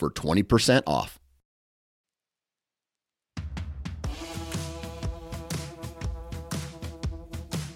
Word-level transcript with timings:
for 0.00 0.10
20% 0.10 0.82
off. 0.86 1.20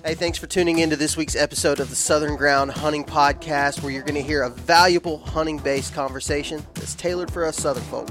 Hey, 0.04 0.14
thanks 0.14 0.36
for 0.36 0.46
tuning 0.46 0.80
in 0.80 0.90
to 0.90 0.96
this 0.96 1.16
week's 1.16 1.34
episode 1.34 1.80
of 1.80 1.88
the 1.88 1.96
Southern 1.96 2.36
Ground 2.36 2.70
Hunting 2.70 3.04
Podcast, 3.04 3.82
where 3.82 3.90
you're 3.90 4.02
going 4.02 4.14
to 4.16 4.22
hear 4.22 4.42
a 4.42 4.50
valuable 4.50 5.16
hunting 5.16 5.56
based 5.56 5.94
conversation 5.94 6.62
that's 6.74 6.94
tailored 6.94 7.30
for 7.30 7.42
us 7.44 7.56
Southern 7.56 7.84
folk. 7.84 8.10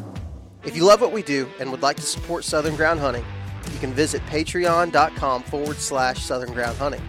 If 0.63 0.75
you 0.75 0.85
love 0.85 1.01
what 1.01 1.11
we 1.11 1.21
do 1.21 1.47
and 1.59 1.69
would 1.69 1.83
like 1.83 1.97
to 1.97 2.01
support 2.01 2.45
Southern 2.45 2.75
Ground 2.75 2.99
Hunting, 2.99 3.23
you 3.71 3.77
can 3.79 3.93
visit 3.93 4.23
patreon.com 4.25 5.43
forward 5.43 5.77
slash 5.77 6.23
Southern 6.23 6.51
Ground 6.53 6.77
Hunting, 6.77 7.01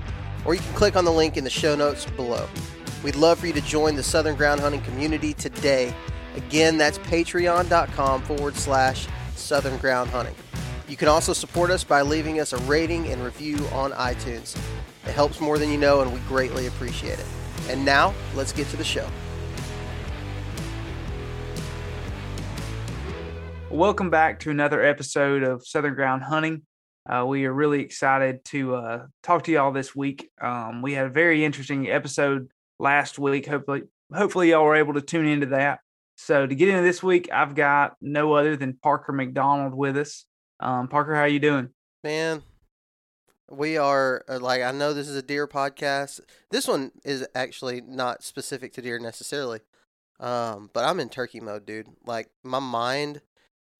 or 0.45 0.55
you 0.55 0.61
can 0.61 0.75
click 0.75 0.97
on 0.97 1.07
the 1.07 1.13
link 1.13 1.39
in 1.39 1.45
the 1.45 1.51
show 1.51 1.75
notes 1.75 2.05
below. 2.05 2.47
We'd 3.03 3.17
love 3.17 3.39
for 3.39 3.47
you 3.47 3.55
to 3.55 3.63
join 3.63 3.95
the 3.95 4.03
Southern 4.03 4.37
Ground 4.37 4.61
Hunting 4.61 4.83
community 4.83 5.33
today. 5.33 5.95
Again, 6.35 6.79
that's 6.79 6.99
patreon.com 6.99 8.23
forward 8.23 8.57
slash 8.57 9.07
Southern 9.37 9.77
Ground 9.79 10.11
Hunting. 10.11 10.35
You 10.89 10.97
can 10.97 11.07
also 11.07 11.33
support 11.33 11.71
us 11.71 11.85
by 11.85 12.03
leaving 12.03 12.41
us 12.41 12.53
a 12.53 12.59
rating 12.59 13.09
and 13.09 13.23
review 13.23 13.57
on 13.73 13.93
iTunes. 13.93 14.57
It 15.07 15.13
helps 15.13 15.41
more 15.41 15.59
than 15.59 15.71
you 15.71 15.79
know, 15.79 16.01
and 16.01 16.13
we 16.13 16.19
greatly 16.21 16.67
appreciate 16.67 17.19
it. 17.19 17.27
And 17.69 17.85
now, 17.85 18.13
let's 18.35 18.53
get 18.53 18.67
to 18.69 18.77
the 18.77 18.85
show. 18.85 19.09
Welcome 23.71 24.11
back 24.11 24.41
to 24.41 24.51
another 24.51 24.83
episode 24.83 25.43
of 25.43 25.67
Southern 25.67 25.95
Ground 25.95 26.23
Hunting. 26.23 26.63
Uh, 27.09 27.25
we 27.27 27.45
are 27.45 27.53
really 27.53 27.81
excited 27.81 28.45
to 28.47 28.75
uh, 28.75 29.07
talk 29.23 29.45
to 29.45 29.53
y'all 29.53 29.73
this 29.73 29.95
week. 29.95 30.31
Um, 30.41 30.83
we 30.83 30.95
had 30.95 31.07
a 31.07 31.11
very 31.11 31.45
interesting 31.45 31.89
episode 31.89 32.49
last 32.79 33.19
week. 33.19 33.47
Hopefully, 33.47 33.83
hopefully 34.13 34.51
y'all 34.51 34.65
were 34.65 34.77
able 34.77 34.95
to 34.95 35.01
tune 35.01 35.27
into 35.27 35.47
that. 35.47 35.81
So 36.17 36.47
to 36.47 36.55
get 36.55 36.69
into 36.69 36.83
this 36.83 37.03
week, 37.03 37.29
I've 37.33 37.55
got 37.55 37.97
no 38.01 38.35
other 38.35 38.57
than 38.57 38.79
Parker 38.83 39.13
McDonald 39.13 39.75
with 39.75 39.97
us. 39.97 40.27
Um, 40.61 40.89
Parker, 40.89 41.15
how 41.15 41.23
are 41.23 41.29
you 41.29 41.41
doing? 41.41 41.71
Man, 42.03 42.43
we 43.51 43.77
are 43.77 44.25
uh, 44.29 44.39
like 44.39 44.63
I 44.63 44.73
know 44.73 44.93
this 44.93 45.09
is 45.09 45.17
a 45.17 45.23
deer 45.23 45.47
podcast. 45.47 46.21
This 46.51 46.69
one 46.69 46.93
is 47.05 47.27
actually 47.35 47.81
not 47.81 48.23
specific 48.23 48.73
to 48.75 48.83
deer 48.83 48.99
necessarily. 48.99 49.61
Um, 50.21 50.71
but 50.73 50.85
I'm 50.85 51.01
in 51.01 51.09
turkey 51.09 51.41
mode, 51.41 51.67
dude. 51.67 51.89
Like 52.07 52.31
my 52.43 52.61
mind 52.61 53.21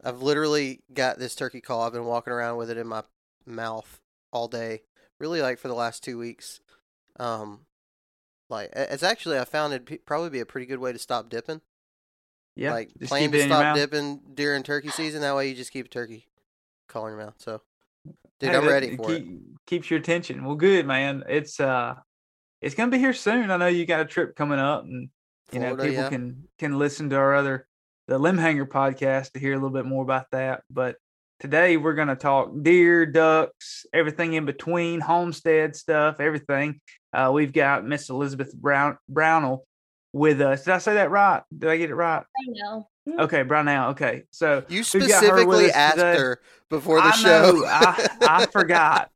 I've 0.03 0.21
literally 0.21 0.81
got 0.93 1.19
this 1.19 1.35
turkey 1.35 1.61
call. 1.63 1.83
I've 1.83 1.93
been 1.93 2.05
walking 2.05 2.33
around 2.33 2.59
with 2.59 2.71
it 2.71 2.77
in 2.77 2.87
my 2.87 3.05
mouth 3.47 4.01
all 4.33 4.49
day. 4.49 4.83
Really 5.19 5.41
like 5.41 5.59
for 5.59 5.69
the 5.69 5.75
last 5.75 6.05
2 6.05 6.19
weeks. 6.19 6.61
Um 7.19 7.61
like 8.51 8.71
it's 8.75 9.03
actually 9.03 9.39
I 9.39 9.45
found 9.45 9.73
it 9.73 10.05
probably 10.05 10.31
be 10.31 10.41
a 10.41 10.47
pretty 10.47 10.67
good 10.67 10.79
way 10.81 10.93
to 10.93 10.99
stop 10.99 11.31
dipping. 11.31 11.63
Yeah. 12.57 12.73
Like 12.73 12.93
plan 13.01 13.31
to 13.33 13.43
stop 13.45 13.77
dipping 13.77 14.21
during 14.35 14.63
turkey 14.63 14.89
season 14.89 15.23
that 15.23 15.35
way 15.35 15.49
you 15.49 15.55
just 15.55 15.73
keep 15.73 15.87
a 15.87 15.89
turkey 15.89 16.27
call 16.89 17.07
in 17.07 17.17
your 17.17 17.25
mouth. 17.25 17.35
So 17.39 17.61
Dude, 18.41 18.51
hey, 18.51 18.57
I'm 18.57 18.67
ready 18.67 18.97
for 18.97 19.07
keep, 19.07 19.27
it. 19.27 19.39
Keeps 19.67 19.91
your 19.91 20.01
attention. 20.01 20.45
Well, 20.45 20.57
good, 20.57 20.87
man. 20.87 21.25
It's 21.29 21.61
uh, 21.61 21.95
it's 22.61 22.75
gonna 22.75 22.91
be 22.91 22.99
here 22.99 23.13
soon. 23.13 23.51
I 23.51 23.57
know 23.57 23.67
you 23.67 23.87
got 23.87 24.01
a 24.01 24.05
trip 24.05 24.37
coming 24.37 24.59
up, 24.59 24.85
and 24.85 25.09
you 25.53 25.61
Florida, 25.61 25.77
know 25.77 25.83
people 25.83 26.03
yeah. 26.05 26.09
can 26.09 26.49
can 26.59 26.79
listen 26.79 27.11
to 27.11 27.17
our 27.17 27.35
other 27.35 27.67
the 28.07 28.19
Limb 28.19 28.39
Hanger 28.39 28.67
podcast 28.67 29.33
to 29.33 29.41
hear 29.41 29.53
a 29.53 29.57
little 29.57 29.71
bit 29.71 29.87
more 29.87 30.03
about 30.03 30.27
that. 30.33 30.63
But 30.69 30.97
today 31.41 31.77
we're 31.77 31.95
gonna 31.95 32.17
talk 32.17 32.51
deer, 32.63 33.07
ducks, 33.07 33.87
everything 33.93 34.35
in 34.35 34.45
between, 34.45 35.01
homestead 35.01 35.77
stuff, 35.77 36.21
everything. 36.21 36.81
Uh, 37.13 37.31
we've 37.33 37.53
got 37.53 37.87
Miss 37.87 38.11
Elizabeth 38.11 38.53
Brown 38.55 38.99
Brownell 39.09 39.65
with 40.15 40.41
us. 40.41 40.65
Did 40.65 40.75
I 40.75 40.79
say 40.79 40.95
that 40.95 41.11
right? 41.11 41.43
Did 41.57 41.69
I 41.69 41.77
get 41.77 41.91
it 41.91 41.95
right? 41.95 42.23
Brownell. 42.47 42.91
Mm-hmm. 43.07 43.21
Okay, 43.21 43.43
Brownell. 43.43 43.91
Okay, 43.91 44.23
so 44.31 44.65
you 44.69 44.85
specifically 44.85 45.67
her 45.67 45.73
asked 45.75 45.97
today. 45.97 46.17
her 46.17 46.41
before 46.71 47.01
the 47.01 47.09
I 47.09 47.11
show. 47.11 47.53
Know, 47.53 47.65
I, 47.67 48.09
I 48.23 48.47
forgot. 48.53 49.11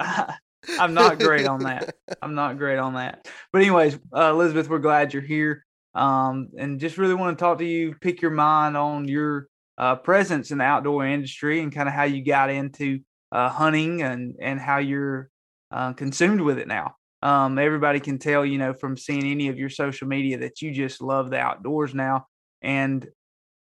I'm 0.78 0.92
not 0.92 1.18
great 1.20 1.46
on 1.46 1.60
that. 1.60 1.94
I'm 2.20 2.34
not 2.34 2.58
great 2.58 2.78
on 2.78 2.94
that. 2.94 3.28
But 3.52 3.62
anyways, 3.62 3.98
uh, 4.14 4.30
Elizabeth, 4.32 4.68
we're 4.68 4.80
glad 4.80 5.14
you're 5.14 5.22
here. 5.22 5.64
Um, 5.94 6.48
and 6.58 6.80
just 6.80 6.98
really 6.98 7.14
want 7.14 7.38
to 7.38 7.42
talk 7.42 7.58
to 7.58 7.64
you, 7.64 7.94
pick 8.00 8.20
your 8.20 8.32
mind 8.32 8.76
on 8.76 9.08
your 9.08 9.48
uh, 9.78 9.96
presence 9.96 10.50
in 10.50 10.58
the 10.58 10.64
outdoor 10.64 11.06
industry 11.06 11.60
and 11.60 11.72
kind 11.72 11.88
of 11.88 11.94
how 11.94 12.04
you 12.04 12.24
got 12.24 12.50
into 12.50 13.00
uh, 13.30 13.48
hunting 13.48 14.02
and 14.02 14.34
and 14.40 14.58
how 14.60 14.78
you're 14.78 15.30
uh, 15.70 15.92
consumed 15.92 16.40
with 16.40 16.58
it 16.58 16.66
now. 16.66 16.96
Um, 17.22 17.58
everybody 17.58 18.00
can 18.00 18.18
tell, 18.18 18.44
you 18.44 18.58
know, 18.58 18.72
from 18.72 18.96
seeing 18.96 19.24
any 19.24 19.48
of 19.48 19.58
your 19.58 19.70
social 19.70 20.06
media 20.06 20.38
that 20.38 20.62
you 20.62 20.72
just 20.72 21.02
love 21.02 21.30
the 21.30 21.38
outdoors 21.38 21.94
now. 21.94 22.26
And 22.62 23.06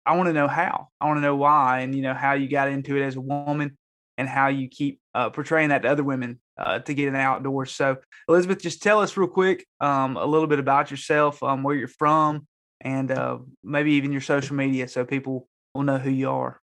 I 0.07 0.17
want 0.17 0.29
to 0.29 0.33
know 0.33 0.49
how. 0.49 0.89
I 1.01 1.07
want 1.07 1.19
to 1.19 1.23
know 1.23 1.37
why, 1.37 1.81
and 1.81 1.95
you 1.95 2.03
know 2.03 2.15
how 2.15 2.33
you 2.33 2.49
got 2.49 2.69
into 2.69 2.97
it 2.97 3.05
as 3.05 3.17
a 3.17 3.21
woman, 3.21 3.77
and 4.19 4.29
how 4.29 4.49
you 4.49 4.69
keep 4.69 5.01
uh, 5.15 5.31
portraying 5.31 5.69
that 5.69 5.83
to 5.83 5.89
other 5.89 6.03
women 6.03 6.41
uh, 6.59 6.81
to 6.81 6.95
get 6.95 7.09
in 7.09 7.15
the 7.15 7.21
outdoors. 7.21 7.73
So, 7.73 7.97
Elizabeth, 8.29 8.61
just 8.61 8.83
tell 8.83 9.01
us 9.01 9.17
real 9.17 9.29
quick 9.29 9.67
um, 9.81 10.17
a 10.17 10.25
little 10.25 10.49
bit 10.49 10.59
about 10.59 10.91
yourself, 10.91 11.43
um, 11.43 11.63
where 11.63 11.77
you're 11.77 11.89
from, 11.89 12.47
and 12.81 13.11
uh, 13.11 13.39
maybe 13.63 13.93
even 13.93 14.13
your 14.13 14.21
social 14.21 14.57
media, 14.57 14.89
so 14.89 15.05
people 15.05 15.49
will 15.75 15.83
know 15.83 15.99
who 15.99 16.11
you 16.11 16.31
are. 16.31 16.62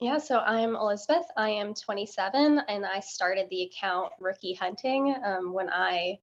Yeah, 0.00 0.16
so 0.16 0.38
I'm 0.38 0.76
Elizabeth. 0.76 1.26
I 1.36 1.50
am 1.50 1.74
27, 1.74 2.62
and 2.68 2.86
I 2.86 3.00
started 3.00 3.48
the 3.50 3.64
account 3.64 4.12
Rookie 4.18 4.54
Hunting 4.54 5.14
um, 5.22 5.52
when 5.52 5.68
I 5.68 6.20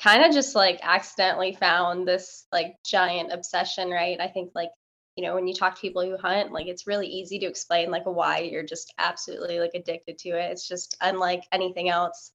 kind 0.00 0.24
of 0.24 0.32
just 0.32 0.54
like 0.54 0.78
accidentally 0.84 1.52
found 1.52 2.06
this 2.06 2.46
like 2.52 2.76
giant 2.86 3.32
obsession. 3.32 3.90
Right? 3.90 4.20
I 4.20 4.28
think 4.28 4.52
like 4.54 4.70
you 5.16 5.24
know 5.24 5.34
when 5.34 5.48
you 5.48 5.54
talk 5.54 5.74
to 5.74 5.80
people 5.80 6.02
who 6.02 6.16
hunt 6.16 6.52
like 6.52 6.68
it's 6.68 6.86
really 6.86 7.08
easy 7.08 7.40
to 7.40 7.46
explain 7.46 7.90
like 7.90 8.04
why 8.06 8.38
you're 8.38 8.62
just 8.62 8.94
absolutely 8.98 9.58
like 9.58 9.72
addicted 9.74 10.16
to 10.16 10.28
it 10.28 10.52
it's 10.52 10.68
just 10.68 10.96
unlike 11.00 11.42
anything 11.50 11.88
else 11.88 12.30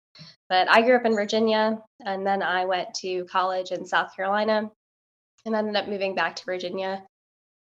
but 0.49 0.69
i 0.69 0.81
grew 0.81 0.97
up 0.97 1.05
in 1.05 1.15
virginia 1.15 1.81
and 2.05 2.27
then 2.27 2.43
i 2.43 2.65
went 2.65 2.93
to 2.93 3.23
college 3.31 3.71
in 3.71 3.85
south 3.85 4.13
carolina 4.13 4.69
and 5.45 5.55
ended 5.55 5.77
up 5.77 5.87
moving 5.87 6.13
back 6.13 6.35
to 6.35 6.43
virginia 6.43 7.01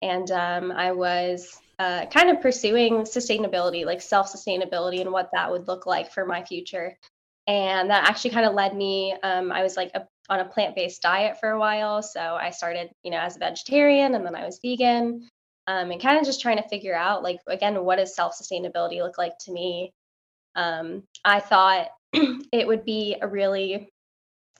and 0.02 0.32
um, 0.32 0.72
i 0.72 0.90
was 0.90 1.60
uh, 1.78 2.06
kind 2.06 2.30
of 2.30 2.40
pursuing 2.40 3.02
sustainability 3.02 3.84
like 3.84 4.00
self 4.00 4.32
sustainability 4.32 5.00
and 5.00 5.10
what 5.10 5.30
that 5.32 5.50
would 5.50 5.66
look 5.66 5.86
like 5.86 6.12
for 6.12 6.24
my 6.24 6.44
future. 6.44 6.96
And 7.46 7.90
that 7.90 8.08
actually 8.08 8.30
kind 8.30 8.46
of 8.46 8.54
led 8.54 8.74
me 8.74 9.14
um, 9.22 9.52
i 9.52 9.62
was 9.62 9.76
like 9.76 9.90
a 9.94 10.06
on 10.30 10.40
a 10.40 10.44
plant-based 10.46 11.02
diet 11.02 11.38
for 11.38 11.50
a 11.50 11.58
while. 11.58 12.02
So 12.02 12.20
i 12.20 12.50
started 12.50 12.90
you 13.02 13.10
know 13.10 13.18
as 13.18 13.36
a 13.36 13.40
vegetarian 13.40 14.14
and 14.14 14.24
then 14.24 14.34
i 14.34 14.44
was 14.44 14.60
vegan 14.62 15.28
um, 15.66 15.90
and 15.90 16.00
kind 16.00 16.18
of 16.18 16.24
just 16.24 16.40
trying 16.40 16.58
to 16.58 16.68
figure 16.68 16.94
out 16.94 17.22
like 17.22 17.40
again 17.46 17.84
what 17.84 17.96
does 17.96 18.14
self-sustainability 18.14 19.02
look 19.02 19.18
like 19.18 19.36
to 19.40 19.52
me? 19.52 19.92
Um, 20.56 21.02
i 21.24 21.40
thought 21.40 21.88
it 22.12 22.66
would 22.66 22.84
be 22.84 23.16
a 23.20 23.28
really 23.28 23.88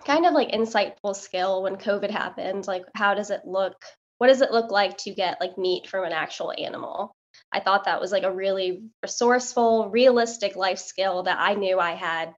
kind 0.05 0.27
of 0.27 0.35
like 0.35 0.51
insightful 0.51 1.15
skill 1.15 1.63
when 1.63 1.77
covid 1.77 2.11
happened 2.11 2.67
like 2.67 2.85
how 2.97 3.15
does 3.15 3.31
it 3.31 3.43
look 3.45 3.77
what 4.19 4.29
does 4.29 4.41
it 4.41 4.53
look 4.53 4.71
like 4.71 4.97
to 4.99 5.15
get 5.15 5.41
like 5.41 5.59
meat 5.59 5.87
from 5.87 6.05
an 6.05 6.13
actual 6.13 6.53
animal 6.57 7.15
i 7.53 7.61
thought 7.61 7.85
that 7.85 8.01
was 8.01 8.13
like 8.13 8.23
a 8.23 8.33
really 8.33 8.83
resourceful 9.03 9.91
realistic 9.91 10.57
life 10.57 10.79
skill 10.79 11.23
that 11.25 11.39
i 11.41 11.55
knew 11.55 11.79
i 11.79 11.93
had 11.93 12.35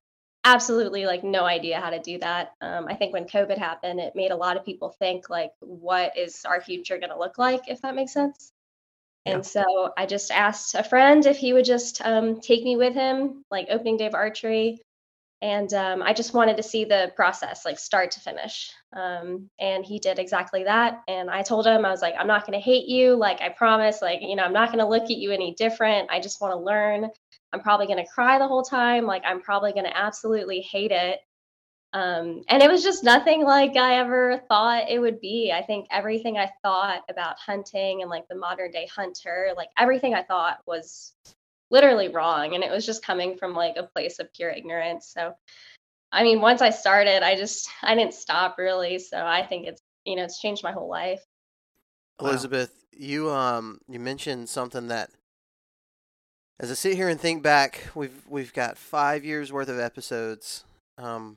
absolutely 0.47 1.07
like 1.07 1.25
no 1.25 1.45
idea 1.45 1.81
how 1.81 1.91
to 1.91 1.99
do 1.99 2.19
that. 2.21 2.53
Um, 2.61 2.87
I 2.89 2.95
think 2.95 3.13
when 3.13 3.27
COVID 3.27 3.59
happened, 3.59 3.99
it 3.99 4.15
made 4.15 4.31
a 4.31 4.37
lot 4.37 4.57
of 4.57 4.65
people 4.65 4.95
think 4.99 5.29
like, 5.29 5.51
what 5.59 6.17
is 6.17 6.45
our 6.47 6.61
future 6.61 6.99
going 6.99 7.11
to 7.11 7.19
look 7.19 7.37
like, 7.37 7.63
if 7.69 7.83
that 7.83 7.97
makes 7.97 8.13
sense. 8.13 8.53
Yeah. 9.27 9.35
And 9.35 9.47
so 9.47 9.93
I 9.99 10.07
just 10.07 10.31
asked 10.31 10.77
a 10.77 10.85
friend 10.85 11.27
if 11.27 11.37
he 11.37 11.53
would 11.53 11.65
just 11.65 12.01
um, 12.01 12.41
take 12.41 12.63
me 12.63 12.77
with 12.77 12.95
him, 12.95 13.45
like 13.51 13.67
opening 13.71 13.97
day 13.97 14.07
of 14.07 14.15
archery. 14.15 14.81
And 15.43 15.73
um, 15.75 16.03
I 16.03 16.15
just 16.15 16.33
wanted 16.33 16.57
to 16.57 16.63
see 16.63 16.85
the 16.85 17.13
process, 17.15 17.65
like 17.67 17.79
start 17.79 18.11
to 18.13 18.21
finish. 18.21 18.73
Um, 18.95 19.51
and 19.61 19.85
he 19.85 19.99
did 19.99 20.19
exactly 20.19 20.65
that. 20.65 21.03
And 21.09 21.29
I 21.29 21.43
told 21.43 21.67
him, 21.67 21.85
I 21.85 21.91
was 21.91 22.01
like, 22.01 22.15
I'm 22.19 22.27
not 22.27 22.47
going 22.47 22.59
to 22.59 22.65
hate 22.65 22.89
you. 22.89 23.15
Like, 23.17 23.43
I 23.43 23.51
promise, 23.51 24.01
like, 24.01 24.23
you 24.23 24.35
know, 24.35 24.45
I'm 24.45 24.55
not 24.55 24.69
going 24.69 24.79
to 24.79 24.89
look 24.89 25.05
at 25.05 25.11
you 25.11 25.33
any 25.33 25.55
different. 25.55 26.11
I 26.11 26.21
just 26.21 26.41
want 26.41 26.53
to 26.55 26.59
learn. 26.59 27.11
I'm 27.53 27.61
probably 27.61 27.87
going 27.87 28.03
to 28.03 28.11
cry 28.11 28.39
the 28.39 28.49
whole 28.49 28.63
time. 28.63 29.05
Like, 29.05 29.23
I'm 29.27 29.43
probably 29.43 29.73
going 29.73 29.85
to 29.85 29.97
absolutely 29.97 30.61
hate 30.63 30.91
it. 30.91 31.21
Um, 31.93 32.43
and 32.49 32.63
it 32.63 32.71
was 32.71 32.83
just 32.83 33.05
nothing 33.05 33.43
like 33.45 33.77
I 33.77 33.99
ever 33.99 34.43
thought 34.49 34.91
it 34.91 34.99
would 34.99 35.21
be. 35.21 35.53
I 35.55 35.63
think 35.63 35.87
everything 35.91 36.37
I 36.37 36.51
thought 36.63 37.03
about 37.09 37.39
hunting 37.39 38.03
and 38.03 38.11
like 38.11 38.27
the 38.29 38.37
modern 38.37 38.71
day 38.71 38.89
hunter, 38.95 39.53
like 39.57 39.69
everything 39.79 40.15
I 40.15 40.23
thought 40.23 40.59
was 40.67 41.15
literally 41.71 42.09
wrong. 42.09 42.55
And 42.55 42.63
it 42.63 42.71
was 42.71 42.87
just 42.87 43.05
coming 43.05 43.37
from 43.37 43.55
like 43.55 43.77
a 43.77 43.83
place 43.85 44.19
of 44.19 44.33
pure 44.33 44.51
ignorance. 44.51 45.13
So, 45.15 45.35
I 46.13 46.23
mean, 46.23 46.41
once 46.41 46.63
I 46.63 46.71
started, 46.71 47.23
I 47.23 47.37
just, 47.37 47.69
I 47.83 47.95
didn't 47.95 48.15
stop 48.15 48.57
really. 48.59 48.99
So 48.99 49.25
I 49.25 49.45
think 49.45 49.67
it's, 49.67 49.83
you 50.05 50.17
know, 50.17 50.25
it's 50.25 50.41
changed 50.41 50.63
my 50.63 50.73
whole 50.73 50.89
life. 50.89 51.23
Elizabeth, 52.21 52.73
wow. 52.93 52.99
you, 53.07 53.31
um, 53.31 53.79
you 53.89 54.01
mentioned 54.01 54.49
something 54.49 54.89
that 54.89 55.11
as 56.59 56.71
I 56.71 56.75
sit 56.75 56.95
here 56.97 57.09
and 57.09 57.21
think 57.21 57.43
back, 57.43 57.89
we've, 57.95 58.25
we've 58.29 58.53
got 58.53 58.79
five 58.79 59.25
years 59.25 59.53
worth 59.53 59.69
of 59.69 59.79
episodes. 59.79 60.65
Um, 60.97 61.37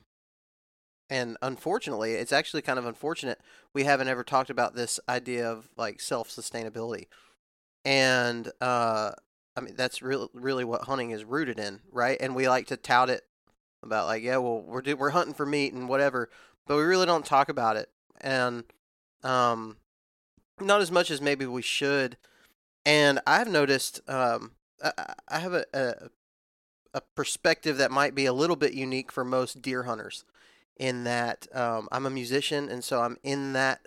and 1.10 1.36
unfortunately, 1.42 2.12
it's 2.12 2.32
actually 2.32 2.62
kind 2.62 2.78
of 2.78 2.86
unfortunate 2.86 3.40
we 3.74 3.84
haven't 3.84 4.08
ever 4.08 4.22
talked 4.22 4.48
about 4.48 4.74
this 4.74 5.00
idea 5.08 5.50
of 5.50 5.68
like 5.76 6.00
self 6.00 6.30
sustainability. 6.30 7.06
And 7.84 8.50
uh, 8.60 9.12
I 9.56 9.60
mean, 9.60 9.74
that's 9.76 10.02
really 10.02 10.28
really 10.32 10.64
what 10.64 10.82
hunting 10.82 11.10
is 11.10 11.24
rooted 11.24 11.58
in, 11.58 11.80
right? 11.90 12.18
And 12.20 12.34
we 12.34 12.48
like 12.48 12.66
to 12.68 12.76
tout 12.76 13.10
it 13.10 13.24
about 13.82 14.06
like, 14.06 14.22
yeah, 14.22 14.36
well, 14.36 14.62
we're 14.62 14.82
do- 14.82 14.96
we're 14.96 15.10
hunting 15.10 15.34
for 15.34 15.46
meat 15.46 15.72
and 15.72 15.88
whatever, 15.88 16.30
but 16.66 16.76
we 16.76 16.82
really 16.82 17.06
don't 17.06 17.26
talk 17.26 17.48
about 17.48 17.76
it, 17.76 17.90
and 18.20 18.64
um, 19.22 19.76
not 20.60 20.80
as 20.80 20.90
much 20.90 21.10
as 21.10 21.20
maybe 21.20 21.46
we 21.46 21.62
should. 21.62 22.16
And 22.86 23.20
I've 23.26 23.48
noticed, 23.48 24.00
um, 24.08 24.52
I, 24.82 25.14
I 25.28 25.38
have 25.40 25.52
a, 25.52 25.64
a 25.74 25.94
a 26.92 27.00
perspective 27.14 27.76
that 27.78 27.90
might 27.90 28.14
be 28.14 28.26
a 28.26 28.32
little 28.32 28.56
bit 28.56 28.72
unique 28.72 29.12
for 29.12 29.24
most 29.24 29.62
deer 29.62 29.84
hunters 29.84 30.24
in 30.76 31.04
that 31.04 31.46
um, 31.54 31.88
I'm 31.92 32.06
a 32.06 32.10
musician, 32.10 32.68
and 32.68 32.82
so 32.82 33.02
I'm 33.02 33.16
in 33.22 33.52
that 33.52 33.86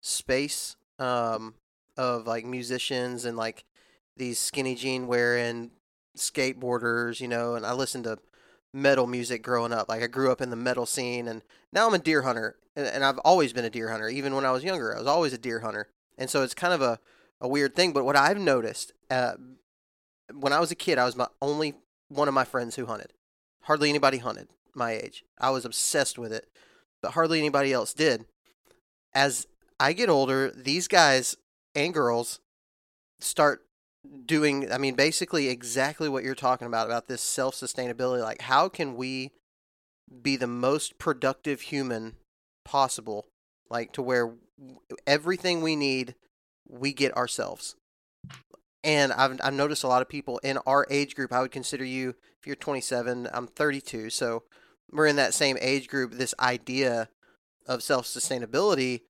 space 0.00 0.76
um, 0.98 1.54
of 1.96 2.26
like 2.26 2.44
musicians 2.44 3.24
and 3.24 3.36
like 3.36 3.64
these 4.16 4.38
skinny 4.38 4.74
jean 4.74 5.06
wearing 5.06 5.70
skateboarders, 6.16 7.20
you 7.20 7.28
know. 7.28 7.54
And 7.54 7.64
I 7.64 7.72
listened 7.72 8.04
to 8.04 8.18
metal 8.72 9.06
music 9.06 9.42
growing 9.42 9.72
up. 9.72 9.88
Like 9.88 10.02
I 10.02 10.06
grew 10.06 10.30
up 10.30 10.40
in 10.40 10.50
the 10.50 10.56
metal 10.56 10.86
scene, 10.86 11.28
and 11.28 11.42
now 11.72 11.86
I'm 11.86 11.94
a 11.94 11.98
deer 11.98 12.22
hunter, 12.22 12.56
and, 12.76 12.86
and 12.86 13.04
I've 13.04 13.18
always 13.18 13.52
been 13.52 13.64
a 13.64 13.70
deer 13.70 13.90
hunter. 13.90 14.08
Even 14.08 14.34
when 14.34 14.44
I 14.44 14.52
was 14.52 14.64
younger, 14.64 14.94
I 14.94 14.98
was 14.98 15.06
always 15.06 15.32
a 15.32 15.38
deer 15.38 15.60
hunter, 15.60 15.88
and 16.18 16.28
so 16.30 16.42
it's 16.42 16.54
kind 16.54 16.74
of 16.74 16.82
a 16.82 16.98
a 17.40 17.48
weird 17.48 17.74
thing. 17.74 17.92
But 17.92 18.04
what 18.04 18.16
I've 18.16 18.38
noticed 18.38 18.92
uh, 19.10 19.34
when 20.32 20.52
I 20.52 20.60
was 20.60 20.70
a 20.70 20.76
kid, 20.76 20.98
I 20.98 21.04
was 21.04 21.16
my 21.16 21.26
only 21.40 21.74
one 22.08 22.28
of 22.28 22.34
my 22.34 22.44
friends 22.44 22.76
who 22.76 22.86
hunted. 22.86 23.12
Hardly 23.62 23.88
anybody 23.88 24.18
hunted 24.18 24.48
my 24.74 24.92
age. 24.92 25.24
I 25.38 25.50
was 25.50 25.64
obsessed 25.64 26.18
with 26.18 26.32
it, 26.32 26.46
but 27.02 27.12
hardly 27.12 27.38
anybody 27.38 27.72
else 27.72 27.92
did. 27.92 28.24
As 29.14 29.46
I 29.78 29.92
get 29.92 30.08
older, 30.08 30.50
these 30.50 30.88
guys 30.88 31.36
and 31.74 31.92
girls 31.92 32.40
start 33.20 33.64
doing 34.26 34.70
I 34.72 34.78
mean 34.78 34.94
basically 34.94 35.48
exactly 35.48 36.08
what 36.08 36.24
you're 36.24 36.34
talking 36.34 36.66
about 36.66 36.86
about 36.86 37.06
this 37.06 37.22
self-sustainability 37.22 38.20
like 38.20 38.42
how 38.42 38.68
can 38.68 38.96
we 38.96 39.30
be 40.22 40.36
the 40.36 40.46
most 40.46 40.98
productive 40.98 41.62
human 41.62 42.16
possible 42.64 43.26
like 43.70 43.92
to 43.92 44.02
where 44.02 44.34
everything 45.06 45.62
we 45.62 45.76
need 45.76 46.14
we 46.68 46.92
get 46.92 47.16
ourselves. 47.16 47.76
And 48.84 49.12
I've, 49.12 49.40
I've 49.44 49.54
noticed 49.54 49.84
a 49.84 49.88
lot 49.88 50.02
of 50.02 50.08
people 50.08 50.38
in 50.38 50.58
our 50.66 50.86
age 50.90 51.14
group 51.14 51.32
i 51.32 51.40
would 51.40 51.52
consider 51.52 51.84
you 51.84 52.16
if 52.40 52.46
you're 52.46 52.56
27 52.56 53.28
i'm 53.32 53.46
32 53.46 54.10
so 54.10 54.42
we're 54.92 55.06
in 55.06 55.16
that 55.16 55.34
same 55.34 55.56
age 55.60 55.88
group, 55.88 56.12
this 56.12 56.34
idea 56.38 57.08
of 57.66 57.82
self 57.82 58.06
sustainability 58.06 59.00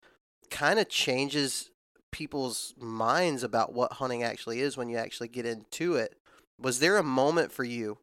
kind 0.51 0.79
of 0.79 0.89
changes 0.89 1.71
people's 2.13 2.75
minds 2.79 3.43
about 3.43 3.73
what 3.73 3.95
hunting 3.95 4.23
actually 4.23 4.61
is 4.61 4.77
when 4.77 4.89
you 4.89 4.97
actually 4.97 5.29
get 5.29 5.47
into 5.47 5.97
it. 5.97 6.15
Was 6.61 6.79
there 6.79 6.99
a 6.99 7.03
moment 7.03 7.51
for 7.51 7.65
you 7.65 7.99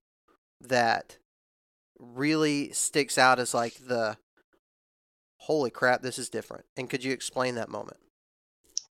that 0.59 1.17
really 1.97 2.71
sticks 2.71 3.17
out 3.17 3.39
as 3.39 3.53
like 3.53 3.75
the 3.87 4.17
holy 5.37 5.69
crap, 5.69 6.01
this 6.01 6.19
is 6.19 6.29
different? 6.29 6.65
And 6.75 6.89
could 6.89 7.03
you 7.03 7.13
explain 7.13 7.55
that 7.55 7.69
moment? 7.69 7.97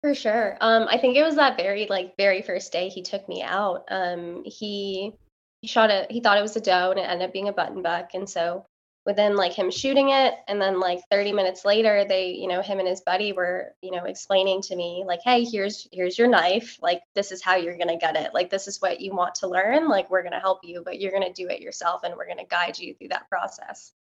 For 0.01 0.13
sure. 0.13 0.57
Um, 0.61 0.87
I 0.89 0.97
think 0.97 1.17
it 1.17 1.23
was 1.23 1.35
that 1.35 1.57
very 1.57 1.87
like 1.89 2.15
very 2.17 2.41
first 2.41 2.71
day 2.71 2.87
he 2.87 3.01
took 3.01 3.27
me 3.27 3.41
out. 3.41 3.85
Um, 3.89 4.43
he 4.45 5.13
he 5.61 5.67
shot 5.67 5.89
a 5.89 6.05
he 6.09 6.21
thought 6.21 6.37
it 6.37 6.43
was 6.43 6.55
a 6.55 6.61
doe 6.61 6.91
and 6.91 6.99
it 6.99 7.03
ended 7.03 7.27
up 7.27 7.33
being 7.33 7.49
a 7.49 7.53
button 7.53 7.81
buck, 7.81 8.11
and 8.13 8.29
so 8.29 8.65
within 9.07 9.37
like 9.37 9.53
him 9.53 9.71
shooting 9.71 10.09
it 10.09 10.33
and 10.49 10.61
then 10.61 10.81
like 10.81 10.99
30 11.09 11.31
minutes 11.31 11.63
later 11.63 12.03
they 12.03 12.31
you 12.31 12.45
know 12.45 12.61
him 12.61 12.77
and 12.79 12.87
his 12.89 12.99
buddy 12.99 13.31
were 13.31 13.73
you 13.81 13.89
know 13.89 14.03
explaining 14.03 14.61
to 14.61 14.75
me 14.75 15.05
like 15.07 15.21
hey 15.23 15.45
here's 15.45 15.87
here's 15.93 16.17
your 16.17 16.27
knife. 16.27 16.77
Like 16.81 17.01
this 17.15 17.31
is 17.31 17.41
how 17.41 17.55
you're 17.55 17.77
going 17.77 17.87
to 17.87 17.95
get 17.95 18.17
it. 18.17 18.33
Like 18.33 18.49
this 18.49 18.67
is 18.67 18.81
what 18.81 18.99
you 18.99 19.15
want 19.15 19.35
to 19.35 19.47
learn. 19.47 19.87
Like 19.87 20.11
we're 20.11 20.23
going 20.23 20.33
to 20.33 20.41
help 20.41 20.59
you 20.63 20.81
but 20.83 20.99
you're 20.99 21.13
going 21.13 21.23
to 21.25 21.31
do 21.31 21.47
it 21.47 21.61
yourself 21.61 22.01
and 22.03 22.15
we're 22.17 22.25
going 22.25 22.37
to 22.37 22.43
guide 22.43 22.77
you 22.77 22.93
through 22.95 23.07
that 23.07 23.29
process. 23.29 23.93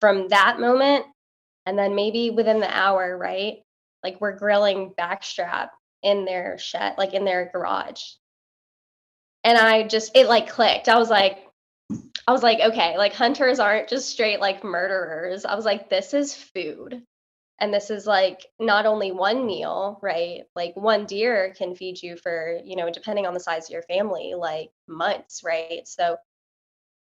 From 0.00 0.28
that 0.28 0.60
moment 0.60 1.04
and 1.66 1.76
then 1.76 1.96
maybe 1.96 2.30
within 2.30 2.60
the 2.60 2.72
hour 2.72 3.18
right 3.18 3.56
like 4.04 4.20
we're 4.20 4.38
grilling 4.38 4.94
backstrap 4.96 5.70
in 6.04 6.24
their 6.24 6.58
shed 6.58 6.94
like 6.96 7.12
in 7.12 7.24
their 7.24 7.50
garage. 7.52 8.02
And 9.42 9.58
i 9.58 9.82
just 9.82 10.12
it 10.14 10.28
like 10.28 10.48
clicked. 10.48 10.88
I 10.88 10.96
was 10.96 11.10
like 11.10 11.47
I 12.28 12.32
was 12.32 12.42
like, 12.42 12.60
okay, 12.60 12.98
like 12.98 13.14
hunters 13.14 13.58
aren't 13.58 13.88
just 13.88 14.10
straight 14.10 14.38
like 14.38 14.62
murderers. 14.62 15.46
I 15.46 15.54
was 15.54 15.64
like, 15.64 15.88
this 15.88 16.12
is 16.12 16.34
food. 16.34 17.02
And 17.58 17.72
this 17.72 17.90
is 17.90 18.06
like 18.06 18.44
not 18.60 18.84
only 18.86 19.12
one 19.12 19.46
meal, 19.46 19.98
right? 20.02 20.42
Like 20.54 20.76
one 20.76 21.06
deer 21.06 21.54
can 21.56 21.74
feed 21.74 22.02
you 22.02 22.16
for, 22.16 22.60
you 22.62 22.76
know, 22.76 22.90
depending 22.90 23.26
on 23.26 23.34
the 23.34 23.40
size 23.40 23.64
of 23.64 23.70
your 23.70 23.82
family, 23.82 24.34
like 24.36 24.70
months, 24.86 25.42
right? 25.42 25.88
So 25.88 26.18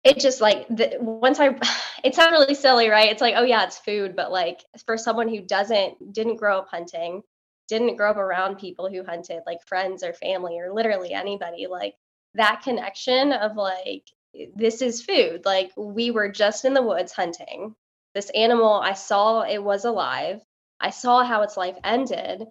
it 0.02 0.18
just 0.18 0.40
like 0.40 0.66
the, 0.68 0.96
once 0.98 1.38
I, 1.38 1.58
it 2.04 2.14
sounds 2.14 2.32
really 2.32 2.54
silly, 2.54 2.88
right? 2.88 3.12
It's 3.12 3.20
like, 3.20 3.34
oh 3.36 3.44
yeah, 3.44 3.64
it's 3.64 3.78
food, 3.78 4.16
but 4.16 4.32
like 4.32 4.64
for 4.86 4.96
someone 4.96 5.28
who 5.28 5.42
doesn't, 5.42 6.14
didn't 6.14 6.36
grow 6.36 6.58
up 6.58 6.68
hunting, 6.70 7.22
didn't 7.68 7.96
grow 7.96 8.10
up 8.10 8.16
around 8.16 8.56
people 8.58 8.88
who 8.88 9.04
hunted, 9.04 9.42
like 9.46 9.62
friends 9.66 10.02
or 10.02 10.14
family 10.14 10.58
or 10.58 10.72
literally 10.72 11.12
anybody, 11.12 11.66
like 11.66 11.94
that 12.34 12.62
connection 12.64 13.32
of 13.32 13.56
like 13.56 14.06
this 14.54 14.82
is 14.82 15.02
food. 15.02 15.44
Like 15.44 15.72
we 15.76 16.10
were 16.10 16.28
just 16.28 16.64
in 16.64 16.74
the 16.74 16.82
woods 16.82 17.12
hunting. 17.12 17.74
This 18.14 18.30
animal, 18.30 18.74
I 18.74 18.92
saw 18.92 19.42
it 19.42 19.62
was 19.62 19.84
alive. 19.84 20.40
I 20.80 20.90
saw 20.90 21.24
how 21.24 21.42
its 21.42 21.56
life 21.56 21.76
ended. 21.84 22.44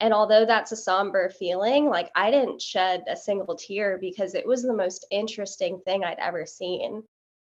And 0.00 0.14
although 0.14 0.46
that's 0.46 0.70
a 0.72 0.76
somber 0.76 1.30
feeling, 1.30 1.86
like 1.86 2.10
I 2.14 2.30
didn't 2.30 2.62
shed 2.62 3.04
a 3.08 3.16
single 3.16 3.56
tear 3.56 3.98
because 3.98 4.34
it 4.34 4.46
was 4.46 4.62
the 4.62 4.74
most 4.74 5.06
interesting 5.10 5.80
thing 5.80 6.04
I'd 6.04 6.20
ever 6.20 6.46
seen. 6.46 7.02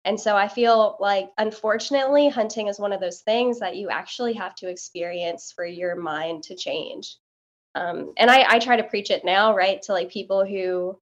And 0.06 0.20
so 0.20 0.36
I 0.36 0.50
feel 0.50 0.98
like, 1.00 1.30
unfortunately, 1.38 2.28
hunting 2.28 2.68
is 2.68 2.80
one 2.80 2.92
of 2.92 3.00
those 3.00 3.22
things 3.22 3.60
that 3.60 3.78
you 3.78 3.90
actually 3.90 4.34
have 4.34 4.54
to 4.56 4.68
experience 4.68 5.54
for 5.56 5.66
your 5.66 5.96
mind 5.96 6.44
to 6.44 6.56
change. 6.56 7.16
Um, 7.75 8.13
and 8.18 8.30
I, 8.30 8.46
I 8.48 8.60
try 8.60 8.75
to 8.75 8.84
preach 8.84 9.10
it 9.10 9.24
now, 9.24 9.56
right, 9.56 9.82
to 9.84 9.94
like 9.94 10.12
people 10.12 10.46
who 10.46 11.00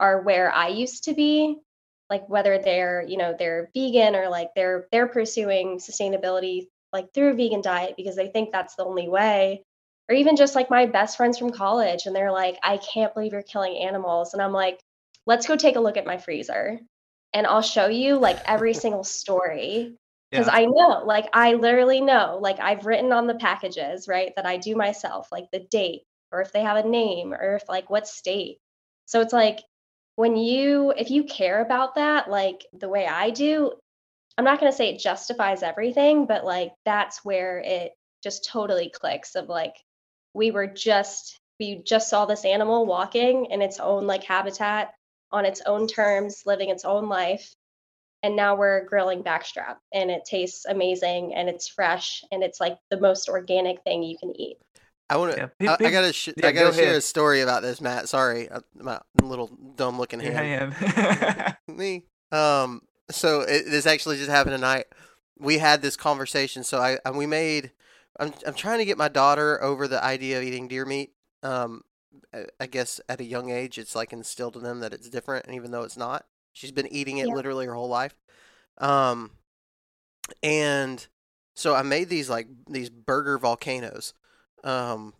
are 0.00 0.22
where 0.22 0.52
I 0.52 0.68
used 0.68 1.04
to 1.04 1.14
be 1.14 1.58
like 2.10 2.28
whether 2.28 2.58
they're 2.58 3.04
you 3.06 3.16
know 3.16 3.34
they're 3.38 3.70
vegan 3.74 4.14
or 4.14 4.28
like 4.28 4.50
they're 4.54 4.86
they're 4.92 5.06
pursuing 5.06 5.78
sustainability 5.78 6.66
like 6.92 7.12
through 7.14 7.30
a 7.30 7.34
vegan 7.34 7.62
diet 7.62 7.94
because 7.96 8.16
they 8.16 8.28
think 8.28 8.50
that's 8.50 8.74
the 8.74 8.84
only 8.84 9.08
way. 9.08 9.62
Or 10.08 10.14
even 10.14 10.34
just 10.34 10.56
like 10.56 10.70
my 10.70 10.86
best 10.86 11.16
friends 11.16 11.38
from 11.38 11.52
college 11.52 12.06
and 12.06 12.14
they're 12.14 12.32
like 12.32 12.58
i 12.62 12.78
can't 12.78 13.14
believe 13.14 13.32
you're 13.32 13.42
killing 13.42 13.76
animals. 13.76 14.34
And 14.34 14.42
i'm 14.42 14.52
like 14.52 14.80
let's 15.26 15.46
go 15.46 15.56
take 15.56 15.76
a 15.76 15.80
look 15.80 15.96
at 15.96 16.06
my 16.06 16.18
freezer 16.18 16.80
and 17.32 17.46
i'll 17.46 17.62
show 17.62 17.86
you 17.86 18.18
like 18.18 18.38
every 18.46 18.74
single 18.84 19.04
story. 19.04 19.94
Because 20.30 20.46
yeah. 20.46 20.54
i 20.54 20.64
know 20.64 21.02
like 21.04 21.28
i 21.32 21.54
literally 21.54 22.00
know 22.00 22.38
like 22.40 22.60
i've 22.60 22.86
written 22.86 23.12
on 23.12 23.26
the 23.26 23.34
packages 23.34 24.08
right 24.08 24.32
that 24.36 24.46
i 24.46 24.56
do 24.56 24.76
myself 24.76 25.28
like 25.32 25.46
the 25.52 25.60
date 25.70 26.02
or 26.32 26.40
if 26.40 26.52
they 26.52 26.62
have 26.62 26.84
a 26.84 26.88
name 26.88 27.32
or 27.32 27.56
if 27.56 27.68
like 27.68 27.90
what 27.90 28.06
state. 28.06 28.58
So 29.06 29.20
it's 29.20 29.32
like 29.32 29.60
when 30.20 30.36
you 30.36 30.92
if 30.98 31.10
you 31.10 31.24
care 31.24 31.62
about 31.62 31.94
that 31.94 32.28
like 32.28 32.66
the 32.74 32.90
way 32.90 33.06
I 33.06 33.30
do, 33.30 33.72
I'm 34.36 34.44
not 34.44 34.60
going 34.60 34.70
to 34.70 34.76
say 34.76 34.90
it 34.90 35.00
justifies 35.00 35.62
everything, 35.62 36.26
but 36.26 36.44
like 36.44 36.74
that's 36.84 37.24
where 37.24 37.60
it 37.60 37.92
just 38.22 38.46
totally 38.46 38.90
clicks 38.90 39.34
of 39.34 39.48
like 39.48 39.72
we 40.34 40.50
were 40.50 40.66
just 40.66 41.38
we 41.58 41.82
just 41.86 42.10
saw 42.10 42.26
this 42.26 42.44
animal 42.44 42.84
walking 42.84 43.46
in 43.46 43.62
its 43.62 43.80
own 43.80 44.06
like 44.06 44.22
habitat 44.22 44.92
on 45.32 45.46
its 45.46 45.62
own 45.64 45.86
terms, 45.86 46.42
living 46.44 46.68
its 46.68 46.84
own 46.84 47.08
life. 47.08 47.54
And 48.22 48.36
now 48.36 48.56
we're 48.56 48.84
grilling 48.84 49.22
backstrap 49.22 49.76
and 49.90 50.10
it 50.10 50.26
tastes 50.26 50.66
amazing 50.66 51.32
and 51.34 51.48
it's 51.48 51.66
fresh 51.66 52.22
and 52.30 52.42
it's 52.42 52.60
like 52.60 52.76
the 52.90 53.00
most 53.00 53.30
organic 53.30 53.82
thing 53.84 54.02
you 54.02 54.18
can 54.18 54.38
eat. 54.38 54.58
I 55.10 55.16
want 55.16 55.34
to. 55.34 55.50
Yeah, 55.58 55.76
I, 55.78 55.84
I, 55.84 55.90
gotta. 55.90 56.12
Sh- 56.12 56.28
yeah, 56.36 56.46
I 56.46 56.52
gotta 56.52 56.70
go 56.70 56.72
share 56.72 56.94
a 56.94 57.00
story 57.00 57.40
about 57.40 57.62
this, 57.62 57.80
Matt. 57.80 58.08
Sorry, 58.08 58.48
my 58.74 59.00
little 59.20 59.48
dumb 59.74 59.98
looking 59.98 60.20
hand. 60.20 60.74
Yeah, 60.80 61.54
Me. 61.68 62.04
Um. 62.30 62.82
So 63.10 63.40
it, 63.40 63.64
this 63.66 63.86
actually 63.86 64.18
just 64.18 64.30
happened 64.30 64.54
tonight. 64.54 64.86
we 65.36 65.58
had 65.58 65.82
this 65.82 65.96
conversation. 65.96 66.62
So 66.62 66.78
I 66.78 66.98
and 67.04 67.18
we 67.18 67.26
made. 67.26 67.72
I'm 68.20 68.32
I'm 68.46 68.54
trying 68.54 68.78
to 68.78 68.84
get 68.84 68.96
my 68.96 69.08
daughter 69.08 69.60
over 69.60 69.88
the 69.88 70.02
idea 70.02 70.38
of 70.38 70.44
eating 70.44 70.68
deer 70.68 70.84
meat. 70.84 71.12
Um, 71.42 71.82
I 72.60 72.66
guess 72.66 73.00
at 73.08 73.20
a 73.20 73.24
young 73.24 73.50
age, 73.50 73.78
it's 73.78 73.96
like 73.96 74.12
instilled 74.12 74.56
in 74.56 74.62
them 74.62 74.78
that 74.80 74.92
it's 74.92 75.08
different, 75.08 75.46
and 75.46 75.56
even 75.56 75.72
though 75.72 75.82
it's 75.82 75.96
not, 75.96 76.24
she's 76.52 76.70
been 76.70 76.86
eating 76.92 77.18
it 77.18 77.26
yeah. 77.26 77.34
literally 77.34 77.66
her 77.66 77.74
whole 77.74 77.88
life. 77.88 78.14
Um, 78.78 79.32
and 80.40 81.04
so 81.56 81.74
I 81.74 81.82
made 81.82 82.08
these 82.08 82.30
like 82.30 82.46
these 82.68 82.90
burger 82.90 83.38
volcanoes. 83.38 84.14
Um, 84.64 85.14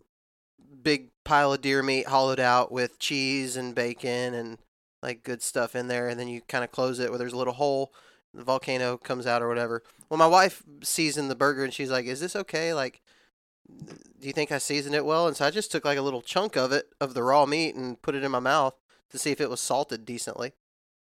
big 0.81 1.09
pile 1.23 1.53
of 1.53 1.61
deer 1.61 1.83
meat 1.83 2.07
hollowed 2.07 2.39
out 2.39 2.71
with 2.71 2.99
cheese 2.99 3.55
and 3.55 3.75
bacon 3.75 4.33
and 4.33 4.57
like 5.01 5.23
good 5.23 5.41
stuff 5.41 5.75
in 5.75 5.87
there, 5.87 6.07
and 6.07 6.19
then 6.19 6.27
you 6.27 6.41
kind 6.41 6.63
of 6.63 6.71
close 6.71 6.99
it 6.99 7.09
where 7.09 7.17
there's 7.17 7.33
a 7.33 7.37
little 7.37 7.53
hole. 7.53 7.93
The 8.33 8.43
volcano 8.43 8.97
comes 8.97 9.27
out 9.27 9.41
or 9.41 9.47
whatever. 9.47 9.83
Well, 10.09 10.17
my 10.17 10.27
wife 10.27 10.63
seasoned 10.83 11.29
the 11.29 11.35
burger 11.35 11.63
and 11.63 11.73
she's 11.73 11.91
like, 11.91 12.05
"Is 12.05 12.19
this 12.19 12.35
okay? 12.35 12.73
Like, 12.73 13.01
do 13.67 14.27
you 14.27 14.33
think 14.33 14.51
I 14.51 14.57
seasoned 14.57 14.95
it 14.95 15.05
well?" 15.05 15.27
And 15.27 15.35
so 15.35 15.45
I 15.45 15.51
just 15.51 15.71
took 15.71 15.85
like 15.85 15.97
a 15.97 16.03
little 16.03 16.21
chunk 16.21 16.55
of 16.55 16.71
it 16.71 16.93
of 17.01 17.13
the 17.13 17.23
raw 17.23 17.45
meat 17.45 17.75
and 17.75 18.01
put 18.01 18.15
it 18.15 18.23
in 18.23 18.31
my 18.31 18.39
mouth 18.39 18.75
to 19.09 19.17
see 19.17 19.31
if 19.31 19.41
it 19.41 19.49
was 19.49 19.59
salted 19.59 20.05
decently. 20.05 20.53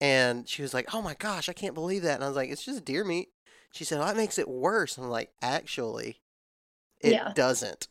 And 0.00 0.48
she 0.48 0.62
was 0.62 0.72
like, 0.74 0.94
"Oh 0.94 1.02
my 1.02 1.14
gosh, 1.14 1.48
I 1.48 1.52
can't 1.52 1.74
believe 1.74 2.02
that!" 2.02 2.14
And 2.14 2.24
I 2.24 2.28
was 2.28 2.36
like, 2.36 2.50
"It's 2.50 2.64
just 2.64 2.84
deer 2.84 3.04
meat." 3.04 3.28
She 3.72 3.84
said, 3.84 3.98
"Well, 3.98 4.08
that 4.08 4.16
makes 4.16 4.38
it 4.38 4.48
worse." 4.48 4.96
I'm 4.96 5.08
like, 5.08 5.32
"Actually, 5.42 6.20
it 7.00 7.12
yeah. 7.12 7.32
doesn't, 7.34 7.88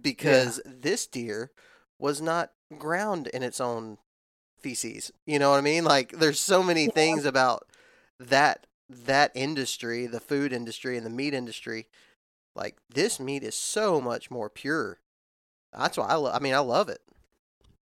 because 0.00 0.60
yeah. 0.64 0.72
this 0.80 1.06
deer 1.06 1.50
was 1.98 2.20
not 2.20 2.52
ground 2.78 3.26
in 3.28 3.42
its 3.42 3.60
own 3.60 3.98
feces. 4.58 5.12
You 5.26 5.38
know 5.38 5.50
what 5.50 5.58
I 5.58 5.62
mean? 5.62 5.84
Like, 5.84 6.12
there's 6.12 6.40
so 6.40 6.62
many 6.62 6.84
yeah. 6.84 6.92
things 6.92 7.24
about 7.24 7.66
that 8.20 8.66
that 8.90 9.30
industry, 9.34 10.06
the 10.06 10.20
food 10.20 10.52
industry 10.52 10.96
and 10.96 11.04
the 11.04 11.10
meat 11.10 11.34
industry. 11.34 11.88
Like, 12.54 12.78
this 12.88 13.20
meat 13.20 13.42
is 13.42 13.54
so 13.54 14.00
much 14.00 14.30
more 14.30 14.48
pure. 14.48 14.98
That's 15.76 15.98
why 15.98 16.06
I 16.06 16.14
love. 16.14 16.34
I 16.34 16.38
mean, 16.38 16.54
I 16.54 16.60
love 16.60 16.88
it. 16.88 17.00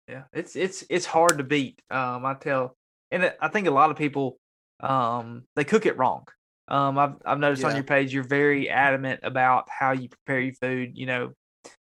Yeah, 0.08 0.24
it's 0.32 0.56
it's 0.56 0.84
it's 0.90 1.06
hard 1.06 1.38
to 1.38 1.44
beat. 1.44 1.80
Um, 1.90 2.26
I 2.26 2.34
tell 2.34 2.74
and 3.10 3.32
I 3.40 3.48
think 3.48 3.66
a 3.66 3.72
lot 3.72 3.90
of 3.90 3.96
people 3.96 4.38
um, 4.80 5.44
they 5.56 5.64
cook 5.64 5.86
it 5.86 5.96
wrong. 5.96 6.26
Um, 6.68 6.98
I've 6.98 7.14
I've 7.24 7.38
noticed 7.38 7.62
yeah. 7.62 7.68
on 7.68 7.74
your 7.74 7.84
page 7.84 8.12
you're 8.12 8.24
very 8.24 8.68
adamant 8.68 9.20
about 9.22 9.68
how 9.68 9.92
you 9.92 10.08
prepare 10.08 10.40
your 10.40 10.54
food. 10.54 10.92
You 10.94 11.06
know, 11.06 11.32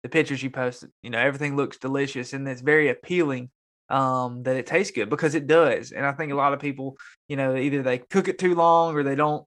the 0.02 0.08
pictures 0.08 0.42
you 0.42 0.50
posted. 0.50 0.90
you 1.02 1.10
know, 1.10 1.18
everything 1.18 1.56
looks 1.56 1.78
delicious 1.78 2.32
and 2.32 2.46
it's 2.48 2.60
very 2.60 2.88
appealing 2.88 3.50
um, 3.88 4.42
that 4.42 4.56
it 4.56 4.66
tastes 4.66 4.92
good 4.92 5.10
because 5.10 5.34
it 5.34 5.46
does. 5.46 5.92
And 5.92 6.04
I 6.04 6.12
think 6.12 6.32
a 6.32 6.36
lot 6.36 6.52
of 6.52 6.60
people, 6.60 6.96
you 7.28 7.36
know, 7.36 7.56
either 7.56 7.82
they 7.82 7.98
cook 7.98 8.28
it 8.28 8.38
too 8.38 8.54
long 8.54 8.94
or 8.96 9.02
they 9.02 9.14
don't 9.14 9.46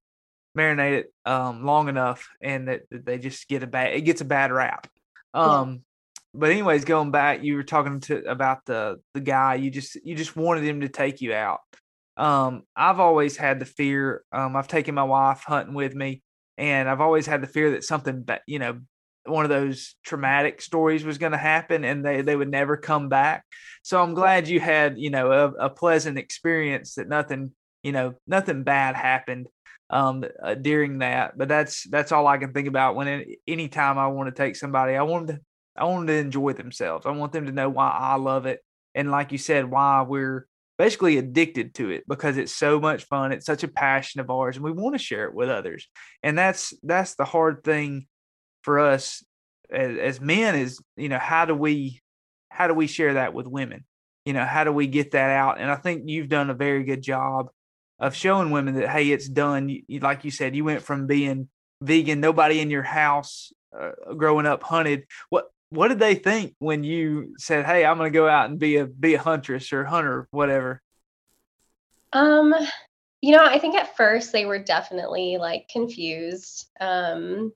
marinate 0.57 0.99
it 0.99 1.13
um, 1.25 1.65
long 1.65 1.89
enough, 1.89 2.27
and 2.41 2.67
that, 2.67 2.81
that, 2.91 3.05
they 3.05 3.17
just 3.17 3.47
get 3.47 3.63
a 3.63 3.67
bad 3.67 3.93
it 3.93 4.01
gets 4.01 4.21
a 4.21 4.25
bad 4.25 4.51
rap. 4.51 4.87
Um, 5.33 5.81
but 6.33 6.51
anyways, 6.51 6.85
going 6.85 7.11
back, 7.11 7.43
you 7.43 7.55
were 7.55 7.63
talking 7.63 7.99
to 8.01 8.23
about 8.29 8.65
the 8.65 8.99
the 9.13 9.21
guy. 9.21 9.55
You 9.55 9.71
just 9.71 9.95
you 10.03 10.15
just 10.15 10.35
wanted 10.35 10.63
him 10.63 10.81
to 10.81 10.89
take 10.89 11.21
you 11.21 11.33
out. 11.33 11.59
Um, 12.17 12.63
I've 12.75 12.99
always 12.99 13.37
had 13.37 13.59
the 13.59 13.65
fear. 13.65 14.23
Um, 14.31 14.55
I've 14.55 14.67
taken 14.67 14.95
my 14.95 15.03
wife 15.03 15.43
hunting 15.45 15.73
with 15.73 15.95
me, 15.95 16.21
and 16.57 16.89
I've 16.89 17.01
always 17.01 17.25
had 17.25 17.41
the 17.41 17.47
fear 17.47 17.71
that 17.71 17.83
something, 17.83 18.27
you 18.45 18.59
know, 18.59 18.79
one 19.25 19.45
of 19.45 19.49
those 19.49 19.95
traumatic 20.03 20.61
stories 20.61 21.03
was 21.03 21.17
going 21.17 21.31
to 21.33 21.37
happen, 21.37 21.83
and 21.83 22.05
they 22.05 22.21
they 22.21 22.35
would 22.35 22.49
never 22.49 22.77
come 22.77 23.09
back. 23.09 23.43
So 23.83 24.01
I'm 24.01 24.13
glad 24.13 24.47
you 24.47 24.59
had 24.59 24.97
you 24.97 25.09
know 25.09 25.31
a, 25.31 25.65
a 25.65 25.69
pleasant 25.69 26.17
experience 26.17 26.95
that 26.95 27.07
nothing 27.07 27.51
you 27.83 27.91
know 27.91 28.15
nothing 28.27 28.63
bad 28.63 28.95
happened 28.95 29.47
um 29.91 30.23
uh, 30.43 30.53
during 30.53 30.99
that 30.99 31.35
but 31.35 31.47
that's 31.47 31.89
that's 31.89 32.11
all 32.11 32.27
i 32.27 32.37
can 32.37 32.53
think 32.53 32.67
about 32.67 32.95
when 32.95 33.07
it, 33.07 33.39
anytime 33.47 33.97
i 33.97 34.05
want 34.05 34.27
to 34.27 34.35
take 34.35 34.55
somebody 34.55 34.95
i 34.95 35.01
want 35.01 35.29
to 35.29 35.39
I 35.79 35.85
want 35.85 36.07
them 36.07 36.15
to 36.15 36.19
enjoy 36.19 36.53
themselves. 36.53 37.05
I 37.05 37.11
want 37.11 37.31
them 37.31 37.45
to 37.45 37.51
know 37.51 37.69
why 37.69 37.89
I 37.89 38.15
love 38.15 38.45
it. 38.45 38.59
And 38.93 39.11
like 39.11 39.31
you 39.31 39.37
said, 39.37 39.69
why 39.69 40.01
we're 40.01 40.45
basically 40.77 41.17
addicted 41.17 41.73
to 41.75 41.89
it 41.89 42.03
because 42.07 42.37
it's 42.37 42.55
so 42.55 42.79
much 42.79 43.05
fun. 43.05 43.31
It's 43.31 43.45
such 43.45 43.63
a 43.63 43.67
passion 43.67 44.19
of 44.19 44.29
ours 44.29 44.55
and 44.55 44.65
we 44.65 44.71
want 44.71 44.95
to 44.95 45.03
share 45.03 45.25
it 45.25 45.33
with 45.33 45.49
others. 45.49 45.87
And 46.21 46.37
that's 46.37 46.73
that's 46.83 47.15
the 47.15 47.25
hard 47.25 47.63
thing 47.63 48.07
for 48.69 48.77
us 48.77 49.23
as, 49.71 49.97
as 49.97 50.21
men 50.21 50.53
is, 50.53 50.79
you 50.95 51.09
know, 51.09 51.17
how 51.17 51.45
do 51.45 51.55
we 51.55 52.01
how 52.49 52.67
do 52.67 52.75
we 52.75 52.85
share 52.85 53.15
that 53.15 53.33
with 53.33 53.47
women? 53.47 53.83
You 54.25 54.33
know, 54.33 54.45
how 54.45 54.63
do 54.63 54.71
we 54.71 54.85
get 54.85 55.09
that 55.11 55.31
out? 55.31 55.59
And 55.59 55.71
I 55.71 55.75
think 55.75 56.03
you've 56.05 56.29
done 56.29 56.51
a 56.51 56.53
very 56.53 56.83
good 56.83 57.01
job 57.01 57.49
of 57.97 58.15
showing 58.15 58.51
women 58.51 58.75
that 58.75 58.89
hey, 58.89 59.09
it's 59.09 59.27
done. 59.27 59.69
You, 59.69 60.01
like 60.01 60.23
you 60.23 60.29
said, 60.29 60.55
you 60.55 60.65
went 60.65 60.83
from 60.83 61.07
being 61.07 61.49
vegan, 61.81 62.19
nobody 62.19 62.59
in 62.59 62.69
your 62.69 62.83
house 62.83 63.51
uh, 63.75 64.13
growing 64.15 64.45
up 64.45 64.61
hunted. 64.61 65.05
What 65.31 65.45
what 65.71 65.87
did 65.87 65.97
they 65.97 66.13
think 66.13 66.53
when 66.59 66.83
you 66.83 67.33
said, 67.39 67.65
"Hey, 67.65 67.83
I'm 67.83 67.97
going 67.97 68.13
to 68.13 68.19
go 68.19 68.29
out 68.29 68.51
and 68.51 68.59
be 68.59 68.77
a 68.77 68.85
be 68.85 69.15
a 69.15 69.19
huntress 69.19 69.73
or 69.73 69.83
hunter, 69.83 70.27
whatever"? 70.29 70.79
Um, 72.13 72.53
you 73.21 73.35
know, 73.35 73.43
I 73.43 73.57
think 73.57 73.73
at 73.73 73.97
first 73.97 74.31
they 74.31 74.45
were 74.45 74.59
definitely 74.59 75.37
like 75.39 75.69
confused. 75.69 76.67
Um, 76.79 77.51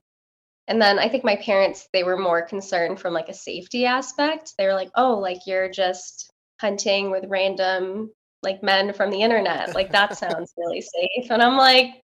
and 0.68 0.80
then 0.80 0.98
I 0.98 1.08
think 1.08 1.24
my 1.24 1.36
parents 1.36 1.88
they 1.92 2.04
were 2.04 2.16
more 2.16 2.42
concerned 2.42 2.98
from 3.00 3.12
like 3.12 3.28
a 3.28 3.34
safety 3.34 3.84
aspect. 3.86 4.54
They 4.56 4.66
were 4.66 4.74
like, 4.74 4.90
"Oh, 4.96 5.18
like 5.18 5.46
you're 5.46 5.70
just 5.70 6.30
hunting 6.60 7.10
with 7.10 7.24
random 7.28 8.10
like 8.42 8.62
men 8.62 8.92
from 8.92 9.10
the 9.10 9.22
internet. 9.22 9.74
Like 9.74 9.92
that 9.92 10.16
sounds 10.18 10.52
really 10.56 10.80
safe." 10.80 11.30
And 11.30 11.42
I'm 11.42 11.56
like, 11.56 12.00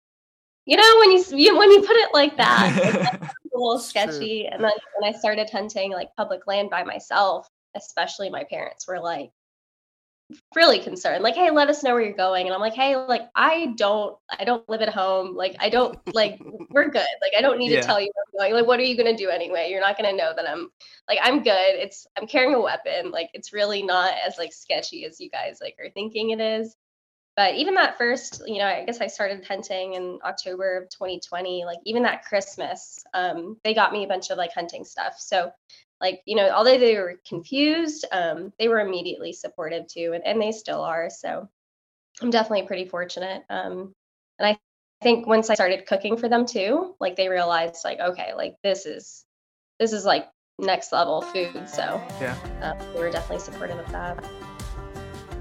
you 0.64 0.76
know, 0.76 0.96
when 1.00 1.12
you, 1.12 1.24
you 1.36 1.58
when 1.58 1.70
you 1.70 1.82
put 1.82 1.96
it 1.96 2.14
like 2.14 2.36
that, 2.38 2.94
like, 2.94 3.22
a 3.54 3.58
little 3.58 3.78
sketchy. 3.78 4.42
True. 4.42 4.50
And 4.52 4.64
then 4.64 4.72
when 4.98 5.14
I 5.14 5.18
started 5.18 5.50
hunting 5.50 5.92
like 5.92 6.08
public 6.16 6.46
land 6.46 6.70
by 6.70 6.82
myself, 6.82 7.46
especially 7.76 8.30
my 8.30 8.44
parents 8.44 8.86
were 8.88 9.00
like 9.00 9.30
really 10.56 10.80
concerned 10.80 11.22
like 11.22 11.36
hey 11.36 11.50
let 11.50 11.68
us 11.68 11.84
know 11.84 11.94
where 11.94 12.02
you're 12.02 12.12
going. 12.12 12.46
And 12.46 12.54
i'm 12.54 12.60
like 12.60 12.74
hey 12.74 12.96
like 12.96 13.28
i 13.34 13.74
don't 13.76 14.16
i 14.38 14.44
don't 14.44 14.68
live 14.68 14.82
at 14.82 14.92
home. 14.92 15.36
Like 15.36 15.56
i 15.60 15.68
don't 15.68 15.98
like 16.14 16.40
we're 16.70 16.88
good. 16.88 17.06
Like 17.22 17.32
i 17.36 17.40
don't 17.40 17.58
need 17.58 17.70
yeah. 17.70 17.80
to 17.80 17.86
tell 17.86 18.00
you 18.00 18.10
where 18.14 18.24
i'm 18.44 18.50
going. 18.50 18.60
Like 18.60 18.66
what 18.66 18.80
are 18.80 18.84
you 18.84 18.96
going 18.96 19.14
to 19.14 19.22
do 19.22 19.30
anyway? 19.30 19.68
You're 19.70 19.80
not 19.80 19.96
going 19.96 20.10
to 20.10 20.16
know 20.16 20.32
that 20.34 20.48
i'm 20.48 20.68
like 21.08 21.18
i'm 21.22 21.42
good. 21.42 21.74
It's 21.76 22.06
i'm 22.18 22.26
carrying 22.26 22.54
a 22.54 22.60
weapon. 22.60 23.10
Like 23.10 23.30
it's 23.34 23.52
really 23.52 23.82
not 23.82 24.14
as 24.26 24.36
like 24.38 24.52
sketchy 24.52 25.04
as 25.04 25.20
you 25.20 25.30
guys 25.30 25.58
like 25.60 25.76
are 25.78 25.90
thinking 25.90 26.30
it 26.30 26.40
is. 26.40 26.74
But 27.36 27.56
even 27.56 27.74
that 27.74 27.98
first 27.98 28.42
you 28.46 28.58
know 28.58 28.64
i 28.64 28.84
guess 28.84 29.02
i 29.02 29.08
started 29.08 29.44
hunting 29.44 29.92
in 29.92 30.18
october 30.24 30.78
of 30.78 30.88
2020 30.88 31.66
like 31.66 31.76
even 31.84 32.04
that 32.04 32.24
christmas 32.24 33.04
um, 33.12 33.58
they 33.62 33.74
got 33.74 33.92
me 33.92 34.04
a 34.04 34.08
bunch 34.08 34.30
of 34.30 34.38
like 34.38 34.52
hunting 34.52 34.84
stuff. 34.84 35.16
So 35.18 35.50
like 36.00 36.20
you 36.26 36.36
know 36.36 36.48
although 36.50 36.78
they 36.78 36.96
were 36.96 37.14
confused 37.26 38.04
um, 38.12 38.52
they 38.58 38.68
were 38.68 38.80
immediately 38.80 39.32
supportive 39.32 39.86
too 39.86 40.12
and, 40.14 40.26
and 40.26 40.40
they 40.40 40.52
still 40.52 40.82
are 40.82 41.08
so 41.10 41.48
i'm 42.20 42.30
definitely 42.30 42.66
pretty 42.66 42.86
fortunate 42.86 43.42
um, 43.50 43.94
and 44.38 44.48
i 44.48 44.58
think 45.02 45.26
once 45.26 45.50
i 45.50 45.54
started 45.54 45.86
cooking 45.86 46.16
for 46.16 46.28
them 46.28 46.46
too 46.46 46.94
like 47.00 47.16
they 47.16 47.28
realized 47.28 47.84
like 47.84 48.00
okay 48.00 48.32
like 48.34 48.56
this 48.62 48.86
is 48.86 49.24
this 49.78 49.92
is 49.92 50.04
like 50.04 50.26
next 50.58 50.92
level 50.92 51.20
food 51.22 51.68
so 51.68 52.02
yeah. 52.20 52.36
uh, 52.62 52.92
they 52.92 53.00
were 53.00 53.10
definitely 53.10 53.44
supportive 53.44 53.78
of 53.78 53.92
that. 53.92 54.24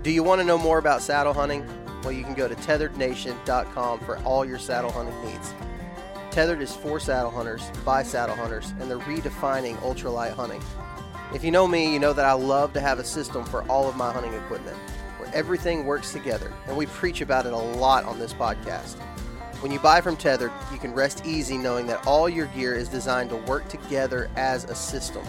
Do 0.05 0.11
you 0.11 0.21
want 0.21 0.39
to 0.39 0.45
know 0.45 0.59
more 0.59 0.77
about 0.77 1.01
saddle 1.01 1.33
hunting? 1.33 1.65
Well, 2.03 2.11
you 2.11 2.23
can 2.23 2.35
go 2.35 2.47
to 2.47 2.53
tetherednation.com 2.53 4.01
for 4.01 4.19
all 4.19 4.45
your 4.45 4.59
saddle 4.59 4.91
hunting 4.91 5.19
needs. 5.25 5.51
Tethered 6.35 6.61
is 6.61 6.75
for 6.75 6.99
saddle 6.99 7.31
hunters, 7.31 7.71
by 7.85 8.03
saddle 8.03 8.35
hunters, 8.35 8.73
and 8.81 8.91
they're 8.91 8.99
redefining 8.99 9.77
ultralight 9.77 10.33
hunting. 10.33 10.61
If 11.33 11.45
you 11.45 11.51
know 11.51 11.65
me, 11.65 11.93
you 11.93 11.97
know 11.97 12.11
that 12.11 12.25
I 12.25 12.33
love 12.33 12.73
to 12.73 12.81
have 12.81 12.99
a 12.99 13.05
system 13.05 13.45
for 13.45 13.63
all 13.69 13.87
of 13.87 13.95
my 13.95 14.11
hunting 14.11 14.33
equipment 14.33 14.75
where 15.17 15.33
everything 15.33 15.85
works 15.85 16.11
together, 16.11 16.51
and 16.67 16.75
we 16.75 16.87
preach 16.87 17.21
about 17.21 17.45
it 17.45 17.53
a 17.53 17.57
lot 17.57 18.03
on 18.03 18.19
this 18.19 18.33
podcast. 18.33 18.95
When 19.61 19.71
you 19.71 19.79
buy 19.79 20.01
from 20.01 20.17
Tethered, 20.17 20.51
you 20.73 20.77
can 20.77 20.93
rest 20.93 21.25
easy 21.25 21.57
knowing 21.57 21.87
that 21.87 22.05
all 22.05 22.27
your 22.27 22.47
gear 22.47 22.75
is 22.75 22.89
designed 22.89 23.29
to 23.29 23.37
work 23.37 23.69
together 23.69 24.29
as 24.35 24.65
a 24.65 24.75
system. 24.75 25.23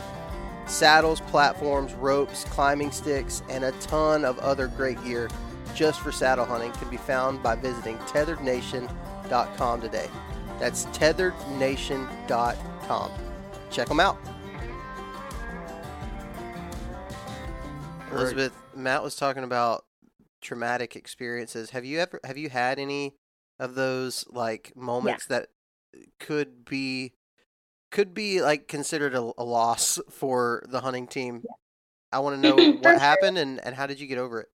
Saddles, 0.66 1.20
platforms, 1.20 1.94
ropes, 1.94 2.42
climbing 2.46 2.90
sticks, 2.90 3.44
and 3.48 3.62
a 3.62 3.70
ton 3.80 4.24
of 4.24 4.40
other 4.40 4.66
great 4.66 5.00
gear 5.04 5.28
just 5.72 6.00
for 6.00 6.10
saddle 6.10 6.44
hunting 6.44 6.72
can 6.72 6.90
be 6.90 6.96
found 6.96 7.44
by 7.44 7.54
visiting 7.54 7.96
tetherednation.com 7.98 9.80
today. 9.80 10.08
That's 10.58 10.86
tetherednation.com. 10.86 13.10
Check 13.70 13.88
them 13.88 14.00
out. 14.00 14.18
Elizabeth, 18.12 18.56
Matt 18.74 19.02
was 19.02 19.16
talking 19.16 19.44
about 19.44 19.84
traumatic 20.40 20.96
experiences. 20.96 21.70
Have 21.70 21.84
you 21.84 22.00
ever 22.00 22.20
have 22.24 22.38
you 22.38 22.48
had 22.48 22.78
any 22.78 23.14
of 23.58 23.74
those 23.74 24.24
like 24.30 24.72
moments 24.76 25.26
yeah. 25.28 25.40
that 25.40 25.48
could 26.20 26.64
be 26.64 27.14
could 27.90 28.14
be 28.14 28.40
like 28.40 28.68
considered 28.68 29.14
a, 29.14 29.32
a 29.38 29.44
loss 29.44 29.98
for 30.10 30.64
the 30.68 30.80
hunting 30.80 31.06
team? 31.06 31.42
Yeah. 31.44 31.50
I 32.12 32.20
want 32.20 32.40
to 32.40 32.48
know 32.48 32.56
what 32.80 33.00
happened 33.00 33.38
and, 33.38 33.64
and 33.64 33.74
how 33.74 33.86
did 33.86 34.00
you 34.00 34.06
get 34.06 34.18
over 34.18 34.40
it? 34.40 34.48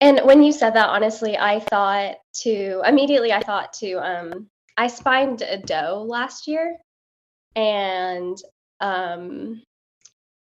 And 0.00 0.20
when 0.24 0.42
you 0.42 0.52
said 0.52 0.74
that, 0.74 0.88
honestly, 0.88 1.36
I 1.36 1.60
thought 1.60 2.16
to 2.42 2.82
immediately 2.86 3.32
I 3.32 3.40
thought 3.40 3.72
to 3.74 3.94
um 3.94 4.48
I 4.76 4.86
spined 4.86 5.42
a 5.42 5.58
doe 5.58 6.04
last 6.06 6.46
year, 6.46 6.76
and 7.54 8.38
um, 8.80 9.62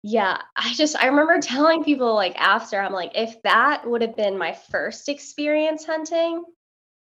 yeah, 0.02 0.38
I 0.57 0.75
just 0.75 0.97
I 0.97 1.07
remember 1.07 1.38
telling 1.42 1.85
people 1.85 2.14
like 2.14 2.38
after 2.40 2.81
I'm 2.81 2.92
like, 2.92 3.12
if 3.14 3.40
that 3.42 3.88
would 3.88 4.02
have 4.02 4.16
been 4.16 4.38
my 4.38 4.52
first 4.71 5.09
experience 5.09 5.85
hunting, 5.85 6.45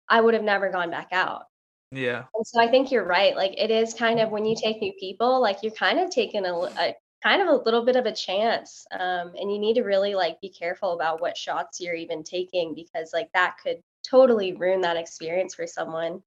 I 0.09 0.21
would 0.21 0.33
have 0.33 0.43
never 0.43 0.69
gone 0.71 0.91
back 0.91 1.09
out. 1.11 1.43
Yeah. 1.91 2.23
And 2.33 2.45
so 2.45 2.59
I 2.59 2.67
think 2.67 2.91
you're 2.91 3.05
right. 3.05 3.35
Like 3.35 3.53
it 3.57 3.71
is 3.71 3.93
kind 3.93 4.19
of 4.19 4.31
when 4.31 4.45
you 4.45 4.55
take 4.55 4.81
new 4.81 4.93
people, 4.99 5.41
like 5.41 5.59
you're 5.61 5.71
kind 5.71 5.99
of 5.99 6.09
taking 6.09 6.45
a, 6.45 6.53
a 6.53 6.95
kind 7.23 7.41
of 7.41 7.47
a 7.47 7.63
little 7.63 7.85
bit 7.85 7.95
of 7.95 8.05
a 8.05 8.11
chance. 8.11 8.85
Um, 8.91 9.33
and 9.39 9.51
you 9.51 9.59
need 9.59 9.75
to 9.75 9.83
really 9.83 10.15
like 10.15 10.39
be 10.41 10.49
careful 10.49 10.93
about 10.93 11.21
what 11.21 11.37
shots 11.37 11.79
you're 11.79 11.95
even 11.95 12.23
taking 12.23 12.75
because 12.75 13.11
like 13.13 13.29
that 13.33 13.55
could 13.63 13.77
totally 14.07 14.53
ruin 14.53 14.81
that 14.81 14.97
experience 14.97 15.55
for 15.55 15.65
someone. 15.65 16.21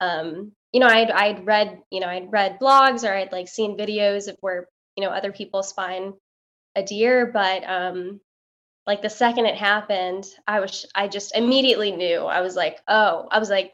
Um, 0.00 0.52
you 0.72 0.80
know, 0.80 0.86
I'd 0.86 1.10
I'd 1.10 1.46
read, 1.46 1.80
you 1.90 2.00
know, 2.00 2.08
I'd 2.08 2.30
read 2.32 2.58
blogs 2.60 3.04
or 3.08 3.14
I'd 3.14 3.32
like 3.32 3.48
seen 3.48 3.76
videos 3.78 4.28
of 4.28 4.36
where 4.40 4.66
you 4.98 5.04
know 5.04 5.10
other 5.10 5.30
people 5.32 5.62
spine 5.62 6.12
a 6.74 6.82
deer 6.82 7.26
but 7.32 7.62
um 7.68 8.20
like 8.86 9.00
the 9.00 9.08
second 9.10 9.46
it 9.46 9.54
happened 9.54 10.26
i 10.46 10.58
was 10.60 10.86
i 10.94 11.06
just 11.06 11.36
immediately 11.36 11.92
knew. 11.92 12.18
I 12.18 12.40
was 12.40 12.56
like 12.56 12.78
oh 12.88 13.28
i 13.30 13.38
was 13.38 13.48
like 13.48 13.72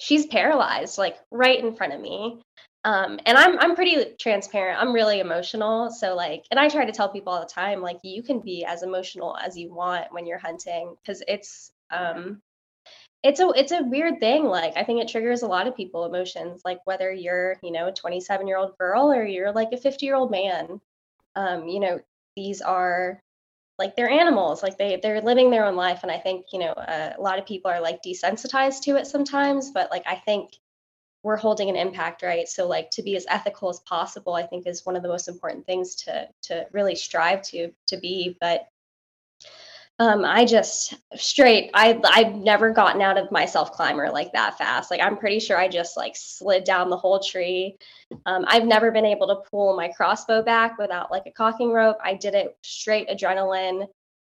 she's 0.00 0.26
paralyzed 0.26 0.96
like 0.98 1.16
right 1.30 1.58
in 1.62 1.74
front 1.74 1.92
of 1.92 2.00
me. 2.00 2.40
Um 2.84 3.20
and 3.26 3.36
i'm 3.36 3.58
i'm 3.58 3.74
pretty 3.74 4.14
transparent. 4.18 4.80
I'm 4.80 4.94
really 4.94 5.20
emotional. 5.20 5.90
So 5.90 6.14
like 6.14 6.44
and 6.50 6.58
i 6.58 6.68
try 6.68 6.86
to 6.86 6.92
tell 6.92 7.10
people 7.10 7.32
all 7.32 7.40
the 7.40 7.46
time 7.46 7.82
like 7.82 7.98
you 8.02 8.22
can 8.22 8.40
be 8.40 8.64
as 8.64 8.82
emotional 8.82 9.36
as 9.36 9.56
you 9.56 9.72
want 9.72 10.12
when 10.12 10.26
you're 10.26 10.38
hunting 10.38 10.96
because 11.02 11.22
it's 11.28 11.72
um 11.90 12.40
it's 13.24 13.40
a 13.40 13.48
it's 13.56 13.72
a 13.72 13.82
weird 13.82 14.20
thing 14.20 14.44
like 14.44 14.76
i 14.76 14.84
think 14.84 15.00
it 15.00 15.08
triggers 15.08 15.42
a 15.42 15.46
lot 15.46 15.66
of 15.66 15.74
people 15.74 16.04
emotions 16.04 16.60
like 16.64 16.78
whether 16.84 17.10
you're 17.10 17.56
you 17.62 17.72
know 17.72 17.88
a 17.88 17.92
27 17.92 18.46
year 18.46 18.58
old 18.58 18.76
girl 18.78 19.10
or 19.10 19.24
you're 19.24 19.50
like 19.50 19.72
a 19.72 19.78
50 19.78 20.06
year 20.06 20.14
old 20.14 20.30
man 20.30 20.80
um 21.34 21.66
you 21.66 21.80
know 21.80 21.98
these 22.36 22.60
are 22.60 23.18
like 23.78 23.96
they're 23.96 24.10
animals 24.10 24.62
like 24.62 24.76
they 24.76 25.00
they're 25.02 25.22
living 25.22 25.50
their 25.50 25.64
own 25.64 25.74
life 25.74 26.00
and 26.02 26.12
i 26.12 26.18
think 26.18 26.44
you 26.52 26.58
know 26.58 26.72
uh, 26.72 27.14
a 27.18 27.20
lot 27.20 27.38
of 27.38 27.46
people 27.46 27.70
are 27.70 27.80
like 27.80 28.02
desensitized 28.02 28.82
to 28.82 28.96
it 28.96 29.06
sometimes 29.06 29.70
but 29.70 29.90
like 29.90 30.04
i 30.06 30.14
think 30.14 30.50
we're 31.22 31.38
holding 31.38 31.70
an 31.70 31.76
impact 31.76 32.22
right? 32.22 32.46
So 32.46 32.68
like 32.68 32.90
to 32.90 33.02
be 33.02 33.16
as 33.16 33.24
ethical 33.30 33.70
as 33.70 33.80
possible 33.80 34.34
i 34.34 34.46
think 34.46 34.66
is 34.66 34.84
one 34.84 34.96
of 34.96 35.02
the 35.02 35.08
most 35.08 35.28
important 35.28 35.64
things 35.64 35.94
to 35.94 36.28
to 36.42 36.66
really 36.72 36.94
strive 36.94 37.40
to 37.44 37.72
to 37.86 37.96
be 37.96 38.36
but 38.40 38.68
um, 40.00 40.24
I 40.24 40.44
just 40.44 40.94
straight, 41.14 41.70
I 41.72 42.00
I've 42.04 42.34
never 42.34 42.70
gotten 42.70 43.00
out 43.00 43.16
of 43.16 43.30
my 43.30 43.46
self 43.46 43.72
climber 43.72 44.10
like 44.10 44.32
that 44.32 44.58
fast. 44.58 44.90
Like 44.90 45.00
I'm 45.00 45.16
pretty 45.16 45.38
sure 45.38 45.56
I 45.56 45.68
just 45.68 45.96
like 45.96 46.16
slid 46.16 46.64
down 46.64 46.90
the 46.90 46.96
whole 46.96 47.20
tree. 47.20 47.76
Um, 48.26 48.44
I've 48.48 48.64
never 48.64 48.90
been 48.90 49.04
able 49.04 49.28
to 49.28 49.48
pull 49.50 49.76
my 49.76 49.88
crossbow 49.88 50.42
back 50.42 50.78
without 50.78 51.12
like 51.12 51.26
a 51.26 51.30
cocking 51.30 51.70
rope. 51.72 51.98
I 52.02 52.14
did 52.14 52.34
it 52.34 52.56
straight 52.62 53.08
adrenaline, 53.08 53.86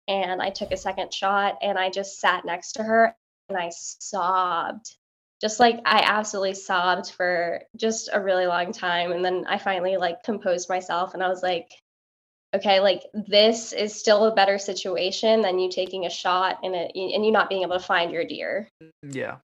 and 0.10 0.42
I 0.42 0.50
took 0.50 0.72
a 0.72 0.78
second 0.78 1.14
shot, 1.14 1.58
and 1.62 1.78
I 1.80 1.90
just 1.90 2.20
sat 2.20 2.44
next 2.44 2.74
to 2.74 2.84
her, 2.84 3.16
and 3.48 3.58
I 3.58 3.72
sobbed, 3.72 4.98
just 5.40 5.62
like 5.62 5.80
I 5.86 6.04
absolutely 6.06 6.56
sobbed 6.56 7.12
for 7.12 7.62
just 7.78 8.10
a 8.12 8.20
really 8.22 8.48
long 8.48 8.74
time, 8.74 9.14
and 9.14 9.24
then 9.24 9.46
I 9.48 9.58
finally 9.60 9.96
like 9.96 10.24
composed 10.24 10.68
myself, 10.68 11.14
and 11.14 11.24
I 11.24 11.30
was 11.30 11.42
like, 11.42 11.70
okay 12.54 12.80
like 12.80 13.04
this 13.14 13.74
is 13.74 13.96
still 13.96 14.26
a 14.26 14.36
better 14.36 14.58
situation 14.58 15.42
than 15.42 15.60
you 15.60 15.70
taking 15.70 16.06
a 16.06 16.10
shot 16.10 16.60
and 16.64 16.76
it 16.76 16.92
and 16.96 17.26
you 17.26 17.32
not 17.32 17.50
being 17.50 17.64
able 17.64 17.78
to 17.78 17.86
find 17.86 18.12
your 18.12 18.26
deer. 18.26 18.70
Mm, 18.82 18.92
yeah. 19.04 19.38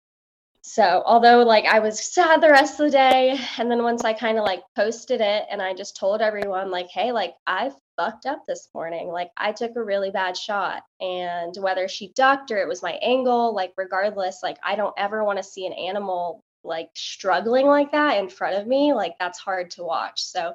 So 0.62 1.02
although 1.06 1.44
like 1.44 1.66
i 1.66 1.80
was 1.80 2.14
sad 2.14 2.42
the 2.42 2.50
rest 2.50 2.80
of 2.80 2.86
the 2.86 2.92
day 2.92 3.40
and 3.58 3.72
then 3.72 3.82
once 3.82 4.04
i 4.04 4.14
kind 4.14 4.38
of 4.38 4.44
like 4.44 4.62
posted 4.76 5.22
it 5.22 5.46
and 5.50 5.62
i 5.62 5.74
just 5.74 5.98
told 5.98 6.22
everyone 6.22 6.70
like 6.70 6.90
hey 6.90 7.12
like 7.12 7.34
i 7.48 7.72
fucked 7.98 8.26
up 8.26 8.44
this 8.48 8.70
morning. 8.74 9.10
Like 9.10 9.32
i 9.38 9.52
took 9.52 9.76
a 9.76 9.84
really 9.84 10.12
bad 10.12 10.38
shot. 10.38 10.84
And 11.02 11.56
whether 11.60 11.88
she 11.88 12.14
ducked 12.16 12.52
or 12.52 12.58
it 12.58 12.68
was 12.68 12.84
my 12.84 12.94
angle 13.02 13.54
like 13.54 13.74
regardless 13.78 14.40
like 14.44 14.58
i 14.64 14.76
don't 14.76 14.94
ever 14.98 15.24
want 15.24 15.38
to 15.38 15.44
see 15.44 15.66
an 15.66 15.74
animal 15.74 16.42
like 16.64 16.90
struggling 16.94 17.68
like 17.68 17.92
that 17.94 18.18
in 18.18 18.30
front 18.30 18.58
of 18.58 18.68
me 18.68 18.94
like 18.94 19.14
that's 19.20 19.40
hard 19.40 19.72
to 19.72 19.84
watch. 19.84 20.22
So 20.22 20.54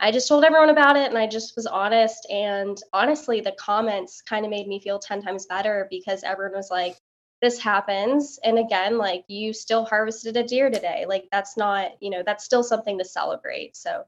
I 0.00 0.10
just 0.10 0.28
told 0.28 0.44
everyone 0.44 0.70
about 0.70 0.96
it 0.96 1.08
and 1.08 1.18
I 1.18 1.26
just 1.26 1.56
was 1.56 1.66
honest. 1.66 2.26
And 2.30 2.76
honestly, 2.92 3.40
the 3.40 3.52
comments 3.52 4.22
kind 4.22 4.44
of 4.44 4.50
made 4.50 4.66
me 4.66 4.80
feel 4.80 4.98
10 4.98 5.22
times 5.22 5.46
better 5.46 5.86
because 5.90 6.24
everyone 6.24 6.56
was 6.56 6.70
like, 6.70 6.96
this 7.40 7.58
happens. 7.58 8.38
And 8.42 8.58
again, 8.58 8.98
like 8.98 9.24
you 9.28 9.52
still 9.52 9.84
harvested 9.84 10.36
a 10.36 10.42
deer 10.42 10.70
today. 10.70 11.04
Like 11.08 11.28
that's 11.30 11.56
not, 11.56 11.92
you 12.00 12.10
know, 12.10 12.22
that's 12.24 12.44
still 12.44 12.62
something 12.62 12.98
to 12.98 13.04
celebrate. 13.04 13.76
So 13.76 14.04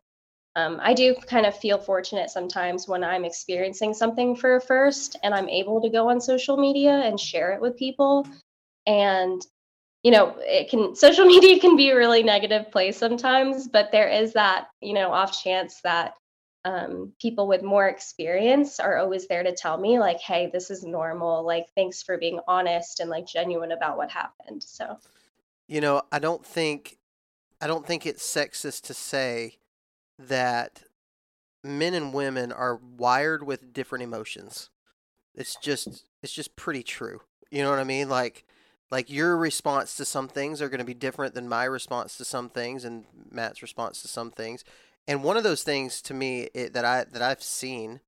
um, 0.57 0.79
I 0.83 0.95
do 0.95 1.15
kind 1.15 1.45
of 1.45 1.57
feel 1.57 1.79
fortunate 1.79 2.31
sometimes 2.31 2.89
when 2.89 3.05
I'm 3.05 3.27
experiencing 3.27 3.93
something 3.93 4.35
for 4.35 4.57
a 4.57 4.61
first 4.61 5.17
and 5.23 5.35
I'm 5.35 5.51
able 5.51 5.83
to 5.83 5.91
go 5.91 6.09
on 6.09 6.21
social 6.21 6.57
media 6.57 6.93
and 6.93 7.21
share 7.21 7.53
it 7.53 7.61
with 7.61 7.77
people. 7.77 8.27
And 8.87 9.43
you 10.07 10.13
know 10.13 10.37
it 10.39 10.71
can 10.71 10.95
social 10.95 11.27
media 11.35 11.59
can 11.59 11.75
be 11.75 11.91
a 11.91 11.97
really 11.97 12.23
negative 12.23 12.71
place 12.71 12.97
sometimes 12.97 13.67
but 13.67 13.91
there 13.91 14.09
is 14.09 14.35
that 14.35 14.69
you 14.81 14.95
know 14.95 15.11
off 15.11 15.43
chance 15.43 15.81
that 15.83 16.15
um, 16.65 17.13
people 17.21 17.47
with 17.47 17.63
more 17.63 17.87
experience 17.87 18.81
are 18.81 18.99
always 18.99 19.29
there 19.29 19.43
to 19.43 19.55
tell 19.55 19.79
me 19.79 19.99
like 20.01 20.21
hey 20.21 20.51
this 20.53 20.71
is 20.71 20.85
normal. 20.85 21.47
Like 21.47 21.67
thanks 21.77 22.03
for 22.03 22.19
being 22.19 22.41
honest 22.49 22.99
and 22.99 23.09
like 23.09 23.25
genuine 23.27 23.71
about 23.71 23.97
what 23.97 24.11
happened. 24.11 24.63
So. 24.65 24.99
You 25.69 25.81
know 25.81 26.03
i 26.13 26.21
don't 26.21 26.47
think 26.47 26.99
i 27.61 27.67
don't 27.67 27.85
think 27.85 28.07
it's 28.07 28.25
sexist 28.25 28.83
to 28.83 28.95
say 28.95 29.59
that 30.19 30.85
men 31.65 31.95
and 31.95 32.13
women 32.15 32.53
are 32.53 32.77
wired 32.77 33.45
with 33.45 33.73
different 33.73 34.05
emotions. 34.05 34.71
It's 35.35 35.57
just 35.57 36.05
it's 36.23 36.33
just 36.33 36.55
pretty 36.57 36.83
true. 36.85 37.21
You 37.51 37.63
know 37.63 37.71
what 37.71 37.81
i 37.81 37.85
mean? 37.85 38.09
Like 38.09 38.45
like 38.91 39.11
your 39.11 39.37
response 39.37 39.97
to 39.97 40.05
some 40.05 40.29
things 40.29 40.63
are 40.63 40.69
going 40.69 40.79
to 40.79 40.85
be 40.85 40.95
different 40.95 41.35
than 41.35 41.49
my 41.49 41.65
response 41.65 42.17
to 42.17 42.25
some 42.25 42.49
things 42.49 42.85
and 42.85 43.05
Matt's 43.31 43.63
response 43.63 44.03
to 44.03 44.09
some 44.09 44.31
things. 44.31 44.65
And 45.09 45.23
one 45.23 45.37
of 45.37 45.43
those 45.43 45.63
things 45.63 46.01
to 46.03 46.15
me 46.15 46.49
it, 46.55 46.73
that 46.73 46.85
I 46.85 47.05
that 47.05 47.23
I've 47.23 47.43
seen 47.43 48.01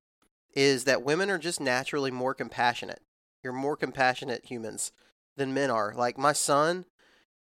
is 0.54 0.84
that 0.84 1.02
women 1.02 1.30
are 1.30 1.38
just 1.38 1.60
naturally 1.60 2.10
more 2.10 2.34
compassionate. 2.34 3.00
You're 3.42 3.52
more 3.52 3.76
compassionate 3.76 4.46
humans 4.46 4.92
than 5.36 5.54
men 5.54 5.70
are. 5.70 5.94
Like 5.96 6.18
my 6.18 6.32
son, 6.32 6.84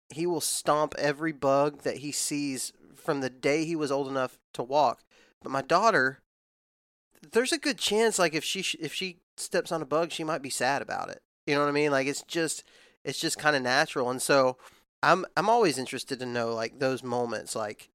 he 0.10 0.26
will 0.26 0.42
stomp 0.42 0.96
every 0.98 1.32
bug 1.32 1.82
that 1.82 1.98
he 1.98 2.12
sees 2.12 2.74
from 2.96 3.22
the 3.22 3.30
day 3.30 3.66
he 3.66 3.76
was 3.76 3.92
old 3.92 4.08
enough 4.08 4.38
to 4.54 4.64
walk. 4.64 5.04
But 5.42 5.52
my 5.52 5.62
daughter, 5.62 6.20
there's 7.32 7.52
a 7.52 7.58
good 7.58 7.78
chance 7.78 8.20
like 8.20 8.34
if 8.34 8.44
she 8.44 8.60
if 8.80 8.94
she 8.94 9.20
steps 9.38 9.72
on 9.72 9.82
a 9.82 9.86
bug, 9.86 10.12
she 10.12 10.24
might 10.24 10.42
be 10.42 10.50
sad 10.50 10.82
about 10.82 11.10
it. 11.10 11.22
You 11.46 11.56
know 11.56 11.62
what 11.62 11.70
I 11.70 11.74
mean? 11.74 11.92
Like 11.92 12.08
it's 12.08 12.24
just 12.24 12.64
it's 13.04 13.20
just 13.20 13.38
kind 13.38 13.56
of 13.56 13.62
natural. 13.62 14.10
And 14.10 14.22
so 14.22 14.58
I'm 15.04 15.26
I'm 15.36 15.50
always 15.50 15.78
interested 15.78 16.20
to 16.20 16.26
know 16.26 16.54
like 16.54 16.80
those 16.80 17.04
moments, 17.04 17.56
like 17.56 17.90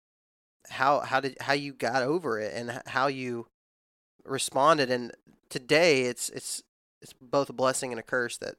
how 0.68 1.00
how 1.00 1.20
did 1.20 1.36
how 1.40 1.52
you 1.52 1.72
got 1.72 2.02
over 2.02 2.38
it 2.40 2.52
and 2.54 2.82
how 2.86 3.06
you 3.06 3.46
responded. 4.24 4.90
And 4.90 5.12
today 5.48 6.02
it's 6.02 6.28
it's 6.30 6.62
it's 7.00 7.12
both 7.20 7.48
a 7.50 7.52
blessing 7.52 7.92
and 7.92 8.00
a 8.00 8.02
curse 8.02 8.36
that 8.38 8.56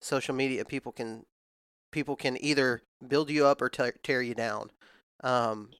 social 0.00 0.34
media 0.34 0.64
people 0.64 0.92
can 0.92 1.26
people 1.90 2.16
can 2.16 2.42
either 2.42 2.82
build 3.06 3.30
you 3.30 3.46
up 3.46 3.60
or 3.60 3.68
tear, 3.68 3.94
tear 4.02 4.22
you 4.22 4.34
down. 4.34 4.70
Um, 5.22 5.70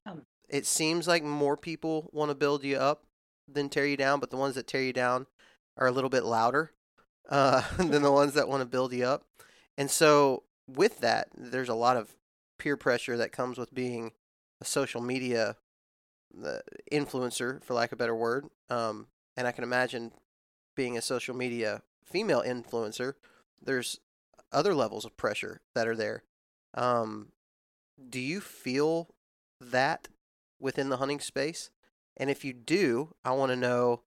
it 0.48 0.66
seems 0.66 1.08
like 1.08 1.24
more 1.24 1.56
people 1.56 2.10
want 2.12 2.30
to 2.30 2.34
build 2.34 2.62
you 2.62 2.76
up 2.76 3.04
than 3.48 3.68
tear 3.68 3.86
you 3.86 3.96
down, 3.96 4.20
but 4.20 4.30
the 4.30 4.36
ones 4.36 4.54
that 4.54 4.66
tear 4.66 4.82
you 4.82 4.92
down 4.92 5.26
are 5.76 5.86
a 5.86 5.90
little 5.90 6.10
bit 6.10 6.24
louder 6.24 6.72
uh, 7.28 7.62
than 7.78 8.02
the 8.02 8.12
ones 8.12 8.34
that 8.34 8.48
want 8.48 8.60
to 8.60 8.66
build 8.66 8.92
you 8.92 9.04
up. 9.04 9.24
And 9.76 9.90
so 9.90 10.44
with 10.66 11.00
that, 11.00 11.28
there's 11.36 11.68
a 11.68 11.74
lot 11.74 11.96
of 11.96 12.16
peer 12.58 12.76
pressure 12.76 13.16
that 13.16 13.32
comes 13.32 13.58
with 13.58 13.74
being 13.74 14.12
a 14.60 14.64
social 14.64 15.00
media 15.00 15.56
uh, 16.44 16.58
influencer, 16.90 17.62
for 17.62 17.74
lack 17.74 17.92
of 17.92 17.96
a 17.96 17.98
better 17.98 18.14
word. 18.14 18.46
Um, 18.70 19.08
and 19.36 19.46
I 19.46 19.52
can 19.52 19.64
imagine 19.64 20.12
being 20.76 20.96
a 20.96 21.02
social 21.02 21.34
media 21.34 21.82
female 22.04 22.42
influencer, 22.42 23.14
there's 23.60 23.98
other 24.52 24.74
levels 24.74 25.04
of 25.04 25.16
pressure 25.16 25.60
that 25.74 25.88
are 25.88 25.96
there. 25.96 26.22
Um, 26.74 27.28
do 28.08 28.20
you 28.20 28.40
feel 28.40 29.14
that 29.60 30.08
within 30.60 30.88
the 30.88 30.98
hunting 30.98 31.20
space? 31.20 31.70
And 32.16 32.30
if 32.30 32.44
you 32.44 32.52
do, 32.52 33.14
I 33.24 33.32
want 33.32 33.50
to 33.50 33.56
know. 33.56 34.02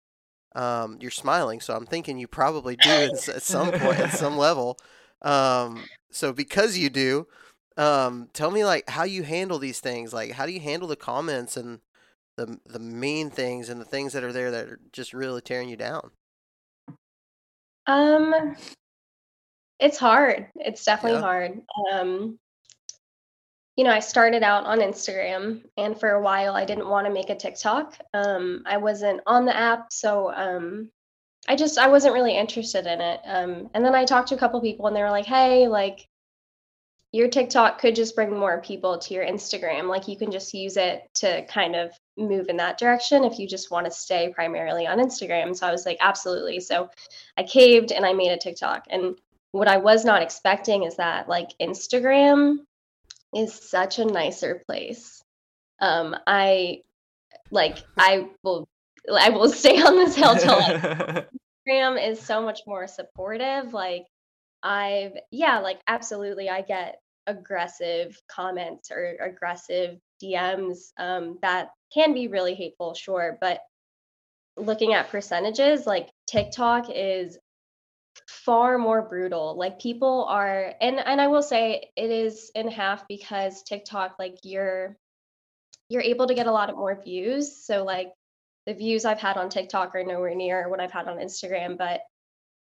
Um, 0.55 0.99
you're 1.01 1.09
smiling, 1.09 1.61
so 1.61 1.75
I'm 1.75 1.87
thinking 1.87 2.19
you 2.19 2.27
probably 2.27 2.75
do 2.75 2.89
at 2.91 3.41
some 3.41 3.71
point, 3.71 3.99
at 3.99 4.11
some 4.13 4.37
level. 4.37 4.77
Um, 5.23 5.83
so 6.11 6.33
because 6.33 6.77
you 6.77 6.89
do, 6.89 7.27
um, 7.77 8.29
tell 8.33 8.51
me 8.51 8.65
like 8.65 8.89
how 8.89 9.03
you 9.03 9.23
handle 9.23 9.59
these 9.59 9.79
things. 9.79 10.13
Like 10.13 10.31
how 10.31 10.45
do 10.45 10.51
you 10.51 10.59
handle 10.59 10.87
the 10.87 10.95
comments 10.95 11.57
and 11.57 11.79
the 12.37 12.59
the 12.65 12.79
mean 12.79 13.29
things 13.29 13.69
and 13.69 13.79
the 13.79 13.85
things 13.85 14.13
that 14.13 14.23
are 14.23 14.33
there 14.33 14.51
that 14.51 14.67
are 14.67 14.79
just 14.91 15.13
really 15.13 15.41
tearing 15.41 15.69
you 15.69 15.77
down? 15.77 16.11
Um, 17.87 18.55
it's 19.79 19.97
hard. 19.97 20.47
It's 20.55 20.85
definitely 20.85 21.19
yeah. 21.19 21.25
hard. 21.25 21.61
Um, 21.91 22.39
you 23.75 23.83
know, 23.83 23.91
I 23.91 23.99
started 23.99 24.43
out 24.43 24.65
on 24.65 24.79
Instagram, 24.79 25.63
and 25.77 25.99
for 25.99 26.11
a 26.11 26.21
while 26.21 26.55
I 26.55 26.63
didn't 26.63 26.87
want 26.87 27.07
to 27.07 27.13
make 27.13 27.29
a 27.29 27.35
TikTok. 27.35 27.97
Um, 28.13 28.63
I 28.65 28.77
wasn't 28.77 29.21
on 29.25 29.45
the 29.45 29.55
app, 29.55 29.91
so 29.91 30.31
um, 30.31 30.91
I 31.47 31.55
just 31.55 31.77
I 31.77 31.87
wasn't 31.87 32.13
really 32.13 32.37
interested 32.37 32.85
in 32.85 33.01
it. 33.01 33.19
Um, 33.25 33.69
and 33.73 33.83
then 33.83 33.95
I 33.95 34.05
talked 34.05 34.29
to 34.29 34.35
a 34.35 34.37
couple 34.37 34.61
people, 34.61 34.87
and 34.87 34.95
they 34.95 35.01
were 35.01 35.09
like, 35.09 35.25
"Hey, 35.25 35.67
like 35.67 36.07
your 37.11 37.27
TikTok 37.27 37.79
could 37.79 37.95
just 37.95 38.15
bring 38.15 38.37
more 38.37 38.61
people 38.61 38.97
to 38.97 39.13
your 39.13 39.25
Instagram. 39.25 39.87
Like 39.87 40.07
you 40.07 40.17
can 40.17 40.31
just 40.31 40.53
use 40.53 40.77
it 40.77 41.09
to 41.15 41.45
kind 41.45 41.75
of 41.75 41.91
move 42.17 42.47
in 42.49 42.57
that 42.57 42.77
direction 42.79 43.23
if 43.23 43.37
you 43.39 43.47
just 43.47 43.71
want 43.71 43.85
to 43.85 43.91
stay 43.91 44.31
primarily 44.33 44.87
on 44.87 44.99
Instagram." 44.99 45.55
So 45.55 45.67
I 45.67 45.71
was 45.71 45.85
like, 45.85 45.97
"Absolutely." 46.01 46.59
So 46.59 46.89
I 47.37 47.43
caved 47.43 47.91
and 47.91 48.05
I 48.05 48.13
made 48.13 48.31
a 48.31 48.37
TikTok, 48.37 48.85
and 48.89 49.15
what 49.51 49.67
I 49.67 49.77
was 49.77 50.05
not 50.05 50.21
expecting 50.21 50.83
is 50.83 50.97
that 50.97 51.29
like 51.29 51.49
Instagram 51.61 52.59
is 53.35 53.53
such 53.53 53.99
a 53.99 54.05
nicer 54.05 54.63
place. 54.65 55.21
Um, 55.79 56.15
I 56.27 56.81
like 57.51 57.83
I 57.97 58.29
will 58.43 58.67
I 59.11 59.29
will 59.29 59.49
stay 59.51 59.81
on 59.81 59.95
this 59.95 60.15
hill 60.15 60.35
till 60.35 60.59
Instagram 61.67 62.09
is 62.11 62.19
so 62.19 62.41
much 62.41 62.61
more 62.67 62.87
supportive. 62.87 63.73
Like 63.73 64.05
I've 64.61 65.13
yeah, 65.31 65.59
like 65.59 65.79
absolutely 65.87 66.49
I 66.49 66.61
get 66.61 66.99
aggressive 67.27 68.19
comments 68.27 68.91
or 68.91 69.15
aggressive 69.21 69.97
DMs 70.21 70.91
um, 70.97 71.37
that 71.41 71.69
can 71.93 72.13
be 72.13 72.27
really 72.27 72.55
hateful, 72.55 72.93
sure, 72.93 73.37
but 73.39 73.61
looking 74.57 74.93
at 74.93 75.09
percentages, 75.09 75.85
like 75.85 76.09
TikTok 76.27 76.89
is 76.93 77.37
far 78.27 78.77
more 78.77 79.01
brutal. 79.01 79.57
Like 79.57 79.79
people 79.79 80.25
are 80.29 80.73
and 80.81 80.99
and 80.99 81.19
I 81.19 81.27
will 81.27 81.41
say 81.41 81.89
it 81.95 82.11
is 82.11 82.51
in 82.55 82.69
half 82.69 83.07
because 83.07 83.63
TikTok 83.63 84.15
like 84.19 84.37
you're 84.43 84.95
you're 85.89 86.01
able 86.01 86.27
to 86.27 86.33
get 86.33 86.47
a 86.47 86.51
lot 86.51 86.69
of 86.69 86.77
more 86.77 86.99
views. 87.03 87.65
So 87.65 87.83
like 87.83 88.11
the 88.65 88.73
views 88.73 89.05
I've 89.05 89.19
had 89.19 89.37
on 89.37 89.49
TikTok 89.49 89.95
are 89.95 90.03
nowhere 90.03 90.35
near 90.35 90.69
what 90.69 90.79
I've 90.79 90.91
had 90.91 91.07
on 91.07 91.17
Instagram, 91.17 91.77
but 91.77 92.01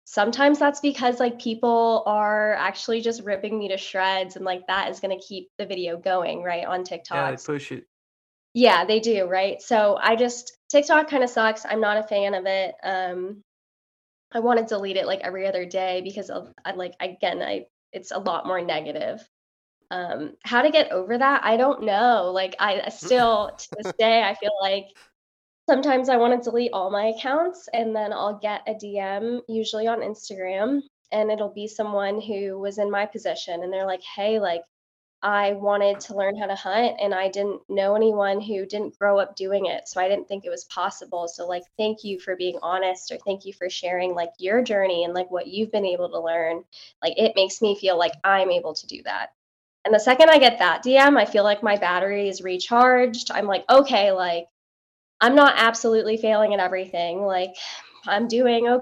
sometimes 0.05 0.59
that's 0.59 0.81
because 0.81 1.21
like 1.21 1.38
people 1.38 2.03
are 2.07 2.55
actually 2.55 3.01
just 3.01 3.23
ripping 3.23 3.59
me 3.59 3.69
to 3.69 3.77
shreds 3.77 4.37
and 4.37 4.45
like 4.45 4.67
that 4.67 4.91
is 4.91 5.01
going 5.01 5.17
to 5.17 5.25
keep 5.25 5.49
the 5.59 5.67
video 5.67 5.97
going, 5.97 6.43
right, 6.43 6.67
on 6.67 6.85
TikTok. 6.85 7.17
Yeah, 7.17 7.31
they 7.31 7.37
push 7.37 7.73
it. 7.73 7.87
Yeah, 8.55 8.85
they 8.85 9.01
do, 9.01 9.25
right? 9.27 9.62
So 9.62 9.99
I 10.01 10.17
just 10.17 10.59
TikTok 10.71 11.09
kind 11.09 11.25
of 11.25 11.31
sucks. 11.31 11.65
I'm 11.65 11.81
not 11.81 11.97
a 11.97 12.03
fan 12.03 12.35
of 12.35 12.47
it. 12.47 12.75
Um 12.83 13.43
I 14.35 14.41
want 14.41 14.59
to 14.59 14.65
delete 14.67 14.97
it 14.97 15.07
like 15.07 15.21
every 15.21 15.47
other 15.47 15.65
day 15.65 16.01
because 16.03 16.31
of 16.31 16.53
I 16.65 16.73
like 16.73 16.95
again 17.01 17.43
I 17.43 17.67
it's 17.93 18.11
a 18.11 18.19
lot 18.19 18.47
more 18.47 18.61
negative. 18.61 19.27
Um, 19.91 20.33
how 20.43 20.62
to 20.62 20.71
get 20.71 20.91
over 20.91 21.19
that? 21.19 21.45
I 21.45 21.59
don't 21.59 21.83
know. 21.83 22.31
Like 22.35 22.57
I 22.59 22.88
still 22.91 23.53
to 23.57 23.69
this 23.79 23.93
day 23.99 24.23
I 24.23 24.35
feel 24.35 24.53
like 24.61 24.87
sometimes 25.68 26.09
I 26.09 26.16
want 26.16 26.42
to 26.42 26.51
delete 26.51 26.72
all 26.72 26.90
my 26.90 27.07
accounts 27.07 27.68
and 27.72 27.94
then 27.94 28.12
I'll 28.12 28.38
get 28.38 28.62
a 28.66 28.75
DM 28.75 29.40
usually 29.48 29.87
on 29.87 30.01
Instagram 30.01 30.83
and 31.12 31.31
it'll 31.31 31.53
be 31.53 31.68
someone 31.68 32.20
who 32.20 32.59
was 32.59 32.79
in 32.79 32.90
my 32.90 33.07
position 33.07 33.62
and 33.62 33.72
they're 33.72 33.87
like, 33.87 34.03
"Hey, 34.03 34.38
like 34.40 34.62
I 35.22 35.53
wanted 35.53 36.01
to 36.01 36.16
learn 36.16 36.37
how 36.37 36.46
to 36.46 36.57
hunt 36.57 36.96
and 37.01 37.14
I 37.14 37.29
didn't 37.29 37.61
know 37.68 37.94
anyone 37.94 38.40
who 38.40 38.66
didn't 38.66 38.98
grow 38.98 39.20
up 39.20 39.37
doing 39.37 39.66
it. 39.66 39.87
So 39.87 40.01
I 40.01 40.09
didn't 40.09 40.27
think 40.27 40.44
it 40.44 40.51
was 40.51 40.64
possible. 40.64 41.29
So 41.29 41.46
like 41.46 41.62
thank 41.79 42.03
you 42.03 42.18
for 42.18 42.35
being 42.35 42.59
honest 42.61 43.12
or 43.12 43.18
thank 43.18 43.44
you 43.44 43.53
for 43.53 43.70
sharing 43.70 44.14
like 44.14 44.33
your 44.38 44.62
journey 44.64 45.05
and 45.05 45.14
like 45.14 45.31
what 45.31 45.46
you've 45.46 45.70
been 45.70 45.87
able 45.87 46.09
to 46.11 46.20
learn. 46.20 46.64
Like 47.01 47.14
it 47.16 47.35
makes 47.37 47.62
me 47.62 47.77
feel 47.77 47.96
like 47.96 48.14
I'm 48.25 48.51
able 48.51 48.75
to 48.75 48.87
do 48.87 49.01
that. 49.05 49.29
And 49.85 49.94
the 49.94 50.01
second 50.01 50.29
I 50.29 50.38
get 50.38 50.59
that 50.59 50.83
DM, 50.85 51.16
I 51.16 51.25
feel 51.25 51.44
like 51.44 51.62
my 51.62 51.77
battery 51.77 52.29
is 52.29 52.42
recharged. 52.42 53.31
I'm 53.31 53.46
like, 53.46 53.64
okay, 53.70 54.11
like 54.11 54.46
I'm 55.23 55.37
not 55.37 55.55
absolutely 55.57 56.17
failing 56.17 56.53
at 56.53 56.61
everything. 56.61 57.23
Like 57.23 57.55
I'm 58.07 58.29
doing 58.29 58.81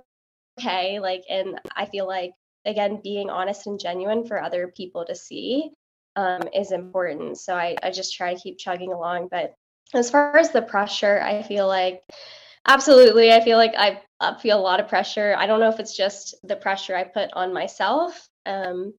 okay. 0.58 0.98
Like 0.98 1.22
and 1.28 1.60
I 1.76 1.84
feel 1.84 2.06
like 2.06 2.32
again 2.64 3.00
being 3.04 3.30
honest 3.30 3.66
and 3.66 3.78
genuine 3.78 4.26
for 4.26 4.42
other 4.42 4.72
people 4.74 5.04
to 5.04 5.14
see 5.14 5.70
um, 6.16 6.42
is 6.54 6.72
important. 6.72 7.38
So 7.38 7.54
I, 7.54 7.76
I 7.82 7.90
just 7.90 8.14
try 8.16 8.34
to 8.34 8.40
keep 8.40 8.58
chugging 8.58 8.92
along. 8.92 9.28
But 9.30 9.54
as 9.94 10.10
far 10.10 10.36
as 10.36 10.50
the 10.50 10.62
pressure, 10.62 11.20
I 11.22 11.42
feel 11.42 11.66
like 11.66 12.02
absolutely, 12.66 13.32
I 13.32 13.42
feel 13.42 13.58
like 13.58 13.74
I, 13.76 14.00
feel 14.40 14.58
a 14.58 14.60
lot 14.60 14.80
of 14.80 14.88
pressure. 14.88 15.34
I 15.38 15.46
don't 15.46 15.60
know 15.60 15.70
if 15.70 15.80
it's 15.80 15.96
just 15.96 16.34
the 16.42 16.56
pressure 16.56 16.96
I 16.96 17.04
put 17.04 17.30
on 17.32 17.54
myself. 17.54 18.28
Um, 18.46 18.94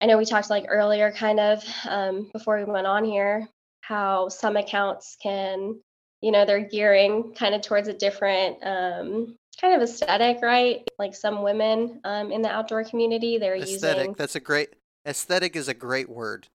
I 0.00 0.06
know 0.06 0.18
we 0.18 0.24
talked 0.24 0.50
like 0.50 0.66
earlier, 0.68 1.12
kind 1.12 1.40
of 1.40 1.64
um, 1.88 2.30
before 2.32 2.58
we 2.58 2.64
went 2.64 2.86
on 2.86 3.04
here, 3.04 3.48
how 3.80 4.28
some 4.28 4.56
accounts 4.56 5.16
can, 5.22 5.80
you 6.24 6.32
know, 6.32 6.46
they're 6.46 6.66
gearing 6.66 7.34
kind 7.34 7.54
of 7.54 7.60
towards 7.60 7.86
a 7.86 7.92
different 7.92 8.56
um, 8.62 9.36
kind 9.60 9.74
of 9.74 9.82
aesthetic, 9.82 10.42
right? 10.42 10.82
Like 10.98 11.14
some 11.14 11.42
women 11.42 12.00
um, 12.04 12.32
in 12.32 12.40
the 12.40 12.50
outdoor 12.50 12.82
community, 12.84 13.36
they're 13.36 13.56
aesthetic. 13.56 13.98
using. 13.98 14.14
That's 14.14 14.34
a 14.34 14.40
great 14.40 14.70
Aesthetic 15.06 15.54
is 15.54 15.68
a 15.68 15.74
great 15.74 16.08
word. 16.08 16.48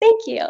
Thank 0.00 0.26
you. 0.26 0.42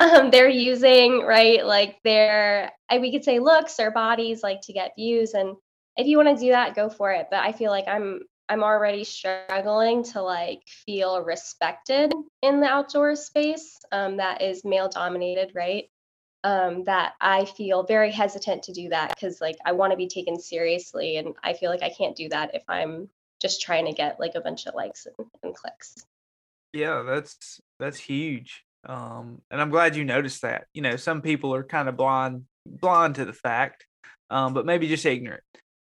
um, 0.00 0.30
they're 0.30 0.48
using 0.48 1.20
right, 1.20 1.64
like 1.64 1.98
their 2.02 2.72
we 2.98 3.12
could 3.12 3.24
say 3.24 3.38
looks 3.38 3.78
or 3.78 3.90
bodies, 3.90 4.42
like 4.42 4.62
to 4.62 4.72
get 4.72 4.92
views, 4.96 5.34
and 5.34 5.56
if 5.96 6.06
you 6.06 6.16
want 6.16 6.34
to 6.34 6.42
do 6.42 6.52
that, 6.52 6.74
go 6.74 6.88
for 6.88 7.12
it. 7.12 7.26
But 7.30 7.40
I 7.40 7.52
feel 7.52 7.70
like 7.70 7.88
I'm 7.88 8.20
I'm 8.48 8.64
already 8.64 9.04
struggling 9.04 10.02
to 10.04 10.22
like 10.22 10.62
feel 10.86 11.22
respected 11.22 12.12
in 12.42 12.60
the 12.60 12.66
outdoor 12.66 13.16
space 13.16 13.78
um, 13.92 14.16
that 14.16 14.40
is 14.40 14.64
male 14.64 14.88
dominated, 14.88 15.52
right? 15.54 15.89
Um, 16.42 16.84
that 16.84 17.12
I 17.20 17.44
feel 17.44 17.82
very 17.82 18.10
hesitant 18.10 18.62
to 18.62 18.72
do 18.72 18.88
that 18.88 19.10
because 19.10 19.42
like 19.42 19.56
I 19.66 19.72
want 19.72 19.90
to 19.90 19.96
be 19.96 20.08
taken 20.08 20.40
seriously, 20.40 21.18
and 21.18 21.34
I 21.44 21.52
feel 21.52 21.70
like 21.70 21.82
I 21.82 21.90
can't 21.90 22.16
do 22.16 22.30
that 22.30 22.54
if 22.54 22.62
I'm 22.66 23.10
just 23.42 23.60
trying 23.60 23.86
to 23.86 23.92
get 23.92 24.20
like 24.20 24.34
a 24.36 24.40
bunch 24.40 24.66
of 24.66 24.74
likes 24.74 25.06
and, 25.06 25.26
and 25.42 25.54
clicks. 25.54 25.96
Yeah, 26.72 27.02
that's 27.02 27.60
that's 27.78 27.98
huge. 27.98 28.64
Um, 28.86 29.42
and 29.50 29.60
I'm 29.60 29.70
glad 29.70 29.96
you 29.96 30.04
noticed 30.04 30.42
that. 30.42 30.66
You 30.72 30.82
know, 30.82 30.96
some 30.96 31.20
people 31.20 31.54
are 31.54 31.62
kind 31.62 31.88
of 31.88 31.96
blind 31.96 32.44
blind 32.66 33.16
to 33.16 33.24
the 33.24 33.32
fact, 33.32 33.86
um, 34.30 34.54
but 34.54 34.66
maybe 34.66 34.88
just 34.88 35.06
ignorant. 35.06 35.42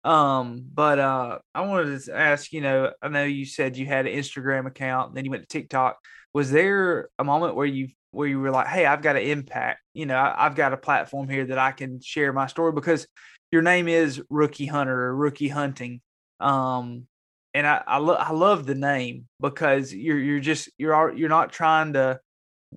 Um, 0.03 0.65
but 0.73 0.97
uh, 0.99 1.39
I 1.53 1.61
wanted 1.61 2.01
to 2.01 2.17
ask, 2.17 2.51
you 2.51 2.61
know, 2.61 2.91
I 3.01 3.09
know 3.09 3.23
you 3.23 3.45
said 3.45 3.77
you 3.77 3.85
had 3.85 4.07
an 4.07 4.17
Instagram 4.17 4.65
account, 4.65 5.13
then 5.13 5.25
you 5.25 5.31
went 5.31 5.43
to 5.43 5.47
TikTok. 5.47 5.97
Was 6.33 6.49
there 6.49 7.09
a 7.19 7.23
moment 7.23 7.55
where 7.55 7.67
you 7.67 7.89
where 8.11 8.27
you 8.27 8.39
were 8.39 8.51
like, 8.51 8.67
"Hey, 8.67 8.85
I've 8.85 9.01
got 9.01 9.15
an 9.15 9.23
impact. 9.23 9.81
You 9.93 10.05
know, 10.05 10.33
I've 10.37 10.55
got 10.55 10.73
a 10.73 10.77
platform 10.77 11.29
here 11.29 11.45
that 11.45 11.57
I 11.57 11.71
can 11.71 12.01
share 12.01 12.31
my 12.33 12.47
story 12.47 12.71
because 12.71 13.07
your 13.51 13.61
name 13.61 13.87
is 13.87 14.21
Rookie 14.29 14.67
Hunter 14.67 15.07
or 15.07 15.15
Rookie 15.15 15.47
Hunting." 15.49 16.01
Um, 16.39 17.07
and 17.53 17.67
I 17.67 17.83
I, 17.85 17.97
lo- 17.97 18.15
I 18.15 18.31
love 18.31 18.65
the 18.65 18.75
name 18.75 19.27
because 19.39 19.93
you're 19.93 20.19
you're 20.19 20.39
just 20.39 20.69
you're 20.77 21.13
you're 21.13 21.29
not 21.29 21.51
trying 21.51 21.93
to 21.93 22.19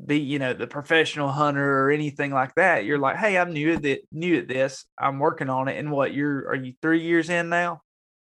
be 0.07 0.19
you 0.19 0.39
know 0.39 0.53
the 0.53 0.67
professional 0.67 1.29
hunter 1.29 1.85
or 1.85 1.91
anything 1.91 2.33
like 2.33 2.55
that. 2.57 2.85
You're 2.85 2.99
like, 2.99 3.17
hey, 3.17 3.39
I'm 3.39 3.53
new 3.53 3.75
at 3.75 3.85
it, 3.85 4.03
new 4.11 4.39
at 4.39 4.49
this. 4.49 4.87
I'm 4.99 5.19
working 5.19 5.49
on 5.49 5.69
it. 5.69 5.79
And 5.79 5.91
what 5.91 6.13
you're 6.13 6.49
are 6.49 6.55
you 6.55 6.75
three 6.83 7.03
years 7.03 7.31
in 7.31 7.49
now? 7.49 7.83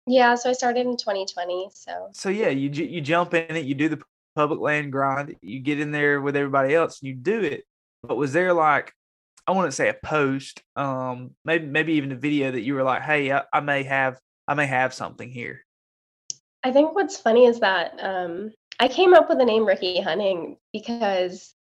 Yeah, 0.06 0.36
so 0.36 0.50
I 0.50 0.54
started 0.54 0.82
in 0.82 0.98
2020. 0.98 1.70
So 1.74 2.10
so 2.14 2.30
yeah, 2.30 2.50
you 2.50 2.70
you 2.70 3.02
jump 3.02 3.34
in 3.34 3.56
it, 3.56 3.66
you 3.66 3.76
do 3.76 3.90
the 3.90 4.02
public 4.36 4.60
land 4.60 4.92
grind, 4.92 5.36
you 5.42 5.60
get 5.60 5.80
in 5.80 5.92
there 5.92 6.22
with 6.22 6.36
everybody 6.36 6.74
else, 6.76 7.02
and 7.02 7.10
you 7.10 7.16
do 7.16 7.42
it. 7.42 7.66
But 8.04 8.18
was 8.18 8.34
there 8.34 8.54
like 8.54 8.94
I 9.46 9.52
wouldn't 9.52 9.74
say 9.74 9.90
a 9.90 9.94
post, 9.94 10.62
um, 10.76 11.32
maybe 11.44 11.66
maybe 11.66 11.94
even 11.94 12.12
a 12.12 12.16
video 12.16 12.52
that 12.52 12.62
you 12.62 12.76
were 12.76 12.84
like, 12.84 13.02
hey, 13.02 13.32
I, 13.32 13.44
I 13.52 13.60
may 13.60 13.84
have 13.84 14.20
I 14.48 14.54
may 14.54 14.66
have 14.66 14.94
something 14.94 15.30
here. 15.30 15.66
I 16.64 16.72
think 16.72 16.96
what's 16.96 17.18
funny 17.18 17.46
is 17.46 17.60
that 17.60 17.98
um, 18.02 18.52
I 18.80 18.88
came 18.88 19.14
up 19.14 19.28
with 19.30 19.38
the 19.38 19.46
name 19.46 19.66
Rookie 19.66 20.02
Hunting 20.02 20.58
because, 20.72 21.54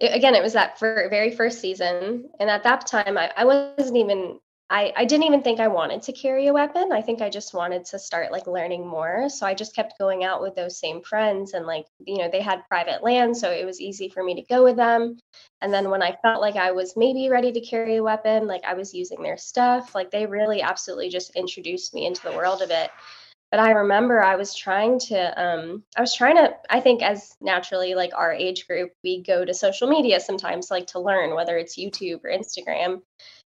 again, 0.00 0.34
it 0.34 0.42
was 0.42 0.54
that 0.54 0.78
for 0.78 1.06
very 1.08 1.30
first 1.30 1.60
season, 1.60 2.28
and 2.40 2.50
at 2.50 2.64
that 2.64 2.86
time, 2.86 3.16
I, 3.16 3.32
I 3.36 3.44
wasn't 3.44 3.96
even. 3.96 4.40
I, 4.72 4.92
I 4.96 5.04
didn't 5.04 5.24
even 5.24 5.42
think 5.42 5.58
I 5.58 5.66
wanted 5.66 6.00
to 6.02 6.12
carry 6.12 6.46
a 6.46 6.52
weapon. 6.52 6.92
I 6.92 7.02
think 7.02 7.20
I 7.20 7.28
just 7.28 7.54
wanted 7.54 7.84
to 7.86 7.98
start 7.98 8.30
like 8.30 8.46
learning 8.46 8.86
more. 8.86 9.28
So 9.28 9.44
I 9.44 9.52
just 9.52 9.74
kept 9.74 9.98
going 9.98 10.22
out 10.22 10.40
with 10.40 10.54
those 10.54 10.78
same 10.78 11.02
friends 11.02 11.54
and 11.54 11.66
like, 11.66 11.86
you 12.06 12.18
know, 12.18 12.28
they 12.30 12.40
had 12.40 12.68
private 12.68 13.02
land. 13.02 13.36
So 13.36 13.50
it 13.50 13.66
was 13.66 13.80
easy 13.80 14.08
for 14.08 14.22
me 14.22 14.36
to 14.36 14.42
go 14.42 14.62
with 14.62 14.76
them. 14.76 15.18
And 15.60 15.74
then 15.74 15.90
when 15.90 16.04
I 16.04 16.16
felt 16.22 16.40
like 16.40 16.54
I 16.54 16.70
was 16.70 16.94
maybe 16.96 17.28
ready 17.28 17.50
to 17.50 17.60
carry 17.60 17.96
a 17.96 18.02
weapon, 18.02 18.46
like 18.46 18.62
I 18.64 18.74
was 18.74 18.94
using 18.94 19.22
their 19.24 19.36
stuff, 19.36 19.96
like 19.96 20.12
they 20.12 20.24
really 20.24 20.62
absolutely 20.62 21.08
just 21.08 21.34
introduced 21.34 21.92
me 21.92 22.06
into 22.06 22.22
the 22.22 22.36
world 22.36 22.62
of 22.62 22.70
it 22.70 22.90
but 23.50 23.60
i 23.60 23.72
remember 23.72 24.22
i 24.22 24.36
was 24.36 24.54
trying 24.54 24.98
to 24.98 25.42
um 25.42 25.82
i 25.96 26.00
was 26.00 26.14
trying 26.14 26.36
to 26.36 26.54
i 26.70 26.78
think 26.80 27.02
as 27.02 27.36
naturally 27.40 27.94
like 27.94 28.12
our 28.16 28.32
age 28.32 28.66
group 28.66 28.92
we 29.02 29.22
go 29.22 29.44
to 29.44 29.52
social 29.52 29.88
media 29.88 30.20
sometimes 30.20 30.70
like 30.70 30.86
to 30.86 31.00
learn 31.00 31.34
whether 31.34 31.56
it's 31.56 31.76
youtube 31.78 32.20
or 32.24 32.30
instagram 32.30 33.00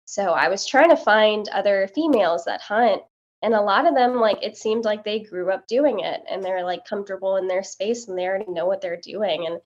so 0.08 0.30
i 0.30 0.48
was 0.48 0.64
trying 0.66 0.88
to 0.88 0.96
find 0.96 1.48
other 1.50 1.86
females 1.94 2.46
that 2.46 2.62
hunt 2.62 3.02
and 3.42 3.52
a 3.52 3.60
lot 3.60 3.86
of 3.86 3.94
them 3.94 4.14
like 4.14 4.38
it 4.42 4.56
seemed 4.56 4.86
like 4.86 5.04
they 5.04 5.20
grew 5.20 5.52
up 5.52 5.66
doing 5.66 6.00
it 6.00 6.22
and 6.30 6.42
they're 6.42 6.64
like 6.64 6.86
comfortable 6.86 7.36
in 7.36 7.46
their 7.46 7.62
space 7.62 8.08
and 8.08 8.18
they 8.18 8.26
already 8.26 8.50
know 8.50 8.64
what 8.64 8.80
they're 8.80 9.00
doing 9.02 9.46
and 9.46 9.60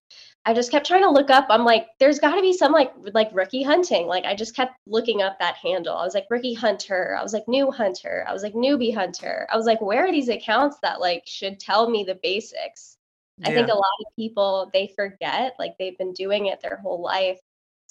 i 0.45 0.53
just 0.53 0.73
kept 0.73 0.85
trying 0.85 1.05
to 1.05 1.11
look 1.11 1.31
up 1.31 1.47
i'm 1.49 1.65
like 1.65 1.87
there's 2.01 2.19
got 2.19 2.35
to 2.35 2.43
be 2.43 2.53
some 2.53 2.73
like 2.73 2.93
like 3.15 3.31
rookie 3.33 3.63
hunting 3.63 4.09
like 4.09 4.25
i 4.25 4.35
just 4.35 4.57
kept 4.57 4.73
looking 4.89 5.23
up 5.23 5.39
that 5.39 5.55
handle 5.55 5.97
i 5.97 6.05
was 6.05 6.15
like 6.15 6.27
rookie 6.29 6.55
hunter 6.55 7.17
i 7.17 7.23
was 7.23 7.33
like 7.33 7.47
new 7.47 7.71
hunter 7.71 8.25
i 8.29 8.33
was 8.33 8.43
like 8.43 8.55
newbie 8.55 8.93
hunter 8.93 9.47
i 9.49 9.57
was 9.57 9.67
like 9.67 9.81
where 9.81 10.07
are 10.07 10.13
these 10.13 10.29
accounts 10.29 10.77
that 10.83 11.01
like 11.01 11.23
should 11.25 11.61
tell 11.61 11.89
me 11.89 12.03
the 12.03 12.19
basics 12.21 12.97
yeah. 13.39 13.51
i 13.51 13.55
think 13.55 13.69
a 13.69 13.75
lot 13.75 14.01
of 14.01 14.17
people 14.17 14.69
they 14.73 14.93
forget 14.97 15.55
like 15.61 15.79
they've 15.79 15.99
been 15.99 16.13
doing 16.13 16.47
it 16.47 16.61
their 16.61 16.79
whole 16.79 17.01
life 17.01 17.39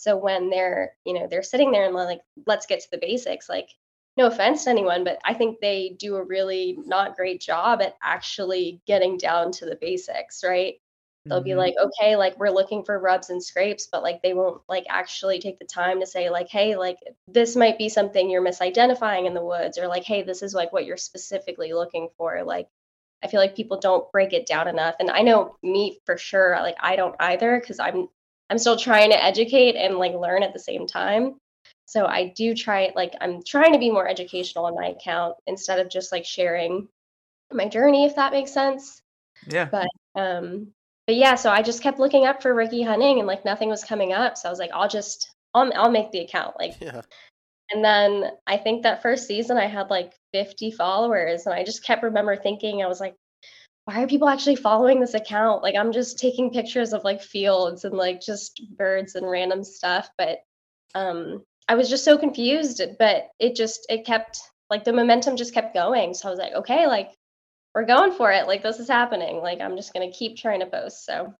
so 0.02 0.18
when 0.18 0.50
they're 0.50 0.94
you 1.06 1.14
know 1.14 1.28
they're 1.30 1.44
sitting 1.44 1.72
there 1.72 1.86
and 1.86 1.94
like 1.94 2.22
let's 2.48 2.66
get 2.66 2.80
to 2.80 2.88
the 2.92 2.98
basics 2.98 3.48
like 3.48 3.70
no 4.18 4.28
offense 4.28 4.66
to 4.66 4.70
anyone, 4.70 5.04
but 5.04 5.20
I 5.24 5.34
think 5.34 5.60
they 5.60 5.96
do 5.98 6.16
a 6.16 6.24
really 6.24 6.78
not 6.86 7.16
great 7.16 7.40
job 7.40 7.82
at 7.82 7.96
actually 8.04 8.82
getting 8.86 9.18
down 9.18 9.52
to 9.54 9.66
the 9.66 9.78
basics, 9.80 10.44
right? 10.44 10.76
They'll 11.26 11.38
mm-hmm. 11.38 11.46
be 11.46 11.56
like, 11.56 11.76
okay, 11.82 12.16
like 12.18 12.38
we're 12.38 12.50
looking 12.50 12.84
for 12.84 13.00
rubs 13.00 13.30
and 13.30 13.42
scrapes, 13.42 13.88
but 13.90 14.04
like 14.04 14.22
they 14.22 14.34
won't 14.34 14.62
like 14.68 14.86
actually 14.90 15.40
take 15.40 15.60
the 15.60 15.66
time 15.66 16.02
to 16.02 16.06
say, 16.08 16.30
like, 16.30 16.50
hey, 16.50 16.76
like 16.76 16.98
this 17.28 17.56
might 17.56 17.78
be 17.78 17.90
something 17.90 18.30
you're 18.30 18.44
misidentifying 18.44 19.28
in 19.28 19.34
the 19.34 19.46
woods, 19.46 19.78
or 19.78 19.88
like, 19.88 20.04
hey, 20.04 20.24
this 20.24 20.42
is 20.42 20.54
like 20.54 20.74
what 20.74 20.86
you're 20.86 20.98
specifically 20.98 21.74
looking 21.74 22.10
for. 22.18 22.44
Like, 22.44 22.68
I 23.24 23.28
feel 23.28 23.40
like 23.40 23.56
people 23.56 23.80
don't 23.80 24.12
break 24.12 24.34
it 24.34 24.48
down 24.48 24.68
enough. 24.68 24.96
And 25.00 25.10
I 25.12 25.22
know 25.22 25.56
me 25.64 26.00
for 26.06 26.18
sure, 26.18 26.58
like 26.60 26.78
I 26.82 26.96
don't 26.96 27.16
either, 27.20 27.60
because 27.60 27.80
I'm 27.80 28.10
I'm 28.52 28.58
still 28.58 28.76
trying 28.76 29.12
to 29.12 29.24
educate 29.24 29.78
and 29.78 29.98
like 29.98 30.14
learn 30.14 30.44
at 30.44 30.52
the 30.52 30.60
same 30.60 30.86
time. 30.86 31.36
So 31.86 32.06
I 32.06 32.34
do 32.36 32.54
try 32.54 32.92
like 32.96 33.14
I'm 33.22 33.42
trying 33.48 33.72
to 33.74 33.80
be 33.80 33.90
more 33.90 34.08
educational 34.08 34.66
on 34.66 34.76
my 34.76 34.88
account 34.88 35.36
instead 35.48 35.80
of 35.80 35.90
just 35.90 36.12
like 36.12 36.26
sharing 36.26 36.90
my 37.52 37.70
journey, 37.70 38.06
if 38.06 38.18
that 38.18 38.34
makes 38.34 38.54
sense. 38.54 39.02
Yeah. 39.48 39.70
But 39.72 39.88
um, 40.16 40.68
but 41.08 41.16
yeah, 41.16 41.36
so 41.36 41.50
I 41.50 41.62
just 41.62 41.82
kept 41.82 42.00
looking 42.00 42.26
up 42.26 42.42
for 42.42 42.54
Rookie 42.54 42.84
Hunting 42.84 43.20
and 43.20 43.28
like 43.28 43.46
nothing 43.46 43.70
was 43.70 43.86
coming 43.86 44.12
up. 44.12 44.38
So 44.38 44.50
I 44.50 44.52
was 44.52 44.60
like, 44.60 44.72
I'll 44.74 44.90
just 44.90 45.34
I'll 45.54 45.72
I'll 45.74 45.90
make 45.90 46.12
the 46.12 46.20
account. 46.20 46.56
Like 46.60 46.74
yeah. 46.82 47.02
And 47.72 47.84
then 47.86 48.32
I 48.46 48.58
think 48.58 48.84
that 48.84 49.02
first 49.02 49.28
season 49.28 49.58
I 49.58 49.68
had 49.68 49.90
like 49.90 50.12
50 50.34 50.72
followers 50.72 51.46
and 51.46 51.56
I 51.56 51.64
just 51.64 51.86
kept 51.86 52.04
remember 52.04 52.36
thinking 52.36 52.84
I 52.84 52.88
was 52.88 53.00
like 53.00 53.16
why 53.92 54.04
are 54.04 54.08
people 54.08 54.30
actually 54.30 54.56
following 54.56 55.00
this 55.02 55.14
account? 55.14 55.64
Like 55.64 55.76
I'm 55.76 55.92
just 55.92 56.18
taking 56.18 56.52
pictures 56.52 56.94
of 56.94 57.04
like 57.04 57.22
fields 57.22 57.84
and 57.84 57.96
like 57.96 58.22
just 58.22 58.62
birds 58.78 59.16
and 59.16 59.30
random 59.30 59.64
stuff, 59.64 60.10
but 60.18 60.40
um 60.96 61.44
I 61.68 61.76
was 61.76 61.90
just 61.90 62.06
so 62.06 62.18
confused, 62.18 62.82
but 62.98 63.30
it 63.40 63.56
just 63.56 63.86
it 63.90 64.06
kept 64.06 64.40
like 64.70 64.86
the 64.86 64.94
momentum 64.94 65.36
just 65.36 65.54
kept 65.54 65.74
going. 65.74 66.14
So 66.14 66.28
I 66.28 66.32
was 66.32 66.40
like, 66.40 66.54
okay, 66.54 66.88
like 66.88 67.12
we're 67.76 67.86
going 67.86 68.14
for 68.14 68.32
it. 68.32 68.48
Like 68.48 68.64
this 68.64 68.80
is 68.80 68.88
happening. 68.88 69.38
Like 69.38 69.60
I'm 69.60 69.76
just 69.76 69.94
gonna 69.94 70.12
keep 70.12 70.38
trying 70.38 70.62
to 70.62 70.68
post. 70.68 71.06
So 71.06 71.34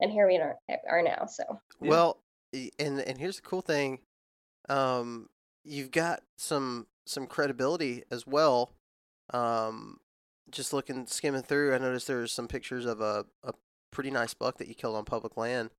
and 0.00 0.10
here 0.10 0.26
we 0.26 0.38
are 0.38 0.56
are 0.88 1.02
now. 1.02 1.26
So 1.26 1.60
well, 1.78 2.18
and 2.52 2.98
and 3.00 3.16
here's 3.16 3.36
the 3.36 3.42
cool 3.42 3.62
thing, 3.62 4.00
um, 4.68 5.28
you've 5.64 5.92
got 5.92 6.22
some 6.36 6.88
some 7.06 7.28
credibility 7.28 8.02
as 8.10 8.26
well. 8.26 8.72
Um, 9.32 9.98
just 10.50 10.72
looking 10.72 11.06
skimming 11.06 11.42
through, 11.42 11.74
I 11.74 11.78
noticed 11.78 12.06
there's 12.06 12.32
some 12.32 12.48
pictures 12.48 12.84
of 12.84 13.00
a 13.00 13.26
a 13.42 13.52
pretty 13.90 14.10
nice 14.10 14.34
buck 14.34 14.58
that 14.58 14.68
you 14.68 14.74
killed 14.74 14.96
on 14.96 15.04
public 15.04 15.36
land. 15.36 15.70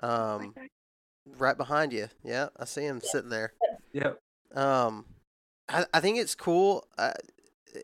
Um, 0.00 0.54
right 1.38 1.56
behind 1.56 1.92
you. 1.92 2.08
Yeah, 2.22 2.48
I 2.58 2.64
see 2.64 2.84
him 2.84 3.00
sitting 3.00 3.30
there. 3.30 3.52
Yep. 3.92 4.18
Um, 4.54 5.04
I 5.68 5.86
I 5.92 6.00
think 6.00 6.18
it's 6.18 6.34
cool. 6.34 6.86
Uh, 6.98 7.12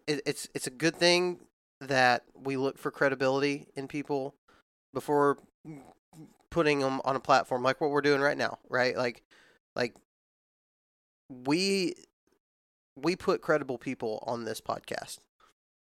it, 0.07 0.23
it's 0.27 0.49
it's 0.55 0.67
a 0.67 0.71
good 0.71 0.97
thing 0.97 1.41
that 1.81 2.25
we 2.35 2.57
look 2.57 2.79
for 2.79 2.91
credibility 2.91 3.67
in 3.75 3.89
people 3.89 4.35
before 4.93 5.39
putting 6.51 6.81
them 6.81 7.01
on 7.05 7.17
a 7.17 7.21
platform 7.21 7.63
like 7.63 7.81
what 7.81 7.91
we're 7.91 8.01
doing 8.01 8.21
right 8.21 8.37
now, 8.37 8.59
right? 8.69 8.97
Like, 8.97 9.23
like 9.75 9.95
we 11.29 11.95
we 12.97 13.17
put 13.17 13.41
credible 13.41 13.79
people 13.79 14.23
on 14.27 14.45
this 14.45 14.61
podcast, 14.61 15.19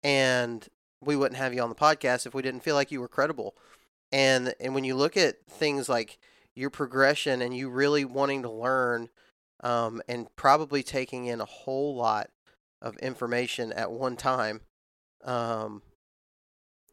and 0.05 0.67
we 1.01 1.15
wouldn't 1.15 1.37
have 1.37 1.51
you 1.51 1.61
on 1.61 1.69
the 1.69 1.75
podcast 1.75 2.27
if 2.27 2.35
we 2.35 2.43
didn't 2.43 2.61
feel 2.61 2.75
like 2.75 2.91
you 2.91 3.01
were 3.01 3.07
credible. 3.07 3.55
And 4.11 4.53
and 4.59 4.75
when 4.75 4.83
you 4.83 4.95
look 4.95 5.17
at 5.17 5.43
things 5.49 5.89
like 5.89 6.19
your 6.53 6.69
progression 6.69 7.41
and 7.41 7.57
you 7.57 7.69
really 7.69 8.05
wanting 8.05 8.43
to 8.43 8.51
learn 8.51 9.09
um, 9.63 10.01
and 10.07 10.33
probably 10.35 10.83
taking 10.83 11.25
in 11.25 11.41
a 11.41 11.45
whole 11.45 11.95
lot 11.95 12.29
of 12.83 12.95
information 12.97 13.73
at 13.73 13.91
one 13.91 14.15
time 14.15 14.61
um, 15.23 15.81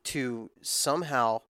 to 0.05 0.51
somehow 0.63 1.43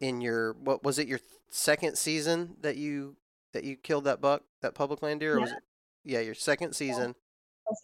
in 0.00 0.22
your 0.22 0.54
what 0.54 0.82
was 0.82 0.98
it 0.98 1.06
your 1.06 1.20
second 1.50 1.96
season 1.96 2.56
that 2.62 2.76
you 2.76 3.16
that 3.52 3.64
you 3.64 3.76
killed 3.76 4.04
that 4.04 4.20
buck 4.20 4.42
that 4.62 4.74
public 4.74 5.02
land 5.02 5.20
deer 5.20 5.34
yeah. 5.34 5.40
was 5.42 5.52
it 5.52 5.62
yeah 6.04 6.20
your 6.20 6.34
second 6.34 6.72
season 6.72 7.14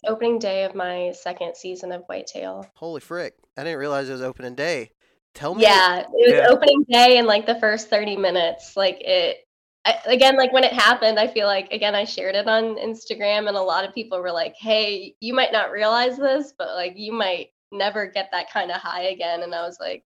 yeah. 0.03 0.09
opening 0.09 0.39
day 0.39 0.63
of 0.63 0.75
my 0.75 1.11
second 1.11 1.55
season 1.55 1.91
of 1.91 2.03
whitetail 2.05 2.65
holy 2.75 3.01
frick 3.01 3.35
i 3.57 3.63
didn't 3.63 3.79
realize 3.79 4.09
it 4.09 4.13
was 4.13 4.21
opening 4.21 4.55
day 4.55 4.91
tell 5.33 5.55
me 5.55 5.63
yeah 5.63 5.99
it 5.99 6.07
was 6.09 6.33
yeah. 6.33 6.47
opening 6.49 6.85
day 6.89 7.17
in 7.17 7.25
like 7.25 7.45
the 7.45 7.59
first 7.59 7.89
30 7.89 8.17
minutes 8.17 8.75
like 8.77 8.97
it 9.01 9.37
I, 9.85 9.99
again, 10.05 10.37
like 10.37 10.53
when 10.53 10.63
it 10.63 10.73
happened, 10.73 11.19
I 11.19 11.27
feel 11.27 11.45
like 11.45 11.71
again 11.73 11.95
I 11.95 12.05
shared 12.05 12.35
it 12.35 12.47
on 12.47 12.77
Instagram, 12.77 13.47
and 13.47 13.57
a 13.57 13.61
lot 13.61 13.85
of 13.85 13.93
people 13.93 14.19
were 14.21 14.31
like, 14.31 14.55
"Hey, 14.55 15.15
you 15.19 15.33
might 15.33 15.51
not 15.51 15.71
realize 15.71 16.17
this, 16.17 16.53
but 16.57 16.69
like 16.69 16.93
you 16.95 17.11
might 17.11 17.49
never 17.71 18.07
get 18.07 18.29
that 18.31 18.51
kind 18.51 18.71
of 18.71 18.77
high 18.77 19.03
again." 19.03 19.43
And 19.43 19.53
I 19.53 19.63
was 19.63 19.77
like, 19.81 20.05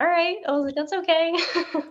"All 0.00 0.06
right," 0.06 0.36
I 0.46 0.52
was 0.52 0.66
like, 0.66 0.74
"That's 0.76 0.92
okay." 0.92 1.36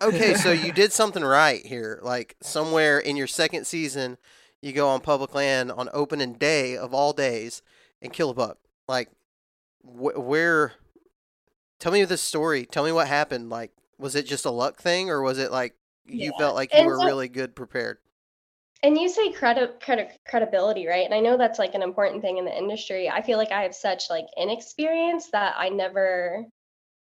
okay, 0.02 0.34
so 0.36 0.52
you 0.66 0.72
did 0.72 0.94
something 0.94 1.24
right 1.24 1.66
here. 1.66 2.00
Like 2.02 2.38
somewhere 2.42 3.00
in 3.00 3.18
your 3.18 3.28
second 3.28 3.68
season, 3.68 4.18
you 4.62 4.74
go 4.74 4.90
on 4.90 5.02
public 5.02 5.34
land 5.34 5.72
on 5.72 5.90
opening 5.94 6.34
day 6.34 6.78
of 6.78 6.94
all 6.94 7.14
days 7.14 7.62
and 8.02 8.14
kill 8.14 8.30
a 8.30 8.34
buck. 8.34 8.58
Like, 8.88 9.10
wh- 9.82 10.18
where? 10.18 10.74
Tell 11.80 11.92
me 11.92 12.04
this 12.06 12.22
story. 12.22 12.66
Tell 12.66 12.84
me 12.84 12.92
what 12.92 13.08
happened. 13.08 13.50
Like, 13.50 13.72
was 13.98 14.16
it 14.16 14.26
just 14.26 14.46
a 14.46 14.52
luck 14.52 14.82
thing, 14.82 15.10
or 15.10 15.22
was 15.22 15.38
it 15.38 15.52
like 15.52 15.76
you 16.08 16.32
yeah. 16.32 16.38
felt 16.38 16.56
like 16.56 16.74
you 16.74 16.80
and 16.80 16.88
were 16.88 16.98
so, 16.98 17.06
really 17.06 17.28
good 17.28 17.56
prepared. 17.56 17.98
And 18.84 18.98
you 18.98 19.10
say 19.10 19.32
credi- 19.32 19.74
credi- 19.82 20.10
credibility, 20.28 20.88
right? 20.88 21.06
And 21.06 21.14
I 21.14 21.20
know 21.20 21.38
that's 21.38 21.60
like 21.60 21.74
an 21.74 21.82
important 21.82 22.22
thing 22.22 22.38
in 22.38 22.46
the 22.46 22.56
industry. 22.56 23.10
I 23.10 23.22
feel 23.22 23.38
like 23.38 23.52
I 23.52 23.64
have 23.64 23.76
such 23.76 24.10
like 24.10 24.26
inexperience 24.38 25.30
that 25.32 25.56
I 25.58 25.70
never 25.70 26.46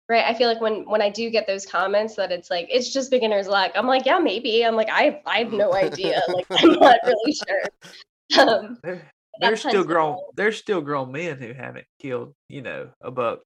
right 0.09 0.25
i 0.25 0.33
feel 0.33 0.47
like 0.47 0.61
when 0.61 0.87
when 0.89 1.01
i 1.01 1.09
do 1.09 1.29
get 1.29 1.47
those 1.47 1.65
comments 1.65 2.15
that 2.15 2.31
it's 2.31 2.49
like 2.49 2.67
it's 2.69 2.91
just 2.91 3.11
beginner's 3.11 3.47
luck 3.47 3.71
i'm 3.75 3.87
like 3.87 4.05
yeah 4.05 4.19
maybe 4.19 4.65
i'm 4.65 4.75
like 4.75 4.89
i 4.91 5.21
i 5.25 5.39
have 5.39 5.53
no 5.53 5.73
idea 5.73 6.21
like 6.29 6.45
i'm 6.51 6.73
not 6.73 6.97
really 7.05 7.33
sure 7.33 8.39
um, 8.39 8.77
there, 8.83 9.11
there's 9.39 9.59
still 9.59 9.83
grown 9.83 10.17
there's 10.35 10.57
still 10.57 10.81
grown 10.81 11.11
men 11.11 11.37
who 11.37 11.53
haven't 11.53 11.85
killed 11.99 12.33
you 12.49 12.61
know 12.61 12.89
a 13.01 13.11
buck 13.11 13.39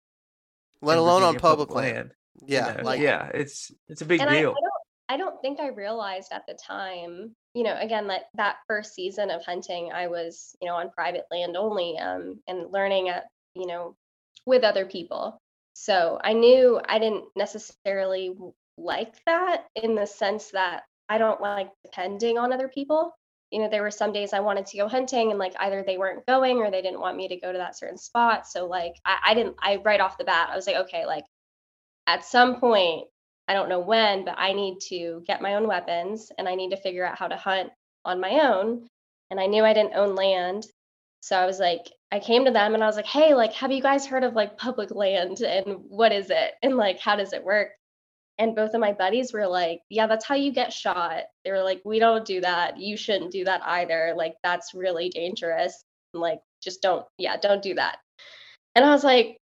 let 0.82 0.98
alone 0.98 1.24
on 1.24 1.36
public 1.36 1.72
land, 1.72 1.96
land. 1.96 2.12
yeah 2.46 2.72
you 2.72 2.78
know? 2.78 2.84
like 2.84 3.02
yeah 3.02 3.30
it's 3.34 3.72
it's 3.88 4.02
a 4.02 4.06
big 4.06 4.20
deal 4.20 4.30
I, 4.30 4.34
I, 4.34 4.42
don't 4.42 4.54
I 5.10 5.18
don't 5.18 5.42
think 5.42 5.60
I 5.60 5.70
realized 5.70 6.32
at 6.34 6.46
the 6.48 6.54
time, 6.54 7.34
you 7.54 7.64
know, 7.64 7.78
again, 7.80 8.08
that 8.08 8.24
that 8.36 8.58
first 8.68 8.94
season 8.94 9.30
of 9.30 9.44
hunting, 9.46 9.92
I 9.94 10.08
was, 10.08 10.56
you 10.62 10.68
know, 10.68 10.76
on 10.76 10.90
private 10.90 11.26
land 11.32 11.56
only 11.56 11.98
um, 11.98 12.40
and 12.48 12.72
learning 12.72 13.10
at, 13.10 13.26
you 13.54 13.68
know, 13.68 13.96
with 14.46 14.64
other 14.64 14.86
people. 14.86 15.40
So 15.80 16.20
I 16.24 16.34
knew 16.34 16.82
I 16.90 16.98
didn't 16.98 17.26
necessarily 17.36 18.36
like 18.80 19.14
that 19.28 19.68
in 19.76 19.94
the 19.94 20.08
sense 20.08 20.50
that 20.50 20.84
I 21.08 21.20
don't 21.20 21.40
like 21.40 21.70
depending 21.84 22.40
on 22.40 22.52
other 22.52 22.68
people. 22.68 23.16
You 23.52 23.62
know, 23.62 23.70
there 23.70 23.84
were 23.84 23.92
some 23.92 24.12
days 24.12 24.34
I 24.34 24.40
wanted 24.40 24.66
to 24.66 24.78
go 24.78 24.88
hunting 24.88 25.30
and 25.30 25.38
like 25.38 25.54
either 25.60 25.84
they 25.84 26.00
weren't 26.00 26.26
going 26.26 26.58
or 26.58 26.72
they 26.72 26.82
didn't 26.82 27.00
want 27.00 27.16
me 27.16 27.28
to 27.28 27.40
go 27.40 27.52
to 27.52 27.60
that 27.60 27.78
certain 27.78 28.00
spot. 28.00 28.48
So 28.48 28.66
like 28.66 28.94
I, 29.06 29.18
I 29.24 29.34
didn't 29.36 29.56
I 29.62 29.76
right 29.76 30.02
off 30.02 30.18
the 30.18 30.24
bat, 30.24 30.50
I 30.52 30.56
was 30.56 30.66
like, 30.66 30.78
okay, 30.88 31.06
like 31.06 31.26
at 32.08 32.26
some 32.26 32.60
point 32.60 33.08
I 33.48 33.54
don't 33.54 33.70
know 33.70 33.80
when, 33.80 34.26
but 34.26 34.36
I 34.36 34.54
need 34.54 34.80
to 34.90 35.24
get 35.28 35.44
my 35.44 35.54
own 35.54 35.68
weapons 35.68 36.32
and 36.40 36.50
I 36.50 36.56
need 36.56 36.72
to 36.72 36.82
figure 36.82 37.06
out 37.06 37.20
how 37.20 37.28
to 37.28 37.38
hunt 37.38 37.70
on 38.04 38.20
my 38.20 38.32
own. 38.52 38.88
And 39.30 39.40
I 39.40 39.46
knew 39.46 39.64
I 39.64 39.74
didn't 39.74 39.96
own 39.96 40.16
land. 40.16 40.66
So 41.22 41.36
I 41.36 41.46
was 41.46 41.60
like, 41.60 41.88
I 42.12 42.20
came 42.20 42.46
to 42.46 42.52
them 42.52 42.74
and 42.74 42.84
I 42.84 42.88
was 42.88 42.96
like, 42.96 43.06
hey, 43.06 43.34
like, 43.34 43.54
have 43.54 43.72
you 43.72 43.82
guys 43.82 44.06
heard 44.06 44.24
of 44.24 44.34
like 44.34 44.58
public 44.58 44.92
land 44.92 45.42
and 45.42 45.78
what 45.90 46.12
is 46.12 46.30
it? 46.30 46.54
And 46.64 46.78
like, 46.78 47.00
how 47.00 47.16
does 47.16 47.34
it 47.34 47.44
work? 47.44 47.70
And 48.40 48.56
both 48.56 48.74
of 48.74 48.80
my 48.80 48.94
buddies 48.94 49.34
were 49.34 49.48
like, 49.48 49.82
yeah, 49.90 50.08
that's 50.08 50.26
how 50.26 50.36
you 50.36 50.52
get 50.52 50.72
shot. 50.72 51.24
They 51.44 51.52
were 51.52 51.64
like, 51.64 51.82
we 51.84 52.00
don't 52.00 52.26
do 52.26 52.40
that. 52.42 52.78
You 52.78 52.96
shouldn't 52.96 53.32
do 53.32 53.44
that 53.46 53.62
either. 53.64 54.14
Like, 54.16 54.36
that's 54.44 54.74
really 54.76 55.10
dangerous. 55.10 55.84
And 56.14 56.22
like, 56.22 56.40
just 56.62 56.82
don't, 56.82 57.06
yeah, 57.18 57.36
don't 57.38 57.64
do 57.64 57.74
that. 57.76 57.98
And 58.76 58.86
I 58.86 58.92
was 58.92 59.04
like, 59.04 59.40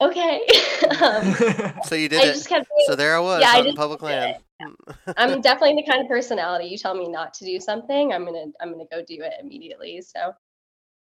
okay. 0.00 0.46
um, 1.00 1.34
so 1.84 1.94
you 1.94 2.08
did 2.08 2.20
I 2.20 2.24
it. 2.26 2.44
Doing, 2.48 2.64
so 2.86 2.96
there 2.96 3.16
I 3.16 3.20
was 3.20 3.40
yeah, 3.40 3.52
I 3.52 3.72
public 3.74 4.02
land. 4.02 4.38
I'm 5.16 5.40
definitely 5.40 5.80
the 5.80 5.88
kind 5.88 6.02
of 6.02 6.08
personality. 6.08 6.66
You 6.66 6.76
tell 6.76 6.94
me 6.94 7.08
not 7.08 7.32
to 7.34 7.44
do 7.44 7.60
something, 7.60 8.12
I'm 8.12 8.24
gonna 8.24 8.46
I'm 8.60 8.72
gonna 8.72 8.84
go 8.90 9.04
do 9.06 9.22
it 9.22 9.34
immediately. 9.40 10.02
So 10.02 10.32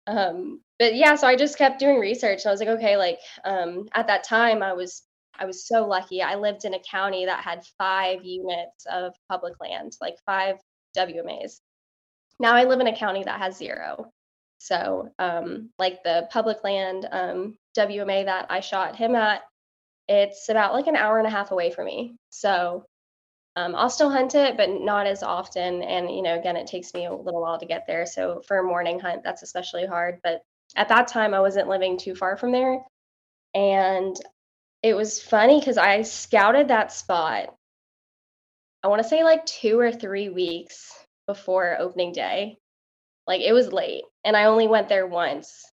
Um, 0.08 0.62
but 0.80 0.96
yeah, 0.96 1.16
so 1.16 1.28
I 1.28 1.36
just 1.36 1.58
kept 1.58 1.80
doing 1.80 2.00
research. 2.00 2.46
I 2.46 2.52
was 2.52 2.60
like, 2.60 2.70
okay, 2.70 2.98
like 2.98 3.20
um, 3.46 3.88
at 3.94 4.08
that 4.08 4.24
time, 4.24 4.62
I 4.62 4.74
was 4.74 5.04
I 5.40 5.46
was 5.46 5.68
so 5.68 5.86
lucky. 5.88 6.22
I 6.22 6.36
lived 6.36 6.66
in 6.66 6.74
a 6.74 6.80
county 6.80 7.26
that 7.26 7.44
had 7.44 7.66
five 7.78 8.24
units 8.24 8.86
of 8.92 9.14
public 9.30 9.54
land, 9.60 9.94
like 10.02 10.16
five 10.26 10.58
WMAs. 10.98 11.60
Now 12.40 12.56
I 12.56 12.66
live 12.66 12.80
in 12.80 12.88
a 12.88 12.96
county 12.96 13.24
that 13.24 13.40
has 13.40 13.58
zero. 13.58 14.12
So, 14.60 15.10
um, 15.20 15.72
like 15.78 16.04
the 16.04 16.28
public 16.32 16.64
land 16.64 17.08
um, 17.12 17.58
WMA 17.78 18.26
that 18.26 18.48
I 18.50 18.60
shot 18.62 18.96
him 18.96 19.16
at, 19.16 19.42
it's 20.08 20.50
about 20.50 20.74
like 20.74 20.88
an 20.88 20.96
hour 20.96 21.18
and 21.18 21.28
a 21.28 21.32
half 21.32 21.52
away 21.52 21.72
from 21.72 21.86
me. 21.86 22.16
So, 22.30 22.86
um, 23.56 23.76
I'll 23.76 23.90
still 23.90 24.10
hunt 24.10 24.36
it, 24.36 24.58
but 24.58 24.70
not 24.70 25.06
as 25.06 25.22
often. 25.22 25.84
And, 25.84 26.10
you 26.10 26.24
know, 26.24 26.38
again, 26.38 26.58
it 26.58 26.68
takes 26.68 26.94
me 26.94 27.06
a 27.06 27.14
little 27.14 27.42
while 27.42 27.60
to 27.60 27.66
get 27.66 27.86
there. 27.86 28.06
So, 28.06 28.42
for 28.48 28.58
a 28.58 28.64
morning 28.64 29.00
hunt, 29.00 29.24
that's 29.24 29.44
especially 29.44 29.86
hard. 29.86 30.20
But 30.24 30.42
at 30.76 30.90
that 30.90 31.08
time, 31.08 31.34
I 31.34 31.40
wasn't 31.40 31.70
living 31.70 31.98
too 31.98 32.16
far 32.16 32.36
from 32.36 32.52
there. 32.52 32.80
And 33.54 34.16
it 34.82 34.96
was 34.96 35.22
funny 35.22 35.60
because 35.60 35.78
I 35.78 36.02
scouted 36.02 36.70
that 36.70 36.92
spot, 36.92 37.56
I 38.84 38.88
want 38.88 39.02
to 39.02 39.08
say 39.08 39.24
like 39.24 39.46
two 39.46 39.80
or 39.80 39.92
three 39.92 40.30
weeks 40.30 40.92
before 41.26 41.78
opening 41.80 42.12
day. 42.12 42.58
Like 43.26 43.42
it 43.42 43.54
was 43.54 43.72
late, 43.72 44.04
and 44.26 44.36
I 44.36 44.46
only 44.46 44.68
went 44.68 44.90
there 44.90 45.08
once. 45.08 45.64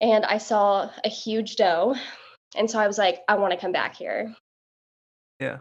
And 0.00 0.24
I 0.24 0.38
saw 0.38 0.90
a 1.04 1.08
huge 1.08 1.56
doe. 1.56 1.94
And 2.56 2.70
so 2.70 2.78
I 2.78 2.86
was 2.86 2.98
like, 2.98 3.20
I 3.28 3.36
want 3.36 3.52
to 3.52 3.58
come 3.58 3.72
back 3.72 3.96
here. 3.96 4.34
Yeah. 5.40 5.58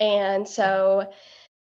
And 0.00 0.48
so 0.48 1.10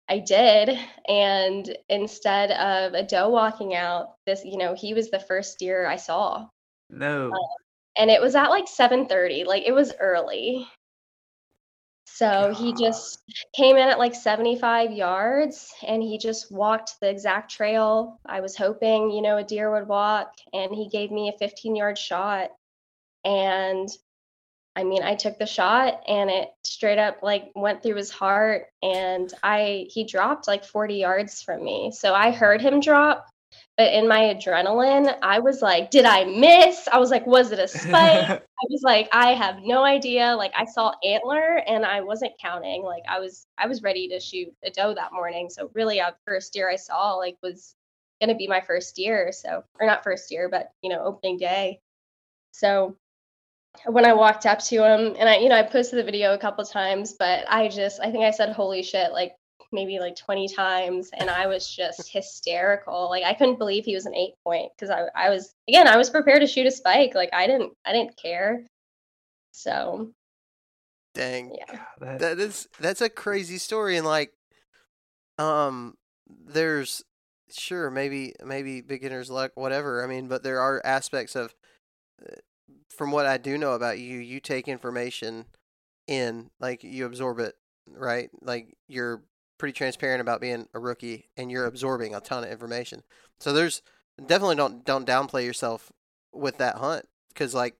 I 0.08 0.18
did. 0.18 0.78
And 1.08 1.76
instead 1.88 2.50
of 2.50 2.94
a 2.94 3.02
doe 3.02 3.28
walking 3.28 3.74
out, 3.74 4.14
this, 4.26 4.44
you 4.44 4.58
know, 4.58 4.74
he 4.74 4.94
was 4.94 5.10
the 5.10 5.20
first 5.20 5.58
deer 5.58 5.86
I 5.86 5.96
saw. 5.96 6.46
No. 6.90 7.26
Um, 7.26 7.38
and 7.96 8.10
it 8.10 8.20
was 8.20 8.34
at 8.34 8.48
like 8.50 8.66
7:30, 8.66 9.44
like 9.44 9.64
it 9.66 9.72
was 9.72 9.92
early. 9.98 10.66
So 12.06 12.52
he 12.52 12.72
just 12.72 13.22
came 13.54 13.76
in 13.76 13.88
at 13.88 13.98
like 13.98 14.14
75 14.14 14.90
yards 14.90 15.72
and 15.86 16.02
he 16.02 16.18
just 16.18 16.50
walked 16.50 16.98
the 17.00 17.08
exact 17.08 17.48
trail 17.48 18.18
I 18.26 18.40
was 18.40 18.56
hoping, 18.56 19.12
you 19.12 19.22
know, 19.22 19.36
a 19.36 19.44
deer 19.44 19.70
would 19.70 19.86
walk 19.86 20.32
and 20.52 20.74
he 20.74 20.88
gave 20.88 21.12
me 21.12 21.28
a 21.28 21.38
15 21.38 21.76
yard 21.76 21.96
shot. 21.96 22.50
And 23.24 23.88
I 24.78 24.84
mean, 24.84 25.02
I 25.02 25.16
took 25.16 25.38
the 25.38 25.46
shot 25.46 26.02
and 26.06 26.30
it 26.30 26.50
straight 26.62 27.00
up 27.00 27.18
like 27.20 27.50
went 27.56 27.82
through 27.82 27.96
his 27.96 28.10
heart 28.10 28.66
and 28.80 29.28
I 29.42 29.86
he 29.90 30.04
dropped 30.04 30.46
like 30.46 30.64
40 30.64 30.94
yards 30.94 31.42
from 31.42 31.64
me. 31.64 31.90
So 31.92 32.14
I 32.14 32.30
heard 32.30 32.60
him 32.60 32.78
drop 32.78 33.26
but 33.76 33.92
in 33.92 34.08
my 34.08 34.34
adrenaline, 34.34 35.16
I 35.22 35.38
was 35.38 35.62
like, 35.62 35.90
did 35.90 36.04
I 36.04 36.24
miss? 36.24 36.88
I 36.92 36.98
was 36.98 37.10
like, 37.10 37.26
was 37.26 37.52
it 37.52 37.58
a 37.58 37.68
spike? 37.68 38.28
I 38.30 38.66
was 38.68 38.82
like, 38.82 39.08
I 39.12 39.34
have 39.34 39.60
no 39.62 39.84
idea. 39.84 40.34
Like 40.36 40.52
I 40.56 40.64
saw 40.64 40.92
antler 41.04 41.62
and 41.66 41.84
I 41.84 42.00
wasn't 42.00 42.32
counting. 42.40 42.82
Like 42.82 43.04
I 43.08 43.20
was 43.20 43.46
I 43.56 43.66
was 43.66 43.82
ready 43.82 44.08
to 44.08 44.20
shoot 44.20 44.52
a 44.64 44.70
doe 44.70 44.94
that 44.94 45.12
morning. 45.12 45.48
So 45.48 45.70
really 45.74 46.00
our 46.00 46.14
first 46.26 46.52
deer 46.52 46.68
I 46.70 46.76
saw 46.76 47.14
like 47.14 47.36
was 47.42 47.74
gonna 48.20 48.34
be 48.36 48.48
my 48.48 48.60
first 48.60 48.96
deer. 48.96 49.30
So 49.32 49.64
or 49.80 49.86
not 49.86 50.04
first 50.04 50.30
year 50.30 50.48
but 50.48 50.72
you 50.82 50.90
know, 50.90 51.04
opening 51.04 51.38
day. 51.38 51.80
So 52.52 52.96
when 53.86 54.04
I 54.04 54.12
walked 54.12 54.46
up 54.46 54.58
to 54.60 54.84
him 54.84 55.14
and 55.18 55.28
I, 55.28 55.38
you 55.38 55.48
know, 55.48 55.56
I 55.56 55.62
posted 55.62 55.98
the 55.98 56.04
video 56.04 56.34
a 56.34 56.38
couple 56.38 56.64
times, 56.64 57.14
but 57.18 57.44
I 57.48 57.68
just 57.68 58.00
I 58.00 58.10
think 58.10 58.24
I 58.24 58.30
said 58.30 58.50
holy 58.52 58.82
shit 58.82 59.12
like 59.12 59.32
maybe 59.70 59.98
like 59.98 60.16
20 60.16 60.48
times 60.48 61.10
and 61.18 61.28
I 61.28 61.46
was 61.46 61.68
just 61.68 62.10
hysterical. 62.10 63.08
Like 63.10 63.24
I 63.24 63.34
couldn't 63.34 63.58
believe 63.58 63.84
he 63.84 63.94
was 63.94 64.06
an 64.06 64.14
eight 64.14 64.34
point 64.44 64.70
because 64.76 64.90
I, 64.90 65.06
I 65.14 65.30
was 65.30 65.54
again, 65.68 65.86
I 65.86 65.96
was 65.96 66.10
prepared 66.10 66.40
to 66.40 66.46
shoot 66.46 66.66
a 66.66 66.70
spike. 66.70 67.14
Like 67.14 67.30
I 67.32 67.46
didn't 67.46 67.72
I 67.86 67.92
didn't 67.92 68.16
care. 68.20 68.64
So 69.52 70.12
Dang. 71.14 71.56
Yeah. 71.56 71.80
That, 72.00 72.18
that 72.20 72.38
is 72.38 72.68
that's 72.78 73.00
a 73.00 73.08
crazy 73.08 73.58
story 73.58 73.96
and 73.96 74.06
like 74.06 74.32
um 75.38 75.94
there's 76.28 77.04
sure 77.50 77.90
maybe 77.90 78.34
maybe 78.44 78.80
beginner's 78.80 79.30
luck 79.30 79.52
whatever. 79.54 80.02
I 80.02 80.06
mean, 80.06 80.28
but 80.28 80.42
there 80.42 80.60
are 80.60 80.82
aspects 80.84 81.36
of 81.36 81.54
uh, 82.22 82.36
from 82.98 83.12
what 83.12 83.26
I 83.26 83.38
do 83.38 83.56
know 83.56 83.74
about 83.74 84.00
you, 84.00 84.18
you 84.18 84.40
take 84.40 84.66
information 84.66 85.46
in 86.08 86.50
like 86.58 86.82
you 86.82 87.06
absorb 87.06 87.38
it, 87.38 87.54
right? 87.88 88.28
Like 88.42 88.76
you're 88.88 89.22
pretty 89.56 89.72
transparent 89.72 90.20
about 90.20 90.40
being 90.40 90.66
a 90.74 90.80
rookie 90.80 91.28
and 91.36 91.48
you're 91.50 91.66
absorbing 91.66 92.12
a 92.14 92.20
ton 92.20 92.42
of 92.42 92.50
information. 92.50 93.04
So 93.38 93.52
there's 93.52 93.82
definitely 94.26 94.56
don't 94.56 94.84
don't 94.84 95.06
downplay 95.06 95.44
yourself 95.44 95.92
with 96.32 96.58
that 96.58 96.76
hunt 96.76 97.06
because 97.28 97.54
like 97.54 97.76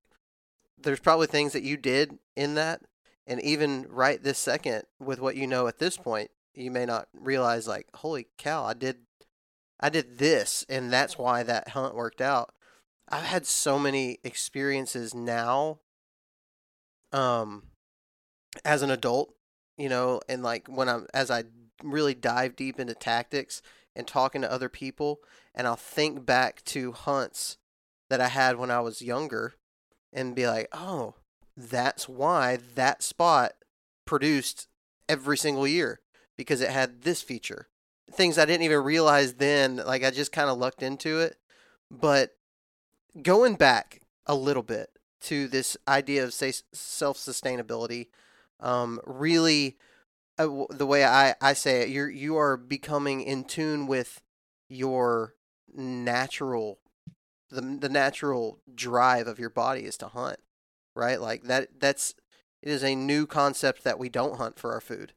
there's 0.81 1.01
probably 1.01 1.27
things 1.27 1.53
that 1.53 1.65
you 1.65 1.77
did 1.77 2.19
in 2.37 2.55
that 2.55 2.83
and 3.27 3.41
even 3.43 3.87
right 3.91 4.23
this 4.23 4.39
second 4.39 4.85
with 5.01 5.21
what 5.21 5.35
you 5.35 5.49
know 5.49 5.67
at 5.67 5.81
this 5.81 5.97
point 5.97 6.31
you 6.55 6.71
may 6.71 6.87
not 6.87 7.09
realize 7.13 7.67
like 7.67 7.89
holy 7.97 8.29
cow 8.39 8.65
I 8.65 8.75
did 8.75 8.99
I 9.81 9.89
did 9.89 10.19
this 10.19 10.65
and 10.69 10.93
that's 10.93 11.19
why 11.19 11.43
that 11.43 11.71
hunt 11.71 11.97
worked 11.97 12.21
out. 12.21 12.55
I've 13.11 13.25
had 13.25 13.47
so 13.47 13.79
many 13.79 14.19
experiences 14.23 15.15
now 15.15 15.81
um 17.13 17.65
as 18.65 18.83
an 18.83 18.91
adult, 18.91 19.35
you 19.77 19.89
know, 19.89 20.21
and 20.29 20.43
like 20.43 20.67
when 20.69 20.89
I'm 20.89 21.07
as 21.15 21.31
I 21.31 21.45
really 21.83 22.15
dive 22.15 22.57
deep 22.57 22.81
into 22.81 22.95
tactics 22.95 23.63
and 23.95 24.07
talking 24.07 24.43
to 24.43 24.53
other 24.53 24.69
people 24.69 25.21
and 25.55 25.67
I'll 25.67 25.77
think 25.77 26.27
back 26.27 26.65
to 26.67 26.93
hunts 26.93 27.57
that 28.11 28.21
I 28.21 28.29
had 28.29 28.57
when 28.57 28.71
I 28.71 28.81
was 28.81 29.03
younger 29.03 29.55
and 30.13 30.35
be 30.35 30.47
like, 30.47 30.69
"Oh, 30.73 31.15
that's 31.57 32.09
why 32.09 32.59
that 32.75 33.03
spot 33.03 33.53
produced 34.07 34.69
every 35.09 35.37
single 35.37 35.67
year 35.67 36.01
because 36.37 36.61
it 36.61 36.71
had 36.71 37.03
this 37.03 37.23
feature." 37.23 37.69
Things 38.11 38.39
I 38.39 38.47
didn't 38.47 38.63
even 38.65 38.83
realize 38.83 39.35
then, 39.35 39.77
like 39.77 40.03
I 40.05 40.11
just 40.11 40.33
kind 40.33 40.49
of 40.49 40.59
lucked 40.59 40.83
into 40.83 41.21
it. 41.21 41.37
But 41.91 42.38
going 43.23 43.57
back 43.57 44.01
a 44.27 44.35
little 44.35 44.63
bit 44.63 44.91
to 45.21 45.49
this 45.49 45.77
idea 45.87 46.25
of 46.25 46.33
say 46.33 46.53
self-sustainability 46.73 48.09
um, 48.61 49.01
really 49.07 49.77
uh, 50.39 50.65
the 50.71 50.87
way 50.87 51.05
I, 51.05 51.35
I 51.41 51.53
say 51.53 51.83
it, 51.83 51.89
you're 51.89 52.09
you 52.09 52.37
are 52.37 52.57
becoming 52.57 53.21
in 53.21 53.45
tune 53.45 53.87
with 53.87 54.23
your 54.69 55.35
natural 55.75 56.79
the 57.51 57.61
the 57.61 57.89
natural 57.89 58.61
drive 58.75 59.27
of 59.27 59.39
your 59.39 59.51
body 59.51 59.83
is 59.83 59.97
to 59.99 60.09
hunt, 60.09 60.39
right? 60.95 61.21
Like 61.21 61.45
that 61.45 61.81
that's 61.81 62.15
it 62.63 62.71
is 62.71 62.85
a 62.85 62.95
new 62.95 63.27
concept 63.27 63.85
that 63.85 63.99
we 63.99 64.09
don't 64.09 64.39
hunt 64.39 64.59
for 64.59 64.73
our 64.73 64.81
food. 64.81 65.13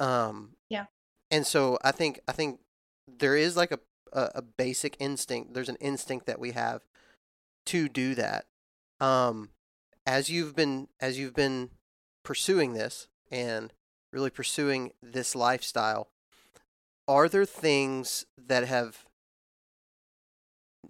Um 0.00 0.56
Yeah. 0.68 0.86
And 1.30 1.46
so 1.46 1.78
I 1.84 1.92
think 1.92 2.20
I 2.26 2.32
think 2.32 2.60
there 3.06 3.36
is 3.36 3.56
like 3.56 3.72
a 3.72 3.80
a, 4.12 4.30
a 4.36 4.42
basic 4.42 4.96
instinct. 4.98 5.52
There's 5.52 5.68
an 5.68 5.76
instinct 5.76 6.26
that 6.26 6.40
we 6.40 6.52
have 6.52 6.84
to 7.66 7.88
do 7.88 8.14
that. 8.14 8.46
Um 9.00 9.50
as 10.06 10.30
you've 10.30 10.56
been 10.56 10.88
as 11.00 11.18
you've 11.18 11.34
been 11.34 11.70
pursuing 12.22 12.72
this 12.72 13.08
and 13.30 13.72
really 14.12 14.30
pursuing 14.30 14.92
this 15.02 15.34
lifestyle, 15.34 16.08
are 17.06 17.28
there 17.28 17.44
things 17.44 18.24
that 18.38 18.66
have 18.66 19.04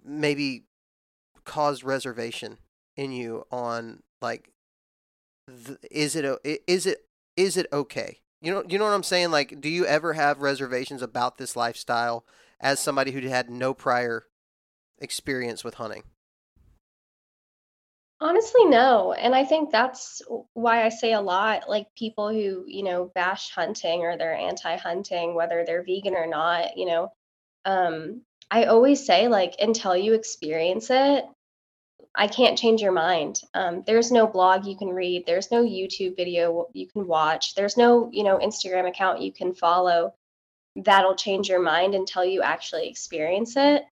maybe 0.03 0.63
caused 1.43 1.83
reservation 1.83 2.57
in 2.95 3.11
you 3.11 3.45
on 3.51 4.03
like 4.21 4.51
th- 5.47 5.79
is 5.89 6.15
it 6.15 6.25
is 6.67 6.85
it 6.85 7.05
is 7.35 7.57
it 7.57 7.67
okay? 7.73 8.19
You 8.41 8.53
know 8.53 8.63
you 8.67 8.77
know 8.77 8.85
what 8.85 8.93
I'm 8.93 9.03
saying 9.03 9.31
like 9.31 9.59
do 9.59 9.69
you 9.69 9.85
ever 9.85 10.13
have 10.13 10.41
reservations 10.41 11.01
about 11.01 11.37
this 11.37 11.55
lifestyle 11.55 12.25
as 12.59 12.79
somebody 12.79 13.11
who 13.11 13.21
had 13.27 13.49
no 13.49 13.73
prior 13.73 14.25
experience 14.99 15.63
with 15.63 15.75
hunting? 15.75 16.03
Honestly, 18.21 18.65
no. 18.65 19.13
And 19.13 19.33
I 19.33 19.45
think 19.45 19.71
that's 19.71 20.21
why 20.53 20.83
I 20.85 20.89
say 20.89 21.13
a 21.13 21.21
lot 21.21 21.69
like 21.69 21.87
people 21.97 22.29
who, 22.29 22.65
you 22.67 22.83
know, 22.83 23.11
bash 23.15 23.49
hunting 23.51 24.01
or 24.01 24.17
they're 24.17 24.35
anti 24.35 24.75
hunting, 24.75 25.35
whether 25.35 25.63
they're 25.65 25.83
vegan 25.83 26.15
or 26.15 26.27
not, 26.27 26.77
you 26.77 26.85
know, 26.85 27.13
um, 27.65 28.21
I 28.51 28.65
always 28.65 29.05
say, 29.05 29.27
like, 29.27 29.55
until 29.59 29.95
you 29.95 30.13
experience 30.15 30.89
it, 30.89 31.25
I 32.15 32.27
can't 32.27 32.57
change 32.57 32.81
your 32.81 32.91
mind. 32.91 33.41
Um, 33.53 33.83
there's 33.85 34.11
no 34.11 34.27
blog 34.27 34.65
you 34.65 34.75
can 34.75 34.89
read, 34.89 35.25
there's 35.25 35.51
no 35.51 35.63
YouTube 35.63 36.15
video 36.17 36.67
you 36.73 36.87
can 36.87 37.07
watch, 37.07 37.55
there's 37.55 37.77
no, 37.77 38.09
you 38.11 38.23
know, 38.23 38.39
Instagram 38.39 38.87
account 38.87 39.21
you 39.21 39.31
can 39.31 39.53
follow 39.53 40.13
that'll 40.75 41.15
change 41.15 41.49
your 41.49 41.61
mind 41.61 41.95
until 41.95 42.23
you 42.25 42.41
actually 42.41 42.87
experience 42.89 43.55
it. 43.55 43.83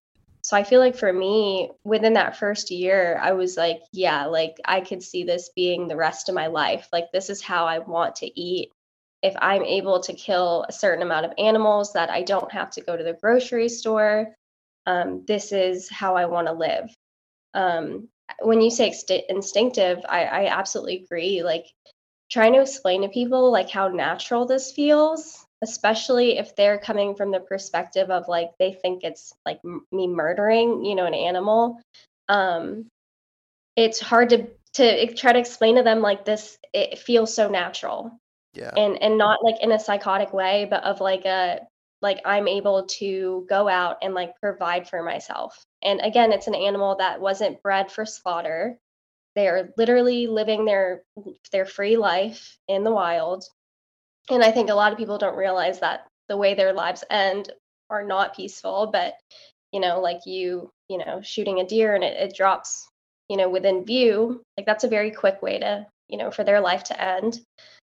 So 0.42 0.56
I 0.56 0.64
feel 0.64 0.80
like 0.80 0.96
for 0.96 1.12
me, 1.12 1.70
within 1.84 2.14
that 2.14 2.36
first 2.36 2.70
year, 2.70 3.18
I 3.20 3.32
was 3.32 3.56
like, 3.56 3.80
yeah, 3.92 4.26
like 4.26 4.56
I 4.64 4.80
could 4.80 5.02
see 5.02 5.24
this 5.24 5.50
being 5.54 5.88
the 5.88 5.96
rest 5.96 6.28
of 6.28 6.34
my 6.34 6.46
life. 6.46 6.88
Like, 6.92 7.12
this 7.12 7.28
is 7.28 7.42
how 7.42 7.66
I 7.66 7.80
want 7.80 8.16
to 8.16 8.40
eat. 8.40 8.70
If 9.22 9.34
I'm 9.38 9.64
able 9.64 10.00
to 10.00 10.12
kill 10.12 10.64
a 10.68 10.72
certain 10.72 11.02
amount 11.02 11.26
of 11.26 11.32
animals 11.38 11.92
that 11.94 12.08
I 12.08 12.22
don't 12.22 12.52
have 12.52 12.70
to 12.72 12.80
go 12.80 12.96
to 12.96 13.04
the 13.04 13.18
grocery 13.20 13.68
store, 13.68 14.34
um, 14.86 15.24
this 15.26 15.52
is 15.52 15.90
how 15.90 16.16
I 16.16 16.26
want 16.26 16.46
to 16.46 16.52
live. 16.52 16.94
Um, 17.54 18.08
when 18.40 18.60
you 18.60 18.70
say 18.70 18.90
ext- 18.90 19.26
instinctive, 19.28 19.98
I, 20.08 20.24
I 20.24 20.46
absolutely 20.46 21.04
agree. 21.04 21.42
Like 21.42 21.66
trying 22.30 22.52
to 22.54 22.60
explain 22.60 23.02
to 23.02 23.08
people 23.08 23.50
like 23.50 23.70
how 23.70 23.88
natural 23.88 24.46
this 24.46 24.72
feels, 24.72 25.46
especially 25.62 26.38
if 26.38 26.54
they're 26.56 26.78
coming 26.78 27.14
from 27.14 27.30
the 27.30 27.40
perspective 27.40 28.10
of 28.10 28.28
like 28.28 28.50
they 28.58 28.72
think 28.72 29.04
it's 29.04 29.32
like 29.44 29.60
m- 29.64 29.86
me 29.92 30.06
murdering, 30.06 30.84
you 30.84 30.94
know, 30.94 31.06
an 31.06 31.14
animal. 31.14 31.80
Um, 32.28 32.86
it's 33.76 34.00
hard 34.00 34.30
to 34.30 34.48
to 34.74 35.14
try 35.14 35.32
to 35.32 35.38
explain 35.38 35.76
to 35.76 35.82
them 35.82 36.00
like 36.00 36.24
this. 36.24 36.58
It 36.72 36.98
feels 36.98 37.34
so 37.34 37.48
natural 37.48 38.18
Yeah. 38.54 38.72
and 38.76 39.02
and 39.02 39.18
not 39.18 39.42
like 39.44 39.56
in 39.62 39.72
a 39.72 39.78
psychotic 39.78 40.32
way 40.32 40.66
but 40.70 40.84
of 40.84 41.00
like 41.00 41.24
a 41.24 41.60
like 42.02 42.20
i'm 42.24 42.48
able 42.48 42.86
to 42.86 43.46
go 43.48 43.68
out 43.68 43.98
and 44.02 44.14
like 44.14 44.38
provide 44.40 44.88
for 44.88 45.02
myself 45.02 45.64
and 45.82 46.00
again 46.00 46.32
it's 46.32 46.46
an 46.46 46.54
animal 46.54 46.96
that 46.96 47.20
wasn't 47.20 47.62
bred 47.62 47.90
for 47.90 48.04
slaughter 48.06 48.78
they 49.34 49.48
are 49.48 49.70
literally 49.76 50.26
living 50.26 50.64
their 50.64 51.02
their 51.52 51.66
free 51.66 51.96
life 51.96 52.58
in 52.68 52.84
the 52.84 52.90
wild 52.92 53.44
and 54.30 54.42
i 54.42 54.50
think 54.50 54.70
a 54.70 54.74
lot 54.74 54.92
of 54.92 54.98
people 54.98 55.18
don't 55.18 55.36
realize 55.36 55.80
that 55.80 56.06
the 56.28 56.36
way 56.36 56.54
their 56.54 56.72
lives 56.72 57.04
end 57.10 57.52
are 57.90 58.04
not 58.04 58.36
peaceful 58.36 58.90
but 58.92 59.14
you 59.72 59.80
know 59.80 60.00
like 60.00 60.20
you 60.26 60.70
you 60.88 60.98
know 60.98 61.20
shooting 61.22 61.60
a 61.60 61.66
deer 61.66 61.94
and 61.94 62.04
it, 62.04 62.16
it 62.16 62.36
drops 62.36 62.88
you 63.28 63.36
know 63.36 63.48
within 63.48 63.84
view 63.84 64.42
like 64.56 64.66
that's 64.66 64.84
a 64.84 64.88
very 64.88 65.10
quick 65.10 65.42
way 65.42 65.58
to 65.58 65.86
you 66.08 66.18
know 66.18 66.30
for 66.30 66.44
their 66.44 66.60
life 66.60 66.84
to 66.84 67.00
end 67.02 67.40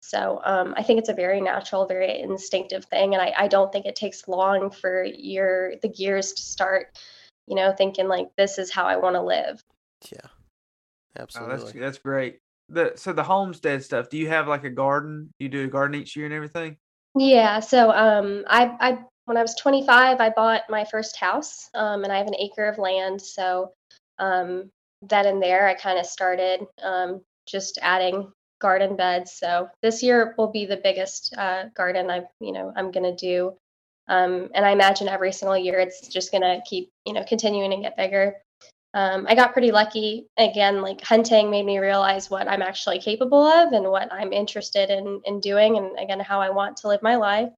so 0.07 0.41
um, 0.45 0.73
I 0.77 0.85
think 0.85 1.01
it's 1.01 1.09
a 1.09 1.15
very 1.15 1.41
natural, 1.41 1.85
very 1.85 2.21
instinctive 2.21 2.85
thing, 2.85 3.15
and 3.15 3.21
I, 3.21 3.35
I 3.37 3.49
don't 3.49 3.73
think 3.73 3.87
it 3.87 3.97
takes 3.97 4.29
long 4.29 4.71
for 4.71 5.03
your 5.03 5.73
the 5.83 5.89
gears 5.89 6.33
to 6.35 6.43
start, 6.43 6.97
you 7.49 7.57
know, 7.57 7.73
thinking 7.73 8.07
like 8.07 8.29
this 8.37 8.59
is 8.59 8.71
how 8.71 8.85
I 8.85 8.99
want 8.99 9.17
to 9.17 9.23
live. 9.23 9.61
Yeah. 10.13 10.19
Oh, 10.23 10.31
that's 11.17 11.35
Absolutely. 11.35 11.81
that's 11.81 11.99
great. 11.99 12.39
The 12.69 12.93
so 12.97 13.13
the 13.13 13.23
homestead 13.23 13.85
stuff. 13.85 14.09
Do 14.09 14.19
you 14.19 14.29
have 14.29 14.49
like 14.49 14.65
a 14.65 14.71
garden? 14.71 15.33
You 15.39 15.49
do 15.49 15.65
a 15.65 15.69
garden 15.69 16.01
each 16.01 16.17
year 16.17 16.27
and 16.27 16.35
everything? 16.35 16.77
Yeah. 17.17 17.61
So 17.61 17.93
um, 17.93 18.45
I 18.49 18.77
I 18.81 18.99
when 19.27 19.37
I 19.37 19.43
was 19.43 19.55
25, 19.57 20.21
I 20.21 20.31
bought 20.31 20.63
my 20.69 20.85
first 20.85 21.17
house, 21.17 21.69
um, 21.75 22.05
and 22.05 22.13
I 22.13 22.19
have 22.19 22.29
an 22.29 22.37
acre 22.37 22.67
of 22.67 22.79
land. 22.79 23.21
So 23.21 23.73
um, 24.19 24.71
then 25.03 25.27
and 25.27 25.43
there, 25.43 25.69
I 25.69 25.75
kind 25.75 25.99
of 25.99 26.07
started 26.07 26.67
um, 26.83 27.23
just 27.47 27.79
adding 27.83 28.33
garden 28.61 28.97
beds. 28.97 29.33
So 29.33 29.69
this 29.83 30.03
year 30.03 30.35
will 30.39 30.51
be 30.51 30.67
the 30.67 30.81
biggest 30.83 31.35
uh, 31.37 31.65
garden 31.75 32.11
I, 32.11 32.23
you 32.41 32.53
know, 32.53 32.73
I'm 32.75 32.91
to 33.05 33.17
do. 33.17 33.55
Um, 34.09 34.51
and 34.55 34.65
I 34.65 34.71
imagine 34.71 35.09
every 35.09 35.33
single 35.33 35.59
year 35.59 35.81
it's 35.81 36.07
just 36.09 36.31
to 36.43 36.61
keep, 36.65 36.91
you 37.05 37.13
know, 37.13 37.25
continuing 37.27 37.71
to 37.73 37.77
get 37.79 37.97
bigger. 37.97 38.37
Um, 38.95 39.27
I 39.29 39.35
got 39.35 39.53
pretty 39.53 39.73
lucky. 39.73 40.27
Again, 40.39 40.81
like 40.81 41.03
hunting 41.03 41.51
made 41.51 41.67
me 41.67 41.79
realize 41.79 42.31
what 42.31 42.49
I'm 42.49 42.63
actually 42.63 42.99
capable 43.01 43.45
of 43.45 43.73
and 43.73 43.89
what 43.91 44.13
I'm 44.13 44.33
interested 44.33 44.91
in 44.91 45.21
in 45.25 45.41
doing, 45.41 45.77
and 45.77 45.99
again 45.99 46.21
how 46.21 46.41
I 46.41 46.51
want 46.51 46.79
to 46.79 46.89
live 46.89 47.03
my 47.03 47.17
life. 47.17 47.51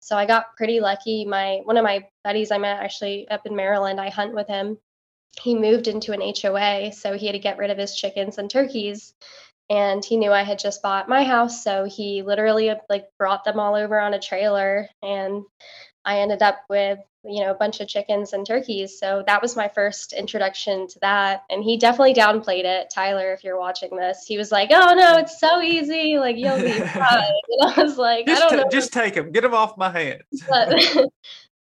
So 0.00 0.16
I 0.16 0.26
got 0.26 0.56
pretty 0.56 0.80
lucky. 0.80 1.24
My 1.24 1.60
one 1.64 1.76
of 1.76 1.84
my 1.84 2.06
buddies 2.24 2.50
I 2.50 2.58
met 2.58 2.80
actually 2.82 3.28
up 3.28 3.46
in 3.46 3.56
Maryland. 3.56 4.00
I 4.00 4.10
hunt 4.10 4.34
with 4.34 4.48
him. 4.48 4.78
He 5.42 5.54
moved 5.54 5.88
into 5.88 6.12
an 6.12 6.20
HOA, 6.20 6.92
so 6.92 7.14
he 7.16 7.26
had 7.26 7.34
to 7.34 7.38
get 7.38 7.58
rid 7.58 7.70
of 7.70 7.78
his 7.78 7.94
chickens 7.94 8.38
and 8.38 8.50
turkeys 8.50 9.14
and 9.70 10.04
he 10.04 10.16
knew 10.16 10.32
I 10.32 10.42
had 10.42 10.58
just 10.58 10.82
bought 10.82 11.08
my 11.08 11.24
house, 11.24 11.62
so 11.62 11.84
he 11.84 12.22
literally 12.22 12.72
like 12.88 13.06
brought 13.18 13.44
them 13.44 13.60
all 13.60 13.74
over 13.74 14.00
on 14.00 14.14
a 14.14 14.20
trailer, 14.20 14.88
and 15.02 15.44
I 16.08 16.20
ended 16.20 16.42
up 16.42 16.60
with 16.70 16.98
you 17.22 17.44
know 17.44 17.50
a 17.50 17.54
bunch 17.54 17.80
of 17.80 17.88
chickens 17.88 18.32
and 18.32 18.46
turkeys. 18.46 18.98
So 18.98 19.22
that 19.26 19.42
was 19.42 19.56
my 19.56 19.68
first 19.68 20.14
introduction 20.14 20.86
to 20.88 20.98
that, 21.00 21.42
and 21.50 21.62
he 21.62 21.76
definitely 21.76 22.14
downplayed 22.14 22.64
it. 22.64 22.88
Tyler, 22.94 23.32
if 23.34 23.44
you're 23.44 23.58
watching 23.58 23.94
this, 23.94 24.24
he 24.26 24.38
was 24.38 24.50
like, 24.50 24.70
"Oh 24.72 24.94
no, 24.94 25.18
it's 25.18 25.38
so 25.38 25.60
easy, 25.60 26.18
like 26.18 26.36
you'll 26.38 26.56
be 26.58 26.72
fine." 26.80 27.34
And 27.60 27.72
I 27.72 27.82
was 27.82 27.98
like, 27.98 28.26
Just 28.26 28.42
"I 28.42 28.48
don't 28.48 28.58
ta- 28.58 28.64
know." 28.64 28.70
just 28.70 28.92
take 28.92 29.14
them. 29.14 29.32
Get 29.32 29.42
them 29.42 29.52
off 29.52 29.76
my 29.76 29.90
hands. 29.90 30.22
but 30.48 30.72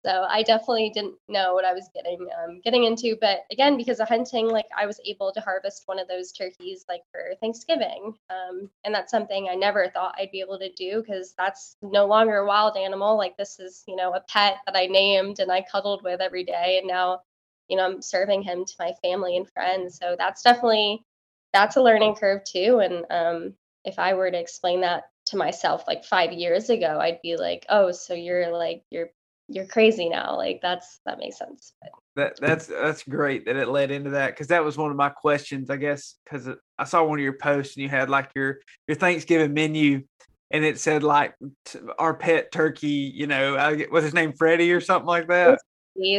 so 0.07 0.25
I 0.29 0.45
definitely 0.45 0.91
didn't 0.95 1.17
know 1.29 1.55
what 1.55 1.65
I 1.65 1.73
was 1.73 1.91
getting 1.93 2.29
um, 2.39 2.61
getting 2.63 2.85
into. 2.85 3.17
But 3.21 3.41
again, 3.51 3.77
because 3.77 3.99
of 3.99 4.09
hunting, 4.09 4.49
like 4.49 4.67
I 4.77 4.87
was 4.87 5.01
able 5.05 5.33
to 5.33 5.41
harvest 5.41 5.83
one 5.87 5.99
of 5.99 6.07
those 6.07 6.31
turkeys 6.31 6.85
like 6.89 7.03
for 7.11 7.35
Thanksgiving, 7.41 8.15
um, 8.31 8.71
and 8.85 8.95
that's 8.95 9.11
something 9.11 9.49
I 9.51 9.57
never 9.57 9.89
thought 9.89 10.15
I'd 10.17 10.31
be 10.31 10.41
able 10.41 10.61
to 10.61 10.73
do 10.75 11.03
because 11.03 11.35
that's 11.37 11.77
no 11.83 12.07
longer 12.07 12.37
a 12.37 12.47
wild 12.47 12.77
animal. 12.77 13.17
Like 13.17 13.37
this 13.37 13.59
is 13.59 13.83
you 13.89 13.97
know 13.97 14.13
a 14.13 14.21
pet 14.21 14.59
that 14.67 14.77
I 14.77 14.87
named 14.87 15.41
and 15.41 15.51
I 15.51 15.65
cuddled 15.71 16.05
with 16.05 16.21
every 16.21 16.45
day, 16.45 16.79
and 16.79 16.87
now 16.87 17.23
you 17.69 17.77
know 17.77 17.85
I'm 17.85 18.01
serving 18.01 18.43
him 18.43 18.65
to 18.65 18.75
my 18.79 18.93
family 19.03 19.37
and 19.37 19.51
friends. 19.51 19.99
So 19.99 20.15
that's 20.17 20.43
definitely 20.43 21.05
that's 21.53 21.77
a 21.77 21.83
learning 21.83 22.15
curve 22.15 22.45
too. 22.45 22.79
And 22.79 23.05
um, 23.11 23.55
if 23.85 23.99
I 23.99 24.15
were 24.15 24.31
to 24.31 24.39
explain 24.39 24.83
that 24.83 25.05
to 25.27 25.37
myself 25.37 25.85
like 25.89 26.05
five 26.05 26.33
years 26.33 26.71
ago, 26.71 27.01
I'd 27.01 27.23
be 27.23 27.37
like, 27.37 27.67
oh, 27.69 27.91
so 27.91 28.15
you're 28.15 28.53
like 28.53 28.85
you're 28.91 29.11
you're 29.49 29.67
crazy 29.67 30.09
now. 30.09 30.37
Like 30.37 30.61
that's 30.61 31.01
that 31.07 31.19
makes 31.19 31.39
sense. 31.39 31.73
But 31.81 31.91
That 32.17 32.41
that's 32.41 32.67
that's 32.67 33.03
great 33.05 33.47
that 33.47 33.57
it 33.57 33.69
led 33.69 33.91
into 33.91 34.11
that 34.11 34.33
because 34.33 34.49
that 34.49 34.65
was 34.65 34.77
one 34.77 34.91
of 34.91 34.97
my 34.97 35.09
questions, 35.09 35.71
I 35.71 35.77
guess, 35.77 36.17
because 36.25 36.49
I 36.79 36.85
saw 36.85 37.05
one 37.05 37.19
of 37.19 37.23
your 37.23 37.39
posts 37.39 37.77
and 37.77 37.83
you 37.83 37.89
had 37.89 38.11
like 38.11 38.31
your 38.35 38.59
your 38.89 38.97
Thanksgiving 38.97 39.55
menu, 39.55 40.03
and 40.51 40.65
it 40.65 40.79
said 40.79 41.03
like 41.03 41.35
t- 41.65 41.79
our 41.99 42.15
pet 42.15 42.51
turkey, 42.51 43.13
you 43.15 43.27
know, 43.27 43.57
I, 43.57 43.87
was 43.91 44.05
his 44.05 44.15
name 44.15 44.33
Freddie 44.33 44.73
or 44.73 44.81
something 44.81 45.07
like 45.07 45.29
that? 45.29 45.61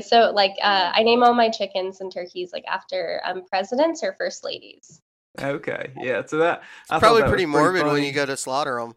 so 0.01 0.31
like 0.33 0.53
uh, 0.61 0.91
I 0.93 1.03
name 1.03 1.23
all 1.23 1.33
my 1.33 1.49
chickens 1.49 2.01
and 2.01 2.11
turkeys 2.11 2.51
like 2.53 2.65
after 2.67 3.21
um, 3.25 3.43
presidents 3.45 4.03
or 4.03 4.15
first 4.17 4.43
ladies. 4.43 5.01
Okay, 5.39 5.91
yeah. 5.99 6.23
So 6.25 6.37
that 6.37 6.63
I 6.89 6.95
thought 6.95 7.01
Probably 7.01 7.21
that 7.21 7.29
pretty 7.29 7.45
morbid 7.45 7.85
when 7.85 8.03
you 8.03 8.11
go 8.11 8.25
to 8.25 8.37
slaughter 8.37 8.79
them. 8.79 8.93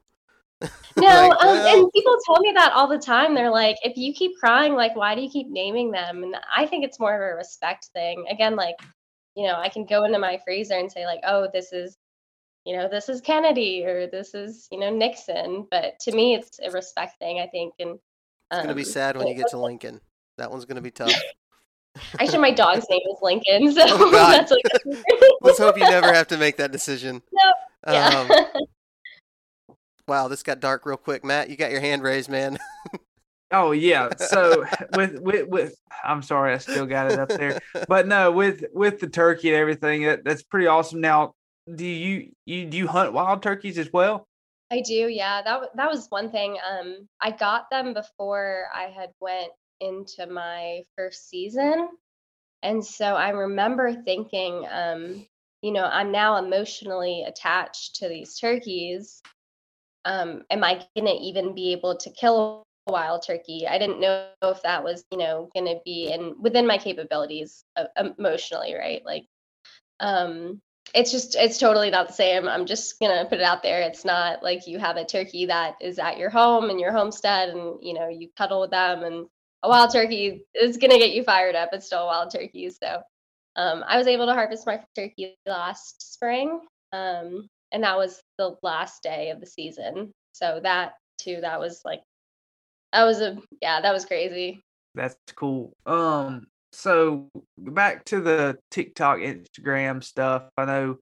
No, 0.97 1.07
Like, 1.07 1.31
um, 1.33 1.47
well- 1.47 1.79
and 1.83 1.93
people 1.93 2.17
tell 2.27 2.41
me 2.41 2.53
that 2.55 2.73
all 2.73 2.89
the 2.89 2.99
time. 2.99 3.35
They're 3.35 3.51
like, 3.51 3.77
if 3.83 3.97
you 3.97 4.13
keep 4.13 4.33
crying, 4.39 4.75
like, 4.75 4.97
why 4.97 5.15
do 5.15 5.23
you 5.23 5.31
keep 5.31 5.49
naming 5.49 5.91
them? 5.91 6.23
And 6.25 6.35
I 6.55 6.67
think 6.67 6.85
it's 6.85 6.99
more 6.99 7.15
of 7.15 7.21
a 7.21 7.37
respect 7.37 7.87
thing. 7.95 8.25
Again, 8.31 8.57
like, 8.57 8.77
you 9.37 9.47
know, 9.47 9.55
I 9.55 9.69
can 9.69 9.87
go 9.87 10.05
into 10.05 10.19
my 10.19 10.41
freezer 10.45 10.75
and 10.75 10.91
say, 10.91 11.07
like, 11.07 11.21
oh, 11.27 11.49
this 11.53 11.73
is, 11.73 11.97
you 12.67 12.77
know, 12.77 12.89
this 12.89 13.09
is 13.09 13.21
Kennedy 13.21 13.85
or 13.87 14.09
this 14.09 14.35
is, 14.35 14.67
you 14.71 14.79
know, 14.81 14.91
Nixon. 14.91 15.67
But 15.71 15.99
to 16.01 16.13
me, 16.13 16.35
it's 16.35 16.59
a 16.59 16.71
respect 16.73 17.19
thing, 17.21 17.39
I 17.41 17.47
think. 17.47 17.73
And 17.79 17.99
It's 18.51 18.63
gonna 18.63 18.75
be 18.75 18.83
um, 18.83 18.89
sad 18.89 19.17
when 19.17 19.29
you 19.29 19.35
get 19.35 19.49
to 19.51 19.59
Lincoln. 19.61 20.01
That 20.39 20.51
one's 20.51 20.65
gonna 20.65 20.83
be 20.83 20.91
tough. 20.91 21.15
Actually, 22.19 22.39
my 22.39 22.51
dog's 22.53 22.87
name 22.91 23.01
is 23.11 23.19
Lincoln, 23.23 23.73
so 23.75 23.83
Oh, 23.87 24.11
that's 24.11 24.51
like. 24.51 24.63
Let's 25.41 25.59
hope 25.59 25.79
you 25.79 25.85
never 25.85 26.13
have 26.13 26.27
to 26.29 26.37
make 26.37 26.57
that 26.59 26.73
decision. 26.73 27.23
No, 27.33 27.93
yeah. 27.93 28.45
Wow, 30.11 30.27
this 30.27 30.43
got 30.43 30.59
dark 30.59 30.87
real 30.87 30.97
quick. 30.97 31.25
Matt, 31.25 31.51
you 31.51 31.57
got 31.57 31.71
your 31.71 31.81
hand 31.81 32.03
raised, 32.03 32.29
man. 32.29 32.59
Oh 33.53 33.73
yeah. 33.73 34.11
So 34.15 34.65
with 34.95 35.19
with 35.19 35.49
with 35.49 35.75
I'm 36.05 36.23
sorry, 36.23 36.53
I 36.53 36.59
still 36.59 36.87
got 36.87 37.11
it 37.11 37.19
up 37.19 37.29
there. 37.31 37.59
But 37.89 38.07
no, 38.07 38.31
with 38.31 38.65
with 38.73 39.01
the 39.01 39.09
turkey 39.09 39.49
and 39.49 39.57
everything, 39.57 40.05
that, 40.05 40.23
that's 40.25 40.45
pretty 40.45 40.69
awesome. 40.69 41.01
Now, 41.01 41.35
do 41.75 41.85
you 41.85 42.31
you 42.47 42.67
do 42.67 42.77
you 42.77 42.87
hunt 42.87 43.13
wild 43.13 43.43
turkeys 43.43 43.77
as 43.77 43.93
well? 43.93 44.29
I 44.71 44.83
do, 44.83 45.09
yeah. 45.09 45.43
That 45.43 45.63
wa- 45.63 45.69
that 45.75 45.91
was 45.91 46.07
one 46.11 46.31
thing. 46.31 46.59
Um, 46.65 47.09
I 47.21 47.33
got 47.33 47.69
them 47.71 47.93
before 47.93 48.67
I 48.73 48.85
had 48.85 49.11
went 49.19 49.51
into 49.81 50.29
my 50.29 50.83
first 50.97 51.29
season, 51.29 51.89
and 52.63 52.87
so 52.87 53.17
I 53.17 53.31
remember 53.31 53.93
thinking, 54.05 54.65
um, 54.71 55.27
you 55.61 55.73
know, 55.73 55.87
I'm 55.87 56.13
now 56.13 56.37
emotionally 56.37 57.25
attached 57.27 57.97
to 57.97 58.09
these 58.09 58.39
turkeys. 58.39 59.21
Um, 60.05 60.43
am 60.51 60.65
I 60.65 60.85
gonna 60.97 61.15
even 61.21 61.55
be 61.55 61.73
able 61.73 61.97
to 61.97 62.11
kill 62.11 62.65
a 62.87 62.93
wild 62.93 63.23
turkey? 63.27 63.67
I 63.69 63.79
didn't 63.79 64.01
know 64.01 64.29
if 64.43 64.63
that 64.63 64.83
was, 64.83 65.05
you 65.11 65.19
know, 65.19 65.51
gonna 65.55 65.77
be 65.85 66.11
in 66.13 66.35
within 66.41 66.67
my 66.67 66.79
capabilities 66.79 67.65
uh, 67.77 67.85
emotionally, 68.19 68.75
right? 68.75 69.03
Like, 69.05 69.27
um, 70.01 70.61
it's 70.95 71.13
just 71.13 71.37
it's 71.37 71.59
totally 71.59 71.91
not 71.91 72.09
the 72.09 72.13
same. 72.15 72.49
I'm 72.49 72.67
just 72.67 72.99
gonna 73.01 73.27
put 73.27 73.39
it 73.39 73.45
out 73.45 73.63
there. 73.63 73.83
It's 73.83 74.05
not 74.05 74.43
like 74.43 74.67
you 74.67 74.79
have 74.79 74.97
a 74.97 75.05
turkey 75.05 75.47
that 75.47 75.77
is 75.81 75.99
at 75.99 76.19
your 76.19 76.31
home 76.31 76.71
and 76.71 76.81
your 76.81 76.93
homestead 76.93 77.51
and 77.51 77.77
you 77.83 77.95
know 77.95 78.09
you 78.09 78.29
cuddle 78.37 78.63
with 78.63 78.71
them 78.71 79.05
and 79.05 79.27
a 79.63 79.69
wild 79.69 79.93
turkey 79.93 80.45
is 80.55 80.77
gonna 80.79 80.99
get 80.99 81.13
you 81.13 81.23
fired 81.23 81.55
up. 81.55 81.71
It's 81.73 81.87
still 81.87 82.03
a 82.05 82.07
wild 82.07 82.33
turkey. 82.33 82.71
So 82.71 83.03
um, 83.57 83.85
i 83.87 83.99
was 83.99 84.07
able 84.07 84.27
to 84.27 84.35
harvest 84.35 84.67
my 84.67 84.81
turkey 84.97 85.37
last 85.47 86.15
spring. 86.15 86.61
Um, 86.93 87.49
and 87.73 87.85
that 87.85 87.97
was 87.97 88.21
the 88.39 88.55
last 88.62 89.03
day 89.03 89.31
of 89.31 89.41
the 89.41 89.47
season 89.47 90.12
so 90.33 90.61
that 90.62 90.93
too 91.18 91.39
that 91.41 91.61
was 91.61 91.81
like 91.85 92.03
that 92.93 93.05
was 93.05 93.21
a 93.21 93.39
yeah 93.61 93.81
that 93.81 93.93
was 93.93 94.05
crazy 94.05 94.62
That's 94.95 95.16
cool. 95.37 95.77
Um, 95.87 96.47
so 96.73 97.29
back 97.59 98.05
to 98.07 98.21
the 98.21 98.59
TikTok, 98.71 99.18
Instagram 99.18 100.03
stuff. 100.03 100.45
I 100.57 100.64
know 100.64 100.97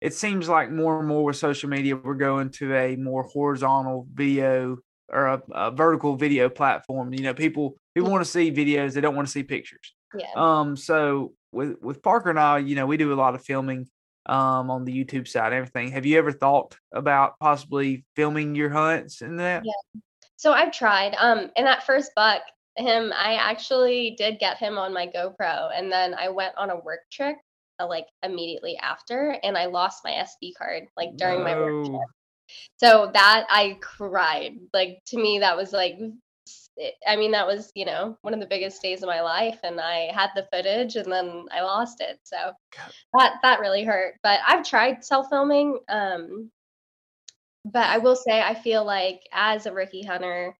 it 0.00 0.14
seems 0.14 0.48
like 0.48 0.70
more 0.70 0.98
and 0.98 1.08
more 1.08 1.24
with 1.24 1.36
social 1.36 1.68
media, 1.68 1.96
we're 1.96 2.14
going 2.14 2.50
to 2.50 2.74
a 2.74 2.96
more 2.96 3.22
horizontal 3.22 4.06
video 4.12 4.78
or 5.08 5.26
a, 5.26 5.42
a 5.52 5.70
vertical 5.70 6.16
video 6.16 6.48
platform. 6.48 7.12
You 7.12 7.22
know, 7.22 7.34
people 7.34 7.76
people 7.94 8.10
want 8.10 8.24
to 8.24 8.30
see 8.30 8.50
videos; 8.50 8.94
they 8.94 9.00
don't 9.00 9.16
want 9.16 9.28
to 9.28 9.32
see 9.32 9.42
pictures. 9.42 9.94
Yeah. 10.16 10.26
Um, 10.34 10.76
so 10.76 11.32
with 11.52 11.76
with 11.80 12.02
Parker 12.02 12.30
and 12.30 12.38
I, 12.38 12.58
you 12.58 12.74
know, 12.74 12.86
we 12.86 12.96
do 12.96 13.12
a 13.12 13.14
lot 13.14 13.34
of 13.34 13.44
filming 13.44 13.86
um 14.26 14.70
on 14.70 14.84
the 14.84 14.92
YouTube 14.92 15.26
side 15.26 15.52
everything. 15.52 15.90
Have 15.90 16.06
you 16.06 16.18
ever 16.18 16.32
thought 16.32 16.76
about 16.92 17.38
possibly 17.38 18.04
filming 18.14 18.54
your 18.54 18.70
hunts 18.70 19.20
and 19.20 19.40
that? 19.40 19.64
Yeah. 19.64 20.00
So 20.36 20.52
I've 20.52 20.72
tried. 20.72 21.14
Um, 21.18 21.50
in 21.56 21.64
that 21.64 21.84
first 21.84 22.12
buck, 22.16 22.42
him, 22.76 23.12
I 23.16 23.34
actually 23.34 24.14
did 24.16 24.38
get 24.38 24.56
him 24.56 24.78
on 24.78 24.92
my 24.92 25.06
GoPro, 25.06 25.70
and 25.74 25.90
then 25.90 26.14
I 26.14 26.28
went 26.30 26.54
on 26.56 26.70
a 26.70 26.80
work 26.80 27.00
trip 27.12 27.36
uh, 27.78 27.86
like 27.86 28.06
immediately 28.22 28.76
after, 28.76 29.36
and 29.42 29.56
I 29.56 29.66
lost 29.66 30.04
my 30.04 30.10
SD 30.12 30.54
card 30.56 30.84
like 30.96 31.16
during 31.16 31.42
my 31.42 31.54
work 31.54 31.86
trip. 31.86 32.00
So 32.78 33.10
that 33.12 33.46
I 33.48 33.78
cried. 33.80 34.56
Like 34.72 35.02
to 35.06 35.16
me, 35.16 35.40
that 35.40 35.56
was 35.56 35.72
like, 35.72 35.98
it- 36.86 36.96
I 37.06 37.16
mean, 37.16 37.32
that 37.32 37.46
was 37.46 37.70
you 37.74 37.84
know 37.84 38.18
one 38.22 38.34
of 38.34 38.40
the 38.40 38.46
biggest 38.46 38.82
days 38.82 39.02
of 39.02 39.08
my 39.08 39.20
life, 39.22 39.60
and 39.62 39.80
I 39.80 40.10
had 40.12 40.30
the 40.34 40.48
footage, 40.52 40.96
and 40.96 41.10
then 41.12 41.46
I 41.52 41.62
lost 41.62 42.00
it. 42.00 42.18
So 42.24 42.52
that 43.14 43.34
that 43.42 43.60
really 43.60 43.84
hurt. 43.84 44.16
But 44.22 44.40
I've 44.46 44.66
tried 44.66 45.04
self 45.04 45.28
filming. 45.30 45.78
Um, 45.88 46.50
but 47.64 47.86
I 47.86 47.98
will 47.98 48.16
say, 48.16 48.40
I 48.42 48.54
feel 48.54 48.84
like 48.84 49.22
as 49.32 49.66
a 49.66 49.72
rookie 49.72 50.02
hunter, 50.04 50.56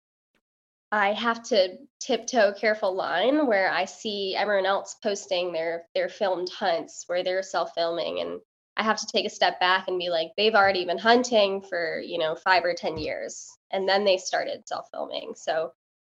I 0.93 1.13
have 1.15 1.43
to 1.45 1.79
tiptoe 2.01 2.53
careful 2.53 2.95
line 2.95 3.47
where 3.47 3.71
I 3.73 3.87
see 3.87 4.37
everyone 4.37 4.67
else 4.67 4.95
posting 5.03 5.53
their 5.53 5.87
their 5.95 6.09
filmed 6.09 6.51
hunts 6.51 7.05
where 7.09 7.25
they're 7.25 7.43
self 7.43 7.73
filming 7.75 8.21
and 8.21 8.41
I 8.77 8.85
have 8.85 8.99
to 8.99 9.07
take 9.07 9.27
a 9.27 9.31
step 9.31 9.61
back 9.61 9.89
and 9.89 9.99
be 9.99 10.11
like 10.11 10.33
they've 10.37 10.55
already 10.55 10.85
been 10.85 10.99
hunting 10.99 11.63
for, 11.63 12.01
you 12.01 12.19
know, 12.19 12.35
5 12.37 12.65
or 12.65 12.75
10 12.75 12.99
years 12.99 13.49
and 13.71 13.89
then 13.89 14.05
they 14.05 14.19
started 14.19 14.69
self 14.69 14.89
filming. 14.93 15.35
So 15.37 15.73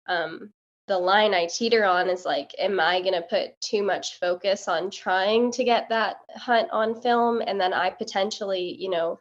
um 0.08 0.52
the 0.88 0.98
line 0.98 1.34
I 1.34 1.46
teeter 1.46 1.84
on 1.84 2.08
is 2.08 2.24
like 2.24 2.54
am 2.58 2.80
I 2.80 3.00
going 3.00 3.14
to 3.14 3.22
put 3.22 3.60
too 3.60 3.82
much 3.82 4.18
focus 4.18 4.68
on 4.68 4.90
trying 4.90 5.52
to 5.52 5.64
get 5.64 5.90
that 5.90 6.16
hunt 6.34 6.70
on 6.72 7.00
film 7.02 7.42
and 7.46 7.60
then 7.60 7.74
I 7.74 7.90
potentially, 7.90 8.74
you 8.78 8.90
know, 8.90 9.20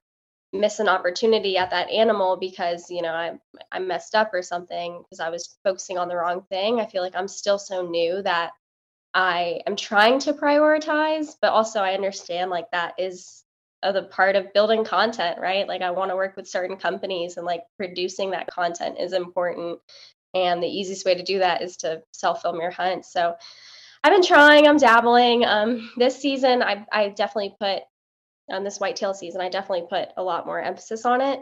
miss 0.53 0.79
an 0.79 0.87
opportunity 0.87 1.57
at 1.57 1.71
that 1.71 1.89
animal 1.89 2.37
because 2.37 2.89
you 2.89 3.01
know 3.01 3.11
I 3.11 3.37
I 3.71 3.79
messed 3.79 4.15
up 4.15 4.33
or 4.33 4.41
something 4.41 5.03
because 5.03 5.19
I 5.19 5.29
was 5.29 5.57
focusing 5.63 5.97
on 5.97 6.07
the 6.07 6.15
wrong 6.15 6.43
thing. 6.49 6.79
I 6.79 6.85
feel 6.85 7.03
like 7.03 7.15
I'm 7.15 7.27
still 7.27 7.59
so 7.59 7.85
new 7.87 8.21
that 8.23 8.51
I 9.13 9.61
am 9.67 9.75
trying 9.75 10.19
to 10.19 10.33
prioritize, 10.33 11.35
but 11.41 11.51
also 11.51 11.81
I 11.81 11.93
understand 11.93 12.51
like 12.51 12.69
that 12.71 12.93
is 12.97 13.43
uh, 13.83 13.91
the 13.91 14.03
part 14.03 14.35
of 14.35 14.53
building 14.53 14.83
content, 14.83 15.39
right? 15.39 15.67
Like 15.67 15.81
I 15.81 15.91
want 15.91 16.11
to 16.11 16.15
work 16.15 16.35
with 16.35 16.47
certain 16.47 16.77
companies 16.77 17.37
and 17.37 17.45
like 17.45 17.63
producing 17.77 18.31
that 18.31 18.47
content 18.47 18.97
is 18.99 19.13
important. 19.13 19.79
And 20.33 20.61
the 20.61 20.67
easiest 20.67 21.05
way 21.05 21.15
to 21.15 21.23
do 21.23 21.39
that 21.39 21.61
is 21.61 21.77
to 21.77 22.01
self 22.11 22.41
film 22.41 22.59
your 22.59 22.71
hunt. 22.71 23.05
So 23.05 23.35
I've 24.03 24.13
been 24.13 24.23
trying, 24.23 24.67
I'm 24.67 24.77
dabbling. 24.77 25.45
Um, 25.45 25.91
this 25.97 26.17
season, 26.21 26.61
I, 26.61 26.85
I 26.91 27.09
definitely 27.09 27.55
put 27.59 27.83
on 28.49 28.63
this 28.63 28.79
whitetail 28.79 29.13
season, 29.13 29.41
I 29.41 29.49
definitely 29.49 29.87
put 29.89 30.09
a 30.15 30.23
lot 30.23 30.45
more 30.45 30.61
emphasis 30.61 31.05
on 31.05 31.21
it. 31.21 31.39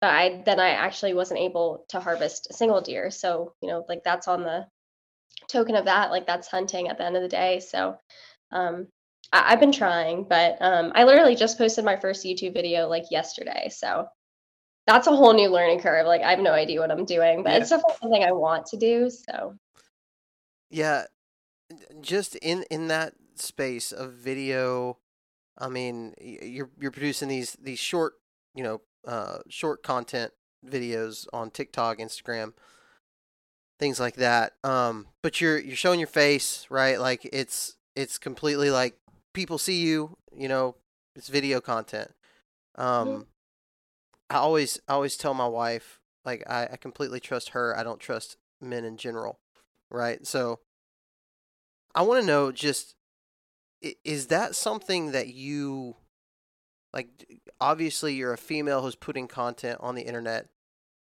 But 0.00 0.10
I 0.10 0.42
then 0.44 0.60
I 0.60 0.70
actually 0.70 1.14
wasn't 1.14 1.40
able 1.40 1.86
to 1.88 2.00
harvest 2.00 2.48
a 2.50 2.52
single 2.52 2.82
deer. 2.82 3.10
So, 3.10 3.54
you 3.62 3.68
know, 3.68 3.84
like 3.88 4.02
that's 4.04 4.28
on 4.28 4.42
the 4.42 4.66
token 5.48 5.76
of 5.76 5.86
that, 5.86 6.10
like 6.10 6.26
that's 6.26 6.48
hunting 6.48 6.88
at 6.88 6.98
the 6.98 7.04
end 7.04 7.16
of 7.16 7.22
the 7.22 7.28
day. 7.28 7.60
So 7.60 7.96
um 8.52 8.88
I, 9.32 9.52
I've 9.52 9.60
been 9.60 9.72
trying, 9.72 10.24
but 10.24 10.58
um 10.60 10.92
I 10.94 11.04
literally 11.04 11.36
just 11.36 11.56
posted 11.56 11.84
my 11.84 11.96
first 11.96 12.24
YouTube 12.24 12.52
video 12.52 12.88
like 12.88 13.04
yesterday. 13.10 13.70
So 13.70 14.06
that's 14.86 15.06
a 15.06 15.16
whole 15.16 15.32
new 15.32 15.48
learning 15.48 15.80
curve. 15.80 16.06
Like 16.06 16.22
I 16.22 16.30
have 16.30 16.40
no 16.40 16.52
idea 16.52 16.80
what 16.80 16.90
I'm 16.90 17.04
doing, 17.04 17.42
but 17.42 17.60
it's 17.60 17.70
definitely 17.70 17.96
something 18.00 18.24
I 18.24 18.32
want 18.32 18.66
to 18.66 18.76
do. 18.76 19.10
So 19.10 19.56
Yeah, 20.70 21.04
just 22.00 22.36
in 22.36 22.64
in 22.70 22.88
that 22.88 23.14
space 23.36 23.92
of 23.92 24.12
video, 24.12 24.98
I 25.58 25.68
mean, 25.68 26.14
you're 26.20 26.70
you're 26.78 26.90
producing 26.90 27.28
these 27.28 27.56
these 27.60 27.78
short, 27.78 28.14
you 28.54 28.62
know, 28.62 28.80
uh, 29.06 29.38
short 29.48 29.82
content 29.82 30.32
videos 30.66 31.26
on 31.32 31.50
TikTok, 31.50 31.98
Instagram, 31.98 32.52
things 33.78 34.00
like 34.00 34.16
that. 34.16 34.54
Um, 34.64 35.06
but 35.22 35.40
you're 35.40 35.58
you're 35.58 35.76
showing 35.76 36.00
your 36.00 36.06
face, 36.06 36.66
right? 36.70 37.00
Like 37.00 37.28
it's 37.32 37.76
it's 37.96 38.18
completely 38.18 38.70
like 38.70 38.96
people 39.32 39.58
see 39.58 39.80
you, 39.80 40.16
you 40.36 40.48
know, 40.48 40.76
it's 41.16 41.28
video 41.28 41.60
content. 41.60 42.10
Um, 42.76 43.26
I 44.30 44.36
always 44.36 44.80
I 44.88 44.94
always 44.94 45.16
tell 45.16 45.34
my 45.34 45.46
wife 45.46 46.00
like 46.24 46.42
I, 46.48 46.68
I 46.72 46.76
completely 46.76 47.20
trust 47.20 47.50
her. 47.50 47.76
I 47.76 47.82
don't 47.82 48.00
trust 48.00 48.36
men 48.60 48.84
in 48.84 48.96
general, 48.96 49.38
right? 49.90 50.26
So 50.26 50.60
I 51.94 52.02
want 52.02 52.20
to 52.20 52.26
know 52.26 52.50
just 52.52 52.94
is 54.04 54.28
that 54.28 54.54
something 54.54 55.12
that 55.12 55.28
you 55.28 55.96
like 56.92 57.08
obviously 57.60 58.14
you're 58.14 58.32
a 58.32 58.38
female 58.38 58.82
who's 58.82 58.96
putting 58.96 59.28
content 59.28 59.78
on 59.80 59.94
the 59.94 60.02
internet. 60.02 60.48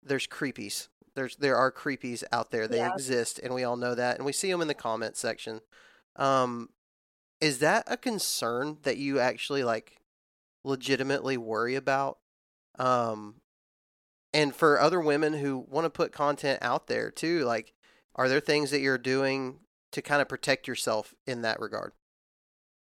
There's 0.03 0.27
creepies. 0.27 0.89
There's 1.15 1.37
there 1.37 1.57
are 1.57 1.73
creepies 1.73 2.23
out 2.33 2.51
there. 2.51 2.69
They 2.69 2.79
Yeah. 2.79 2.95
exist 2.95 3.41
and 3.43 3.55
we 3.55 3.65
all 3.65 3.77
know 3.77 3.95
that 3.95 4.17
and 4.17 4.27
we 4.27 4.33
see 4.33 4.51
them 4.51 4.63
in 4.63 4.69
the 4.69 4.75
comment 4.75 5.17
section. 5.17 5.61
Um 6.17 6.71
is 7.41 7.59
that 7.61 7.85
a 7.87 7.97
concern 7.97 8.79
that 8.83 8.99
you 8.99 9.19
actually 9.19 9.65
like 9.65 10.01
legitimately 10.65 11.37
worry 11.37 11.75
about? 11.75 12.19
Um 12.79 13.37
and 14.33 14.55
for 14.55 14.81
other 14.81 15.01
women 15.01 15.35
who 15.35 15.59
want 15.69 15.85
to 15.87 15.91
put 15.91 16.13
content 16.13 16.61
out 16.63 16.87
there 16.89 17.11
too, 17.11 17.45
like 17.45 17.75
are 18.17 18.29
there 18.29 18.41
things 18.41 18.71
that 18.71 18.81
you're 18.81 18.99
doing 18.99 19.61
to 19.93 20.03
kind 20.03 20.23
of 20.23 20.29
protect 20.29 20.69
yourself 20.69 21.15
in 21.27 21.43
that 21.43 21.61
regard? 21.61 21.93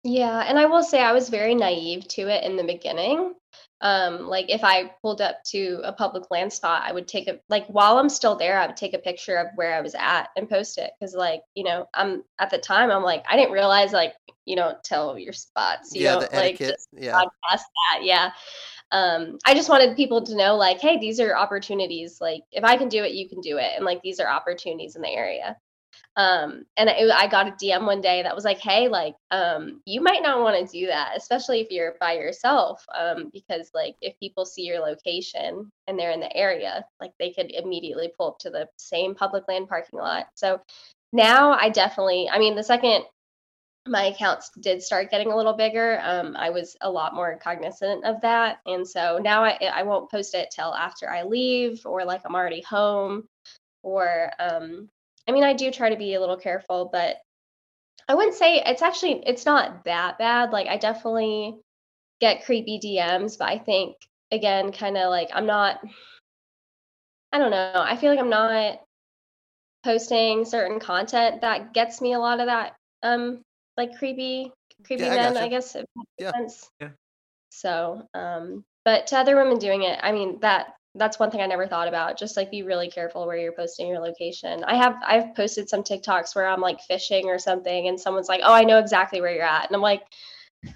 Yeah, 0.04 0.44
and 0.46 0.56
I 0.58 0.66
will 0.66 0.84
say 0.84 1.02
I 1.02 1.12
was 1.12 1.28
very 1.28 1.54
naive 1.54 2.06
to 2.08 2.28
it 2.28 2.44
in 2.44 2.56
the 2.56 2.62
beginning. 2.62 3.34
Um, 3.80 4.28
like 4.28 4.48
if 4.50 4.62
I 4.62 4.94
pulled 5.02 5.20
up 5.20 5.42
to 5.48 5.80
a 5.84 5.92
public 5.92 6.30
land 6.30 6.52
spot, 6.52 6.82
I 6.84 6.92
would 6.92 7.08
take 7.08 7.26
a 7.28 7.40
like 7.48 7.66
while 7.66 7.98
I'm 7.98 8.08
still 8.08 8.36
there, 8.36 8.58
I 8.58 8.66
would 8.66 8.76
take 8.76 8.94
a 8.94 8.98
picture 8.98 9.36
of 9.36 9.48
where 9.56 9.74
I 9.74 9.80
was 9.80 9.94
at 9.98 10.28
and 10.36 10.48
post 10.48 10.78
it 10.78 10.92
because 11.00 11.14
like, 11.14 11.42
you 11.54 11.64
know, 11.64 11.88
I'm 11.92 12.22
at 12.38 12.50
the 12.50 12.58
time 12.58 12.90
I'm 12.90 13.02
like 13.02 13.24
I 13.28 13.36
didn't 13.36 13.52
realize 13.52 13.92
like 13.92 14.14
you 14.44 14.54
don't 14.56 14.82
tell 14.84 15.18
your 15.18 15.32
spots. 15.32 15.94
You 15.94 16.02
yeah, 16.02 16.16
don't 16.16 16.28
the 16.30 16.34
like 16.34 16.62
just 16.64 16.88
Yeah. 16.92 17.24
broadcast 17.42 17.66
that. 17.92 18.04
Yeah. 18.04 18.30
Um, 18.92 19.38
I 19.44 19.54
just 19.54 19.68
wanted 19.68 19.96
people 19.96 20.24
to 20.24 20.36
know 20.36 20.56
like, 20.56 20.80
hey, 20.80 20.98
these 20.98 21.20
are 21.20 21.36
opportunities. 21.36 22.18
Like 22.20 22.42
if 22.52 22.64
I 22.64 22.76
can 22.76 22.88
do 22.88 23.02
it, 23.04 23.12
you 23.12 23.28
can 23.28 23.40
do 23.40 23.58
it. 23.58 23.72
And 23.76 23.84
like 23.84 24.00
these 24.02 24.20
are 24.20 24.28
opportunities 24.28 24.96
in 24.96 25.02
the 25.02 25.08
area 25.08 25.56
um 26.16 26.64
and 26.76 26.88
I, 26.88 27.08
I 27.14 27.26
got 27.26 27.48
a 27.48 27.52
dm 27.52 27.84
one 27.84 28.00
day 28.00 28.22
that 28.22 28.34
was 28.34 28.44
like 28.44 28.58
hey 28.58 28.88
like 28.88 29.14
um 29.30 29.82
you 29.84 30.00
might 30.00 30.22
not 30.22 30.40
want 30.40 30.56
to 30.58 30.80
do 30.80 30.86
that 30.86 31.12
especially 31.16 31.60
if 31.60 31.70
you're 31.70 31.94
by 32.00 32.14
yourself 32.14 32.84
um 32.96 33.30
because 33.32 33.70
like 33.74 33.96
if 34.00 34.18
people 34.18 34.44
see 34.44 34.62
your 34.62 34.80
location 34.80 35.70
and 35.86 35.98
they're 35.98 36.12
in 36.12 36.20
the 36.20 36.34
area 36.34 36.84
like 37.00 37.12
they 37.18 37.32
could 37.32 37.50
immediately 37.52 38.10
pull 38.16 38.28
up 38.28 38.38
to 38.38 38.50
the 38.50 38.66
same 38.78 39.14
public 39.14 39.44
land 39.48 39.68
parking 39.68 39.98
lot 39.98 40.26
so 40.34 40.60
now 41.12 41.52
i 41.52 41.68
definitely 41.68 42.28
i 42.30 42.38
mean 42.38 42.56
the 42.56 42.62
second 42.62 43.04
my 43.86 44.04
accounts 44.04 44.50
did 44.60 44.82
start 44.82 45.10
getting 45.10 45.30
a 45.30 45.36
little 45.36 45.52
bigger 45.52 46.00
um, 46.02 46.36
i 46.36 46.50
was 46.50 46.76
a 46.80 46.90
lot 46.90 47.14
more 47.14 47.38
cognizant 47.42 48.04
of 48.04 48.20
that 48.20 48.58
and 48.66 48.86
so 48.86 49.18
now 49.22 49.44
I, 49.44 49.58
I 49.72 49.82
won't 49.84 50.10
post 50.10 50.34
it 50.34 50.48
till 50.54 50.74
after 50.74 51.10
i 51.10 51.22
leave 51.22 51.82
or 51.84 52.04
like 52.04 52.22
i'm 52.24 52.34
already 52.34 52.62
home 52.62 53.24
or 53.86 54.32
um, 54.40 54.88
I 55.28 55.32
mean, 55.32 55.44
I 55.44 55.52
do 55.54 55.70
try 55.70 55.90
to 55.90 55.96
be 55.96 56.14
a 56.14 56.20
little 56.20 56.36
careful, 56.36 56.88
but 56.92 57.16
I 58.08 58.14
wouldn't 58.14 58.36
say 58.36 58.62
it's 58.64 58.82
actually 58.82 59.22
it's 59.26 59.46
not 59.46 59.84
that 59.84 60.18
bad. 60.18 60.50
Like 60.50 60.68
I 60.68 60.76
definitely 60.76 61.56
get 62.20 62.44
creepy 62.44 62.78
DMs, 62.78 63.38
but 63.38 63.48
I 63.48 63.58
think 63.58 63.96
again, 64.32 64.72
kind 64.72 64.96
of 64.96 65.10
like 65.10 65.30
I'm 65.32 65.46
not 65.46 65.80
I 67.32 67.38
don't 67.38 67.50
know. 67.50 67.72
I 67.74 67.96
feel 67.96 68.10
like 68.10 68.20
I'm 68.20 68.30
not 68.30 68.80
posting 69.84 70.44
certain 70.44 70.80
content 70.80 71.42
that 71.42 71.72
gets 71.72 72.00
me 72.00 72.12
a 72.12 72.18
lot 72.18 72.40
of 72.40 72.46
that 72.46 72.74
um 73.02 73.42
like 73.76 73.96
creepy 73.98 74.52
creepy 74.84 75.04
Yeah, 75.04 75.12
I 75.12 75.16
men, 75.16 75.32
gotcha. 75.34 75.44
I 75.44 75.48
guess 75.48 75.74
if 75.76 75.84
makes 75.96 76.10
Yeah. 76.18 76.32
sense. 76.32 76.70
Yeah. 76.80 76.90
So, 77.50 78.02
um 78.14 78.64
but 78.84 79.06
to 79.08 79.18
other 79.18 79.36
women 79.36 79.58
doing 79.58 79.82
it, 79.82 79.98
I 80.02 80.12
mean 80.12 80.40
that 80.40 80.74
that's 80.94 81.18
one 81.18 81.30
thing 81.30 81.42
I 81.42 81.46
never 81.46 81.66
thought 81.66 81.88
about. 81.88 82.18
Just 82.18 82.36
like 82.36 82.50
be 82.50 82.62
really 82.62 82.90
careful 82.90 83.26
where 83.26 83.36
you're 83.36 83.52
posting 83.52 83.88
your 83.88 84.00
location. 84.00 84.64
I 84.64 84.76
have 84.76 84.96
I've 85.06 85.34
posted 85.34 85.68
some 85.68 85.82
TikToks 85.82 86.34
where 86.34 86.46
I'm 86.48 86.60
like 86.60 86.80
fishing 86.82 87.26
or 87.28 87.38
something 87.38 87.88
and 87.88 88.00
someone's 88.00 88.28
like, 88.28 88.40
"Oh, 88.44 88.52
I 88.54 88.64
know 88.64 88.78
exactly 88.78 89.20
where 89.20 89.32
you're 89.34 89.44
at." 89.44 89.66
And 89.66 89.76
I'm 89.76 89.82
like, 89.82 90.02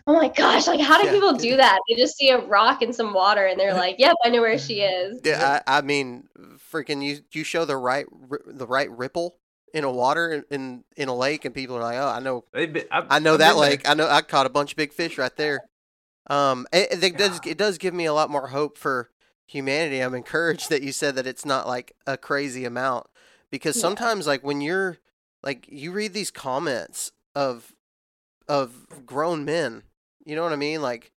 "Oh 0.07 0.15
my 0.15 0.29
gosh, 0.29 0.67
like 0.67 0.81
how 0.81 0.99
do 0.99 1.07
Yeah. 1.07 1.13
people 1.13 1.35
do 1.35 1.57
that? 1.57 1.79
They 1.89 1.97
just 1.97 2.17
see 2.17 2.31
a 2.31 2.39
rock 2.47 2.83
and 2.83 2.95
some 2.95 3.15
water 3.15 3.47
and 3.47 3.59
they're 3.59 3.75
like, 3.87 3.97
"Yep, 3.99 4.17
I 4.25 4.29
know 4.31 4.43
where 4.43 4.59
she 4.59 4.75
is." 4.83 5.21
Yeah, 5.25 5.61
I, 5.67 5.79
I 5.79 5.81
mean, 5.83 6.29
freaking 6.73 7.03
you 7.05 7.21
you 7.33 7.45
show 7.45 7.65
the 7.65 7.77
right 7.77 8.07
the 8.47 8.67
right 8.67 8.91
ripple 8.91 9.37
in 9.75 9.85
a 9.85 9.91
water 9.91 10.45
in, 10.51 10.85
in 10.97 11.09
a 11.09 11.15
lake, 11.15 11.45
and 11.45 11.55
people 11.55 11.77
are 11.77 11.83
like, 11.83 11.99
oh, 11.99 12.09
I 12.09 12.21
know 12.21 12.45
They've 12.53 12.73
been- 12.73 12.87
I've- 12.91 13.23
know 13.23 13.37
that 13.37 13.53
been 13.53 13.61
there. 13.61 13.71
lake. 13.71 13.89
I 13.89 13.95
know 13.95 14.09
I 14.09 14.21
caught 14.23 14.47
a 14.47 14.51
bunch 14.51 14.73
of 14.73 14.77
big 14.77 14.93
fish 14.93 15.17
right 15.19 15.35
there. 15.37 15.61
Um, 16.29 16.67
it, 16.73 17.03
it 17.03 17.17
does 17.19 17.41
it 17.47 17.59
does 17.59 17.79
give 17.79 17.95
me 17.95 18.05
a 18.05 18.13
lot 18.13 18.31
more 18.31 18.49
hope 18.49 18.79
for 18.79 19.11
humanity. 19.47 20.01
I'm 20.01 20.15
encouraged 20.15 20.69
that 20.71 20.83
you 20.83 20.93
said 20.93 21.17
that 21.17 21.27
it's 21.27 21.45
not 21.45 21.67
like 21.67 21.97
a 22.07 22.17
crazy 22.17 22.65
amount 22.65 23.07
because 23.51 23.77
Yeah. 23.77 23.81
sometimes 23.83 24.27
like 24.27 24.45
when 24.45 24.61
you're 24.61 24.99
like 25.43 25.67
you 25.69 25.91
read 25.93 26.13
these 26.13 26.31
comments 26.31 27.11
of 27.35 27.75
of 28.49 28.87
grown 29.07 29.45
men. 29.45 29.83
You 30.25 30.37
know 30.37 30.43
what 30.43 30.53
I 30.53 30.57
mean? 30.57 30.83
Like 30.83 31.11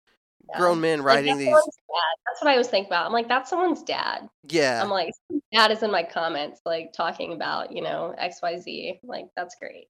Yeah. 0.53 0.59
grown 0.59 0.81
men 0.81 0.99
Like, 0.99 1.07
writing 1.07 1.37
that's 1.37 1.39
these. 1.39 1.49
Dad. 1.49 2.15
That's 2.27 2.41
what 2.41 2.51
I 2.53 2.57
was 2.57 2.67
thinking 2.67 2.89
about. 2.89 3.05
I'm 3.05 3.11
like, 3.13 3.27
that's 3.27 3.49
someone's 3.49 3.83
dad. 3.83 4.27
Yeah, 4.49 4.81
I'm 4.81 4.89
like, 4.89 5.13
dad 5.51 5.71
is 5.71 5.83
in 5.83 5.91
my 5.91 6.03
comments, 6.03 6.61
like 6.65 6.93
talking 6.93 7.33
about, 7.33 7.71
you 7.71 7.81
know, 7.81 8.15
X, 8.17 8.39
Y, 8.41 8.59
Z. 8.59 8.99
Like, 9.03 9.25
that's 9.35 9.55
great. 9.59 9.87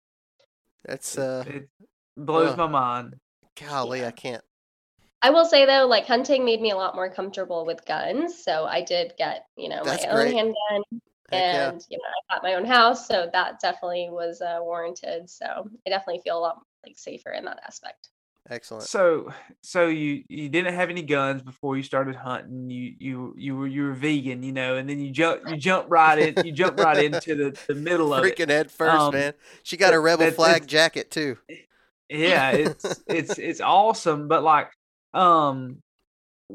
that's 0.86 1.18
uh, 1.18 1.44
It 1.48 1.70
blows 2.18 2.52
Ugh. 2.52 2.58
my 2.58 2.68
mind. 2.68 3.16
golly, 3.60 4.00
yeah. 4.02 4.08
I 4.08 4.12
can't. 4.12 4.44
I 5.22 5.30
will 5.30 5.46
say 5.46 5.66
though, 5.66 5.86
like 5.88 6.06
hunting 6.06 6.44
made 6.44 6.62
me 6.62 6.72
a 6.72 6.76
lot 6.76 6.96
more 6.96 7.10
comfortable 7.10 7.66
with 7.66 7.86
guns. 7.86 8.44
So 8.44 8.66
I 8.66 8.82
did 8.82 9.14
get, 9.18 9.46
you 9.56 9.70
know, 9.70 9.82
That's 9.86 10.04
my 10.04 10.10
own 10.10 10.16
great. 10.24 10.34
handgun 10.34 10.84
Heck 11.32 11.42
yeah. 11.42 11.70
and 11.70 11.86
you 11.90 11.98
know, 11.98 12.04
I 12.32 12.36
got 12.36 12.44
my 12.44 12.56
own 12.56 12.66
house, 12.66 13.08
so 13.08 13.30
that 13.32 13.60
definitely 13.62 14.10
was 14.12 14.42
uh, 14.42 14.58
warranted. 14.62 15.30
So 15.30 15.46
I 15.88 15.90
definitely 15.90 16.22
feel 16.26 16.38
a 16.38 16.42
lot 16.42 16.60
like 16.86 16.98
safer 16.98 17.32
in 17.32 17.46
that 17.46 17.62
aspect. 17.66 18.10
Excellent. 18.50 18.84
So, 18.84 19.32
so 19.62 19.88
you 19.88 20.24
you 20.28 20.50
didn't 20.50 20.74
have 20.74 20.90
any 20.90 21.02
guns 21.02 21.42
before 21.42 21.78
you 21.78 21.84
started 21.84 22.16
hunting. 22.16 22.70
You 22.70 22.94
you 23.00 23.34
you 23.38 23.56
were 23.56 23.68
you 23.68 23.84
were 23.84 23.94
vegan, 23.94 24.44
you 24.44 24.52
know, 24.52 24.76
and 24.76 24.90
then 24.90 25.00
you 25.00 25.12
jump 25.12 25.48
you 25.48 25.56
jump 25.56 25.88
right 25.90 26.20
in 26.20 26.46
you 26.46 26.52
jump 26.52 26.78
right 26.78 27.02
into 27.06 27.36
the, 27.36 27.58
the 27.68 27.76
middle 27.76 28.14
of 28.14 28.26
it. 28.26 28.36
Freaking 28.36 28.50
head 28.50 28.70
first, 28.70 29.02
Um, 29.02 29.14
man. 29.14 29.34
She 29.64 29.78
got 29.78 29.94
a 29.94 30.00
rebel 30.00 30.30
flag 30.32 30.68
jacket 30.68 31.10
too. 31.10 31.38
Yeah, 32.10 32.52
it's 32.52 33.04
it's 33.08 33.40
it's 33.40 33.62
awesome, 33.62 34.28
but 34.28 34.44
like 34.44 34.70
um 35.14 35.78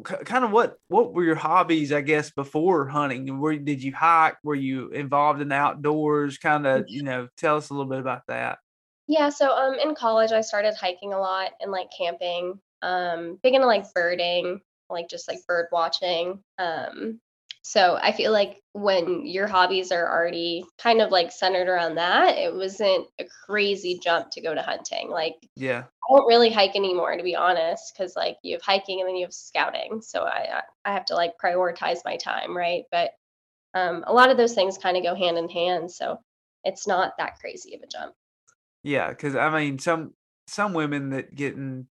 kind 0.04 0.44
of 0.44 0.50
what 0.50 0.76
what 0.88 1.12
were 1.14 1.24
your 1.24 1.34
hobbies 1.34 1.92
i 1.92 2.00
guess 2.00 2.30
before 2.30 2.86
hunting 2.86 3.40
where 3.40 3.56
did 3.56 3.82
you 3.82 3.92
hike 3.92 4.36
were 4.44 4.54
you 4.54 4.90
involved 4.90 5.40
in 5.40 5.48
the 5.48 5.54
outdoors 5.54 6.38
kind 6.38 6.66
of 6.66 6.84
you 6.88 7.02
know 7.02 7.26
tell 7.36 7.56
us 7.56 7.70
a 7.70 7.74
little 7.74 7.88
bit 7.90 7.98
about 7.98 8.22
that 8.28 8.58
Yeah, 9.08 9.30
so 9.30 9.50
um 9.56 9.74
in 9.74 9.94
college 9.94 10.32
I 10.32 10.42
started 10.42 10.74
hiking 10.74 11.12
a 11.14 11.18
lot 11.18 11.52
and 11.60 11.72
like 11.72 11.88
camping. 11.96 12.60
Um 12.82 13.38
big 13.42 13.54
into 13.54 13.66
like 13.66 13.92
birding, 13.94 14.60
like 14.90 15.08
just 15.08 15.26
like 15.28 15.46
bird 15.46 15.66
watching. 15.72 16.44
Um 16.58 17.20
so 17.62 17.98
I 18.00 18.12
feel 18.12 18.32
like 18.32 18.62
when 18.72 19.26
your 19.26 19.46
hobbies 19.46 19.92
are 19.92 20.10
already 20.10 20.64
kind 20.78 21.00
of 21.02 21.10
like 21.10 21.32
centered 21.32 21.68
around 21.68 21.96
that, 21.96 22.36
it 22.38 22.54
wasn't 22.54 23.06
a 23.18 23.26
crazy 23.46 23.98
jump 24.02 24.30
to 24.32 24.40
go 24.42 24.54
to 24.54 24.62
hunting. 24.62 25.08
Like 25.10 25.36
yeah 25.56 25.84
I 26.10 26.14
don't 26.16 26.28
really 26.28 26.50
hike 26.50 26.76
anymore 26.76 27.16
to 27.16 27.22
be 27.22 27.36
honest 27.36 27.96
cuz 27.96 28.16
like 28.16 28.38
you 28.42 28.56
have 28.56 28.62
hiking 28.62 29.00
and 29.00 29.08
then 29.08 29.16
you 29.16 29.26
have 29.26 29.34
scouting. 29.34 30.02
So 30.02 30.24
I 30.24 30.60
I 30.60 30.62
I 30.90 30.92
have 30.94 31.06
to 31.06 31.14
like 31.16 31.34
prioritize 31.42 32.04
my 32.04 32.16
time, 32.18 32.56
right? 32.56 32.84
But 32.92 33.12
um 33.74 34.04
a 34.06 34.12
lot 34.14 34.30
of 34.30 34.38
those 34.38 34.54
things 34.54 34.78
kind 34.78 34.96
of 34.98 35.04
go 35.04 35.14
hand 35.16 35.38
in 35.38 35.48
hand, 35.50 35.92
so 35.92 36.20
it's 36.64 36.86
not 36.88 37.14
that 37.18 37.38
crazy 37.40 37.74
of 37.76 37.82
a 37.82 37.88
jump. 37.88 38.14
Yeah 38.88 39.08
because 39.08 39.36
i 39.36 39.50
mean 39.50 39.78
some 39.78 40.12
some 40.46 40.72
women 40.72 41.10
that 41.10 41.34
get 41.34 41.54
in 41.54 41.86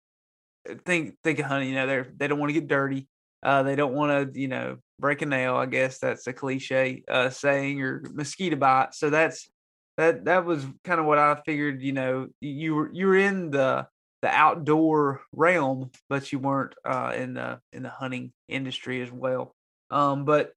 think 0.85 1.15
think 1.23 1.39
of 1.39 1.45
hunting 1.45 1.69
you 1.69 1.75
know 1.75 1.85
they're 1.85 2.07
they 2.15 2.27
don't 2.27 2.39
want 2.39 2.49
to 2.49 2.59
get 2.59 2.67
dirty 2.67 3.07
uh 3.43 3.61
they 3.63 3.75
don't 3.75 3.93
want 3.93 4.33
to 4.33 4.39
you 4.39 4.47
know 4.47 4.77
break 4.99 5.21
a 5.21 5.25
nail 5.25 5.55
i 5.55 5.65
guess 5.65 5.99
that's 5.99 6.25
a 6.27 6.33
cliche 6.33 7.03
uh 7.09 7.29
saying 7.29 7.81
or 7.81 8.03
mosquito 8.13 8.55
bite 8.55 8.93
so 8.93 9.09
that's 9.09 9.49
that 9.97 10.25
that 10.25 10.45
was 10.45 10.65
kind 10.83 10.99
of 10.99 11.05
what 11.05 11.19
i 11.19 11.35
figured 11.45 11.81
you 11.81 11.91
know 11.91 12.27
you 12.39 12.73
were 12.73 12.89
you 12.93 13.07
were 13.07 13.17
in 13.17 13.51
the 13.51 13.85
the 14.21 14.29
outdoor 14.29 15.21
realm 15.33 15.91
but 16.09 16.31
you 16.31 16.39
weren't 16.39 16.73
uh 16.83 17.13
in 17.15 17.35
the 17.35 17.59
in 17.73 17.83
the 17.83 17.89
hunting 17.89 18.33
industry 18.47 19.01
as 19.03 19.11
well. 19.11 19.53
Um 19.91 20.25
but 20.25 20.51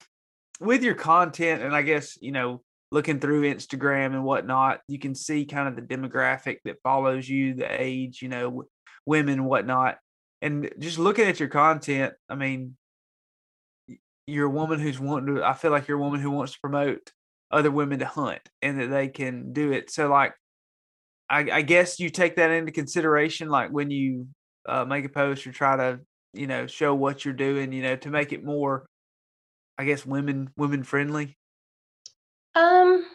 with 0.58 0.82
your 0.82 0.94
content 0.94 1.62
and 1.62 1.76
i 1.76 1.82
guess 1.82 2.16
you 2.22 2.32
know 2.32 2.62
looking 2.90 3.20
through 3.20 3.42
instagram 3.54 4.06
and 4.06 4.24
whatnot 4.24 4.80
you 4.88 4.98
can 4.98 5.14
see 5.14 5.44
kind 5.44 5.68
of 5.68 5.76
the 5.76 5.82
demographic 5.82 6.58
that 6.64 6.80
follows 6.82 7.28
you 7.28 7.54
the 7.54 7.80
age 7.80 8.22
you 8.22 8.28
know 8.28 8.64
women 9.06 9.44
whatnot. 9.44 9.96
And 10.42 10.70
just 10.78 10.98
looking 10.98 11.26
at 11.26 11.40
your 11.40 11.48
content 11.48 12.14
i 12.28 12.34
mean 12.34 12.76
you're 14.26 14.46
a 14.46 14.50
woman 14.50 14.78
who's 14.78 15.00
wanting 15.00 15.36
to 15.36 15.44
i 15.44 15.54
feel 15.54 15.70
like 15.70 15.88
you're 15.88 15.98
a 15.98 16.02
woman 16.02 16.20
who 16.20 16.30
wants 16.30 16.52
to 16.52 16.60
promote 16.60 17.12
other 17.50 17.70
women 17.70 17.98
to 17.98 18.06
hunt 18.06 18.42
and 18.60 18.78
that 18.78 18.88
they 18.88 19.08
can 19.08 19.54
do 19.54 19.72
it. 19.72 19.90
So 19.90 20.08
like 20.08 20.34
i, 21.30 21.40
I 21.50 21.62
guess 21.62 22.00
you 22.00 22.10
take 22.10 22.36
that 22.36 22.50
into 22.50 22.72
consideration 22.72 23.48
like 23.48 23.70
when 23.70 23.90
you 23.90 24.28
uh, 24.68 24.84
make 24.84 25.04
a 25.04 25.08
post 25.08 25.46
or 25.46 25.52
try 25.52 25.76
to 25.76 26.00
you 26.34 26.46
know 26.46 26.66
show 26.66 26.94
what 26.94 27.24
you're 27.24 27.34
doing 27.34 27.72
you 27.72 27.82
know 27.82 27.96
to 27.96 28.10
make 28.10 28.32
it 28.32 28.44
more 28.44 28.86
i 29.78 29.84
guess 29.84 30.04
women 30.04 30.50
women 30.56 30.82
friendly 30.82 31.36
Um, 32.54 33.06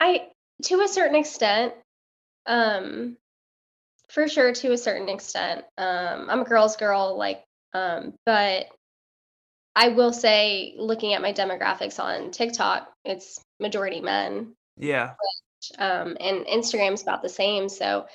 I 0.00 0.28
to 0.64 0.80
a 0.80 0.88
certain 0.88 1.16
extent, 1.16 1.74
um, 2.46 3.16
for 4.08 4.28
sure 4.28 4.52
to 4.52 4.72
a 4.72 4.78
certain 4.78 5.08
extent. 5.08 5.64
Um, 5.76 6.28
I'm 6.30 6.40
a 6.40 6.44
girl's 6.44 6.76
girl, 6.76 7.16
like, 7.18 7.44
um, 7.74 8.14
but 8.24 8.66
I 9.74 9.88
will 9.88 10.12
say, 10.12 10.74
looking 10.78 11.12
at 11.12 11.22
my 11.22 11.32
demographics 11.32 12.00
on 12.00 12.30
TikTok, 12.30 12.90
it's 13.04 13.40
majority 13.60 14.00
men, 14.00 14.54
yeah 14.78 15.14
um, 15.78 16.16
and 16.20 16.46
Instagram's 16.46 17.02
about 17.02 17.22
the 17.22 17.28
same. 17.28 17.68
So 17.68 18.06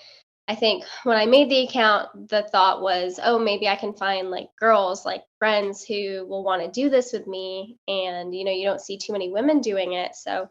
I 0.51 0.55
think 0.55 0.83
when 1.05 1.15
I 1.15 1.25
made 1.25 1.49
the 1.49 1.63
account, 1.63 2.27
the 2.27 2.43
thought 2.43 2.81
was, 2.81 3.21
oh, 3.23 3.39
maybe 3.39 3.69
I 3.69 3.77
can 3.77 3.93
find 3.93 4.29
like 4.29 4.49
girls, 4.59 5.05
like 5.05 5.23
friends 5.39 5.81
who 5.81 6.25
will 6.27 6.43
want 6.43 6.61
to 6.61 6.69
do 6.69 6.89
this 6.89 7.13
with 7.13 7.25
me. 7.25 7.77
And, 7.87 8.35
you 8.35 8.43
know, 8.43 8.51
you 8.51 8.65
don't 8.65 8.81
see 8.81 8.97
too 8.97 9.13
many 9.13 9.31
women 9.31 9.61
doing 9.61 9.93
it. 9.93 10.13
So 10.13 10.49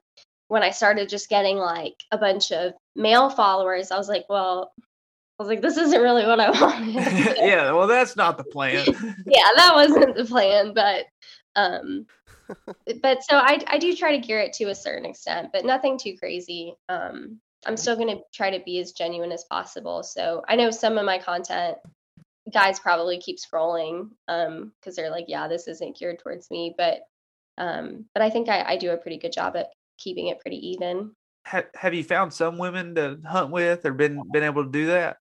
when 0.48 0.62
I 0.62 0.70
started 0.70 1.10
just 1.10 1.28
getting 1.28 1.58
like 1.58 2.02
a 2.12 2.16
bunch 2.16 2.50
of 2.50 2.72
male 2.96 3.28
followers, 3.28 3.90
I 3.90 3.98
was 3.98 4.08
like, 4.08 4.24
well, 4.30 4.72
I 4.78 5.42
was 5.42 5.48
like, 5.48 5.60
this 5.60 5.76
isn't 5.76 6.00
really 6.00 6.24
what 6.24 6.40
I 6.40 6.48
wanted. 6.62 6.94
yeah 7.36 7.70
well 7.70 7.86
that's 7.86 8.16
not 8.16 8.38
the 8.38 8.44
plan 8.44 8.82
yeah, 9.26 9.48
that 9.56 9.72
wasn't 9.74 10.16
the 10.16 10.24
plan, 10.24 10.72
but 10.72 11.04
um 11.56 12.06
but 13.02 13.22
so 13.22 13.36
I 13.36 13.62
I 13.66 13.76
do 13.76 13.94
try 13.94 14.16
to 14.16 14.26
gear 14.26 14.40
it 14.40 14.54
to 14.54 14.70
a 14.70 14.74
certain 14.74 15.04
extent, 15.04 15.50
but 15.52 15.66
nothing 15.66 15.98
too 15.98 16.16
crazy. 16.16 16.74
Um 16.88 17.38
I'm 17.66 17.76
still 17.76 17.96
going 17.96 18.16
to 18.16 18.22
try 18.32 18.56
to 18.56 18.64
be 18.64 18.78
as 18.78 18.92
genuine 18.92 19.32
as 19.32 19.44
possible. 19.44 20.02
So 20.02 20.42
I 20.48 20.56
know 20.56 20.70
some 20.70 20.98
of 20.98 21.04
my 21.04 21.18
content 21.18 21.76
guys 22.52 22.80
probably 22.80 23.18
keep 23.18 23.36
scrolling 23.38 24.08
um 24.26 24.72
cuz 24.82 24.96
they're 24.96 25.10
like, 25.10 25.26
yeah, 25.28 25.46
this 25.46 25.68
isn't 25.68 25.96
geared 25.96 26.18
towards 26.18 26.50
me, 26.50 26.74
but 26.76 27.02
um 27.58 28.06
but 28.14 28.22
I 28.22 28.30
think 28.30 28.48
I 28.48 28.62
I 28.62 28.76
do 28.76 28.90
a 28.90 28.96
pretty 28.96 29.18
good 29.18 29.32
job 29.32 29.56
at 29.56 29.68
keeping 29.98 30.28
it 30.28 30.40
pretty 30.40 30.70
even. 30.70 31.14
have, 31.44 31.66
have 31.74 31.94
you 31.94 32.04
found 32.04 32.32
some 32.32 32.58
women 32.58 32.94
to 32.94 33.18
hunt 33.26 33.50
with 33.50 33.84
or 33.84 33.92
been 33.92 34.22
been 34.32 34.42
able 34.42 34.64
to 34.64 34.70
do 34.70 34.86
that 34.86 35.18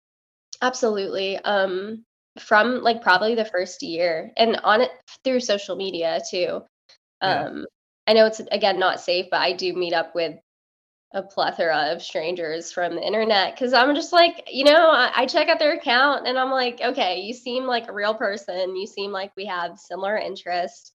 Absolutely. 0.61 1.37
Um, 1.37 2.05
from 2.39 2.81
like 2.81 3.01
probably 3.01 3.35
the 3.35 3.45
first 3.45 3.81
year 3.81 4.31
and 4.37 4.57
on 4.63 4.81
it 4.81 4.91
through 5.23 5.39
social 5.39 5.75
media 5.75 6.21
too. 6.29 6.61
Yeah. 7.21 7.45
Um, 7.45 7.65
I 8.07 8.13
know 8.13 8.25
it's 8.25 8.39
again 8.51 8.79
not 8.79 9.01
safe, 9.01 9.27
but 9.29 9.41
I 9.41 9.53
do 9.53 9.73
meet 9.73 9.93
up 9.93 10.15
with 10.15 10.35
a 11.13 11.23
plethora 11.23 11.91
of 11.91 12.01
strangers 12.03 12.71
from 12.71 12.95
the 12.95 13.01
internet 13.01 13.55
because 13.55 13.73
I'm 13.73 13.95
just 13.95 14.13
like, 14.13 14.47
you 14.51 14.63
know, 14.63 14.89
I, 14.91 15.11
I 15.15 15.25
check 15.25 15.49
out 15.49 15.57
their 15.57 15.73
account 15.73 16.27
and 16.27 16.37
I'm 16.37 16.51
like, 16.51 16.79
okay, 16.81 17.21
you 17.21 17.33
seem 17.33 17.65
like 17.65 17.87
a 17.89 17.93
real 17.93 18.13
person. 18.13 18.75
You 18.75 18.85
seem 18.85 19.11
like 19.11 19.31
we 19.35 19.45
have 19.45 19.79
similar 19.79 20.17
interests. 20.17 20.91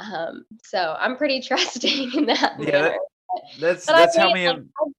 Um, 0.00 0.44
so 0.62 0.96
I'm 0.98 1.16
pretty 1.16 1.40
trusting 1.46 2.12
in 2.14 2.26
that 2.26 2.60
Yeah, 2.60 2.72
manner. 2.72 2.98
that's 3.60 3.86
But 3.86 3.96
that's 3.96 4.16
I've 4.16 4.22
how 4.22 4.26
made, 4.28 4.34
me 4.34 4.48
like, 4.48 4.56
I've, 4.80 4.92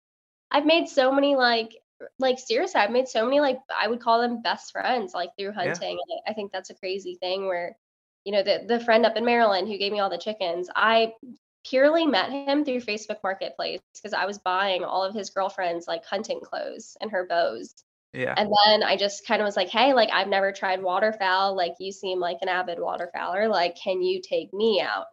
I've 0.51 0.66
made 0.66 0.89
so 0.89 1.12
many 1.12 1.36
like 1.36 1.74
like 2.18 2.39
seriously, 2.39 2.80
I've 2.80 2.91
made 2.91 3.07
so 3.07 3.26
many 3.26 3.39
like 3.41 3.60
I 3.76 3.88
would 3.88 4.01
call 4.01 4.22
them 4.22 4.41
best 4.41 4.72
friends 4.72 5.14
like 5.14 5.30
through 5.38 5.51
Yeah. 5.51 5.74
hunting. 5.74 5.97
And 5.99 6.22
I 6.28 6.32
I 6.32 6.34
think 6.34 6.51
that's 6.51 6.70
a 6.70 6.76
crazy 6.76 7.16
thing 7.22 7.47
where, 7.47 7.78
you 8.26 8.32
know, 8.34 8.43
the 8.43 8.64
the 8.68 8.80
friend 8.80 9.05
up 9.05 9.16
in 9.18 9.26
Maryland 9.26 9.68
who 9.68 9.78
gave 9.78 9.91
me 9.91 9.99
all 9.99 10.10
the 10.10 10.18
chickens, 10.18 10.70
I 10.76 11.14
purely 11.70 12.05
met 12.05 12.32
him 12.32 12.65
through 12.65 12.82
Facebook 12.82 13.17
Marketplace 13.24 13.80
because 13.95 14.13
I 14.13 14.26
was 14.26 14.38
buying 14.39 14.84
all 14.84 15.03
of 15.03 15.13
his 15.13 15.30
girlfriend's 15.30 15.88
like 15.88 16.05
hunting 16.05 16.39
clothes 16.41 16.97
and 17.01 17.11
her 17.11 17.26
bows. 17.28 17.74
yeah 18.13 18.34
And 18.38 18.49
then 18.65 18.84
I 18.84 18.97
just 18.97 19.28
kind 19.28 19.41
of 19.41 19.45
was 19.45 19.55
like, 19.55 19.70
hey, 19.70 19.93
like 19.93 20.09
I've 20.11 20.28
never 20.28 20.51
tried 20.51 20.82
waterfowl. 20.82 21.55
Like 21.55 21.74
you 21.80 21.91
seem 21.91 22.20
like 22.20 22.38
an 22.41 22.49
avid 22.49 22.80
waterfowler. 22.80 23.49
Like, 23.49 23.76
can 23.76 24.01
you 24.01 24.22
take 24.22 24.53
me 24.53 24.82
out? 24.82 25.05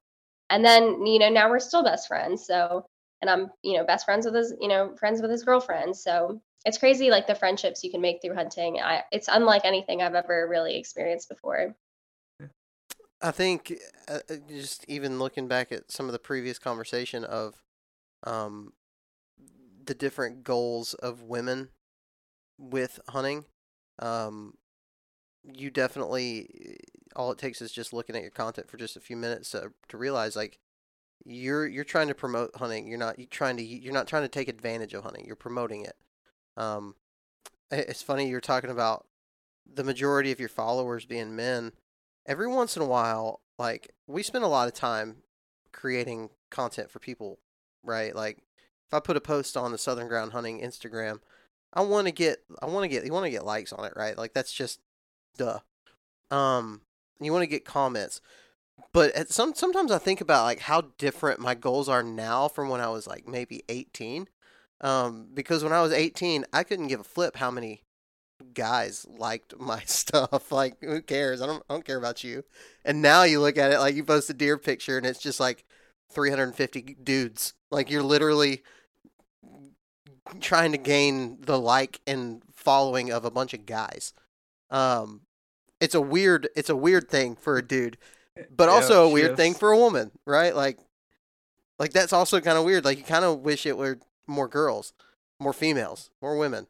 And 0.48 0.64
then, 0.64 1.04
you 1.04 1.18
know, 1.18 1.28
now 1.28 1.50
we're 1.50 1.58
still 1.58 1.84
best 1.84 2.08
friends. 2.08 2.46
So, 2.46 2.86
and 3.20 3.30
I'm, 3.30 3.50
you 3.62 3.76
know, 3.76 3.84
best 3.84 4.04
friends 4.04 4.26
with 4.26 4.34
his, 4.34 4.54
you 4.60 4.68
know, 4.68 4.94
friends 4.98 5.20
with 5.20 5.30
his 5.30 5.42
girlfriend. 5.44 5.96
So 5.96 6.40
it's 6.64 6.78
crazy, 6.78 7.10
like 7.10 7.26
the 7.26 7.34
friendships 7.34 7.82
you 7.84 7.90
can 7.90 8.00
make 8.00 8.20
through 8.22 8.34
hunting. 8.34 8.80
I, 8.80 9.02
it's 9.12 9.28
unlike 9.28 9.64
anything 9.64 10.02
I've 10.02 10.14
ever 10.14 10.46
really 10.48 10.76
experienced 10.76 11.28
before. 11.28 11.74
I 13.22 13.30
think 13.30 13.74
uh, 14.08 14.18
uh, 14.30 14.34
just 14.48 14.84
even 14.88 15.18
looking 15.18 15.48
back 15.48 15.72
at 15.72 15.90
some 15.90 16.06
of 16.06 16.12
the 16.12 16.18
previous 16.18 16.58
conversation 16.58 17.24
of 17.24 17.62
um, 18.24 18.72
the 19.84 19.94
different 19.94 20.44
goals 20.44 20.94
of 20.94 21.22
women 21.22 21.70
with 22.58 23.00
hunting, 23.08 23.46
um, 23.98 24.54
you 25.44 25.70
definitely 25.70 26.78
all 27.14 27.32
it 27.32 27.38
takes 27.38 27.62
is 27.62 27.72
just 27.72 27.92
looking 27.92 28.16
at 28.16 28.22
your 28.22 28.30
content 28.30 28.68
for 28.68 28.76
just 28.76 28.96
a 28.96 29.00
few 29.00 29.16
minutes 29.16 29.50
to, 29.50 29.72
to 29.88 29.96
realize 29.96 30.36
like 30.36 30.58
you're 31.24 31.66
you're 31.66 31.84
trying 31.84 32.08
to 32.08 32.14
promote 32.14 32.54
hunting. 32.56 32.86
You're 32.86 32.98
not 32.98 33.18
you 33.18 33.26
trying 33.26 33.56
to 33.56 33.62
you're 33.64 33.92
not 33.92 34.06
trying 34.06 34.22
to 34.22 34.28
take 34.28 34.48
advantage 34.48 34.94
of 34.94 35.04
hunting. 35.04 35.24
You're 35.24 35.36
promoting 35.36 35.84
it. 35.84 35.96
Um, 36.56 36.94
it's 37.70 38.02
funny 38.02 38.28
you're 38.28 38.40
talking 38.40 38.70
about 38.70 39.06
the 39.72 39.84
majority 39.84 40.30
of 40.32 40.40
your 40.40 40.48
followers 40.48 41.06
being 41.06 41.34
men. 41.34 41.72
Every 42.26 42.48
once 42.48 42.76
in 42.76 42.82
a 42.82 42.86
while, 42.86 43.40
like 43.58 43.92
we 44.06 44.22
spend 44.22 44.44
a 44.44 44.48
lot 44.48 44.68
of 44.68 44.74
time 44.74 45.18
creating 45.72 46.30
content 46.50 46.90
for 46.90 46.98
people, 46.98 47.38
right? 47.82 48.14
Like 48.14 48.38
if 48.86 48.94
I 48.94 49.00
put 49.00 49.16
a 49.16 49.20
post 49.20 49.56
on 49.56 49.72
the 49.72 49.78
Southern 49.78 50.08
Ground 50.08 50.32
Hunting 50.32 50.60
Instagram, 50.60 51.20
I 51.72 51.82
want 51.82 52.06
to 52.06 52.12
get 52.12 52.38
I 52.62 52.66
want 52.66 52.84
to 52.84 52.88
get 52.88 53.04
you 53.04 53.12
want 53.12 53.26
to 53.26 53.30
get 53.30 53.44
likes 53.44 53.72
on 53.72 53.84
it, 53.84 53.92
right? 53.96 54.16
Like 54.16 54.32
that's 54.34 54.52
just 54.52 54.80
duh. 55.36 55.60
Um, 56.30 56.82
you 57.20 57.32
want 57.32 57.42
to 57.42 57.48
get 57.48 57.64
comments, 57.64 58.20
but 58.92 59.14
at 59.14 59.30
some 59.30 59.54
sometimes 59.54 59.92
I 59.92 59.98
think 59.98 60.20
about 60.20 60.44
like 60.44 60.60
how 60.60 60.82
different 60.98 61.40
my 61.40 61.54
goals 61.54 61.88
are 61.88 62.02
now 62.02 62.48
from 62.48 62.68
when 62.68 62.80
I 62.80 62.88
was 62.88 63.06
like 63.06 63.28
maybe 63.28 63.62
eighteen. 63.68 64.28
Um, 64.80 65.28
because 65.32 65.64
when 65.64 65.72
I 65.72 65.82
was 65.82 65.92
eighteen, 65.92 66.44
I 66.52 66.62
couldn't 66.62 66.88
give 66.88 67.00
a 67.00 67.04
flip 67.04 67.36
how 67.36 67.50
many 67.50 67.82
guys 68.56 69.06
liked 69.08 69.58
my 69.60 69.80
stuff. 69.86 70.50
Like, 70.50 70.78
who 70.82 71.02
cares? 71.02 71.42
I 71.42 71.46
don't, 71.46 71.62
I 71.70 71.74
don't 71.74 71.84
care 71.84 71.98
about 71.98 72.24
you. 72.24 72.44
And 72.84 73.02
now 73.02 73.22
you 73.24 73.40
look 73.40 73.58
at 73.58 73.72
it 73.72 73.78
like 73.78 73.94
you 73.94 74.04
post 74.04 74.30
a 74.30 74.34
deer 74.34 74.58
picture 74.58 74.98
and 74.98 75.06
it's 75.06 75.20
just 75.20 75.38
like 75.40 75.64
350 76.12 76.96
dudes. 77.04 77.54
Like 77.70 77.90
you're 77.90 78.02
literally 78.02 78.62
trying 80.40 80.72
to 80.72 80.78
gain 80.78 81.38
the 81.42 81.58
like 81.58 82.00
and 82.06 82.42
following 82.54 83.12
of 83.12 83.24
a 83.24 83.30
bunch 83.30 83.54
of 83.54 83.66
guys. 83.66 84.12
Um, 84.70 85.22
it's 85.80 85.94
a 85.94 86.00
weird, 86.00 86.48
it's 86.56 86.70
a 86.70 86.76
weird 86.76 87.08
thing 87.08 87.36
for 87.36 87.58
a 87.58 87.62
dude, 87.66 87.98
but 88.54 88.68
also 88.68 89.04
Yeah, 89.04 89.10
a 89.10 89.12
weird 89.12 89.36
thing 89.36 89.54
for 89.54 89.70
a 89.72 89.78
woman, 89.78 90.10
right? 90.26 90.54
Like, 90.56 90.78
like 91.78 91.92
that's 91.92 92.12
also 92.12 92.40
kind 92.40 92.58
of 92.58 92.64
weird. 92.64 92.84
Like 92.84 92.98
you 92.98 93.04
kind 93.04 93.24
of 93.24 93.40
wish 93.40 93.66
it 93.66 93.76
were 93.78 93.98
more 94.26 94.48
girls, 94.48 94.92
more 95.38 95.52
females, 95.52 96.10
more 96.22 96.36
women. 96.38 96.66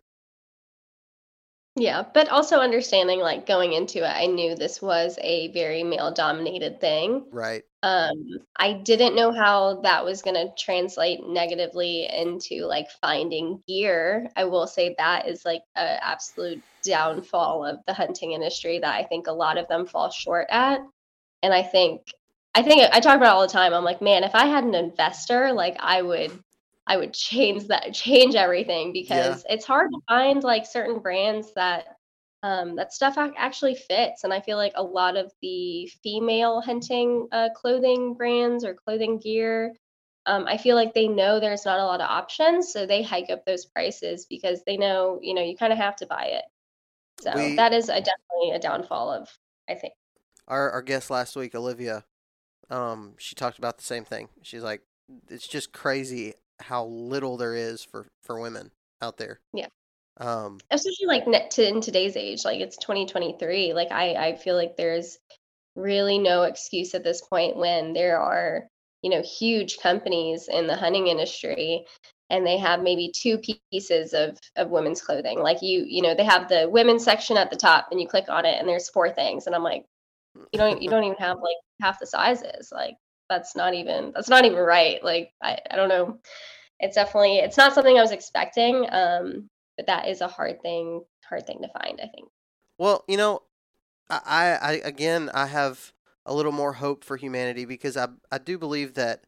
Yeah, 1.78 2.04
but 2.14 2.30
also 2.30 2.56
understanding 2.60 3.20
like 3.20 3.46
going 3.46 3.74
into 3.74 3.98
it, 3.98 4.08
I 4.08 4.24
knew 4.26 4.54
this 4.54 4.80
was 4.80 5.18
a 5.20 5.52
very 5.52 5.82
male 5.84 6.10
dominated 6.10 6.80
thing. 6.80 7.26
Right. 7.30 7.64
Um, 7.82 8.38
I 8.56 8.72
didn't 8.72 9.14
know 9.14 9.30
how 9.30 9.82
that 9.82 10.02
was 10.02 10.22
going 10.22 10.36
to 10.36 10.52
translate 10.58 11.26
negatively 11.28 12.08
into 12.10 12.64
like 12.64 12.90
finding 13.02 13.62
gear. 13.68 14.30
I 14.36 14.44
will 14.44 14.66
say 14.66 14.94
that 14.96 15.28
is 15.28 15.44
like 15.44 15.62
an 15.74 15.98
absolute 16.00 16.62
downfall 16.82 17.66
of 17.66 17.80
the 17.86 17.92
hunting 17.92 18.32
industry 18.32 18.78
that 18.78 18.94
I 18.94 19.04
think 19.04 19.26
a 19.26 19.32
lot 19.32 19.58
of 19.58 19.68
them 19.68 19.86
fall 19.86 20.10
short 20.10 20.46
at. 20.48 20.80
And 21.42 21.52
I 21.52 21.62
think, 21.62 22.00
I 22.54 22.62
think 22.62 22.82
I 22.90 23.00
talk 23.00 23.18
about 23.18 23.26
it 23.26 23.34
all 23.34 23.42
the 23.42 23.52
time. 23.52 23.74
I'm 23.74 23.84
like, 23.84 24.00
man, 24.00 24.24
if 24.24 24.34
I 24.34 24.46
had 24.46 24.64
an 24.64 24.74
investor, 24.74 25.52
like 25.52 25.76
I 25.78 26.00
would, 26.00 26.32
I 26.86 26.96
would 26.96 27.12
change 27.12 27.66
that, 27.68 27.92
change 27.94 28.34
everything 28.34 28.92
because 28.92 29.44
it's 29.48 29.64
hard 29.64 29.90
to 29.90 30.00
find 30.08 30.42
like 30.42 30.66
certain 30.66 31.00
brands 31.00 31.52
that 31.54 31.84
um, 32.42 32.76
that 32.76 32.92
stuff 32.92 33.16
actually 33.18 33.74
fits. 33.74 34.22
And 34.22 34.32
I 34.32 34.40
feel 34.40 34.56
like 34.56 34.74
a 34.76 34.82
lot 34.82 35.16
of 35.16 35.32
the 35.42 35.90
female 36.02 36.60
hunting 36.60 37.26
uh, 37.32 37.48
clothing 37.56 38.14
brands 38.14 38.64
or 38.64 38.74
clothing 38.74 39.18
gear, 39.18 39.74
um, 40.26 40.46
I 40.46 40.56
feel 40.56 40.76
like 40.76 40.94
they 40.94 41.08
know 41.08 41.40
there's 41.40 41.64
not 41.64 41.80
a 41.80 41.84
lot 41.84 42.00
of 42.00 42.08
options, 42.08 42.72
so 42.72 42.86
they 42.86 43.02
hike 43.02 43.30
up 43.30 43.44
those 43.46 43.66
prices 43.66 44.26
because 44.28 44.62
they 44.64 44.76
know, 44.76 45.18
you 45.22 45.34
know, 45.34 45.42
you 45.42 45.56
kind 45.56 45.72
of 45.72 45.78
have 45.78 45.96
to 45.96 46.06
buy 46.06 46.26
it. 46.26 46.44
So 47.20 47.32
We- 47.34 47.56
that 47.56 47.72
is 47.72 47.88
a, 47.88 48.00
definitely 48.00 48.50
a 48.54 48.58
downfall 48.60 49.10
of, 49.10 49.28
I 49.68 49.74
think. 49.74 49.94
our 50.46 50.70
our 50.70 50.82
guest 50.82 51.10
last 51.10 51.34
week, 51.34 51.54
Olivia, 51.54 52.04
um, 52.70 53.14
she 53.18 53.34
talked 53.34 53.58
about 53.58 53.78
the 53.78 53.84
same 53.84 54.04
thing. 54.04 54.28
She's 54.42 54.62
like, 54.62 54.82
it's 55.28 55.48
just 55.48 55.72
crazy 55.72 56.34
how 56.60 56.86
little 56.86 57.36
there 57.36 57.54
is 57.54 57.82
for 57.84 58.06
for 58.22 58.40
women 58.40 58.70
out 59.02 59.16
there. 59.16 59.40
Yeah. 59.52 59.68
Um, 60.18 60.58
especially 60.70 61.06
like 61.06 61.26
net 61.26 61.50
to 61.52 61.68
in 61.68 61.82
today's 61.82 62.16
age 62.16 62.42
like 62.42 62.60
it's 62.60 62.78
2023 62.78 63.74
like 63.74 63.92
i 63.92 64.14
i 64.14 64.34
feel 64.34 64.54
like 64.54 64.74
there's 64.74 65.18
really 65.74 66.18
no 66.18 66.44
excuse 66.44 66.94
at 66.94 67.04
this 67.04 67.20
point 67.20 67.58
when 67.58 67.92
there 67.92 68.18
are 68.18 68.66
you 69.02 69.10
know 69.10 69.20
huge 69.20 69.78
companies 69.78 70.48
in 70.48 70.66
the 70.66 70.74
hunting 70.74 71.08
industry 71.08 71.84
and 72.30 72.46
they 72.46 72.56
have 72.56 72.82
maybe 72.82 73.12
two 73.14 73.38
pieces 73.70 74.14
of 74.14 74.38
of 74.56 74.70
women's 74.70 75.02
clothing 75.02 75.38
like 75.38 75.58
you 75.60 75.84
you 75.86 76.00
know 76.00 76.14
they 76.14 76.24
have 76.24 76.48
the 76.48 76.68
women's 76.68 77.04
section 77.04 77.36
at 77.36 77.50
the 77.50 77.56
top 77.56 77.88
and 77.90 78.00
you 78.00 78.08
click 78.08 78.28
on 78.28 78.46
it 78.46 78.58
and 78.58 78.66
there's 78.66 78.88
four 78.88 79.10
things 79.10 79.46
and 79.46 79.54
i'm 79.54 79.62
like 79.62 79.84
you 80.50 80.58
don't 80.58 80.80
you 80.80 80.88
don't 80.90 81.04
even 81.04 81.16
have 81.18 81.36
like 81.36 81.56
half 81.82 82.00
the 82.00 82.06
sizes 82.06 82.70
like 82.72 82.94
that's 83.28 83.56
not 83.56 83.74
even 83.74 84.12
that's 84.14 84.28
not 84.28 84.44
even 84.44 84.58
right. 84.58 85.02
Like 85.02 85.32
i, 85.42 85.58
I 85.70 85.76
don't 85.76 85.88
know. 85.88 86.18
It's 86.80 86.96
definitely 86.96 87.38
it's 87.38 87.56
not 87.56 87.74
something 87.74 87.96
i 87.98 88.02
was 88.02 88.12
expecting 88.12 88.86
um 88.92 89.48
but 89.76 89.86
that 89.86 90.08
is 90.08 90.20
a 90.20 90.28
hard 90.28 90.60
thing 90.62 91.02
hard 91.28 91.46
thing 91.46 91.60
to 91.62 91.68
find 91.68 92.00
i 92.02 92.06
think. 92.08 92.28
Well, 92.78 93.04
you 93.08 93.16
know, 93.16 93.42
I, 94.10 94.58
I 94.60 94.72
again 94.84 95.30
I 95.32 95.46
have 95.46 95.92
a 96.24 96.34
little 96.34 96.52
more 96.52 96.74
hope 96.74 97.04
for 97.04 97.16
humanity 97.16 97.64
because 97.64 97.96
I 97.96 98.08
I 98.30 98.38
do 98.38 98.58
believe 98.58 98.94
that 98.94 99.24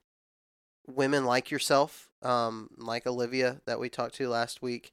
women 0.86 1.24
like 1.24 1.50
yourself, 1.50 2.08
um, 2.22 2.70
like 2.76 3.06
Olivia 3.06 3.60
that 3.66 3.80
we 3.80 3.88
talked 3.88 4.16
to 4.16 4.28
last 4.28 4.62
week, 4.62 4.92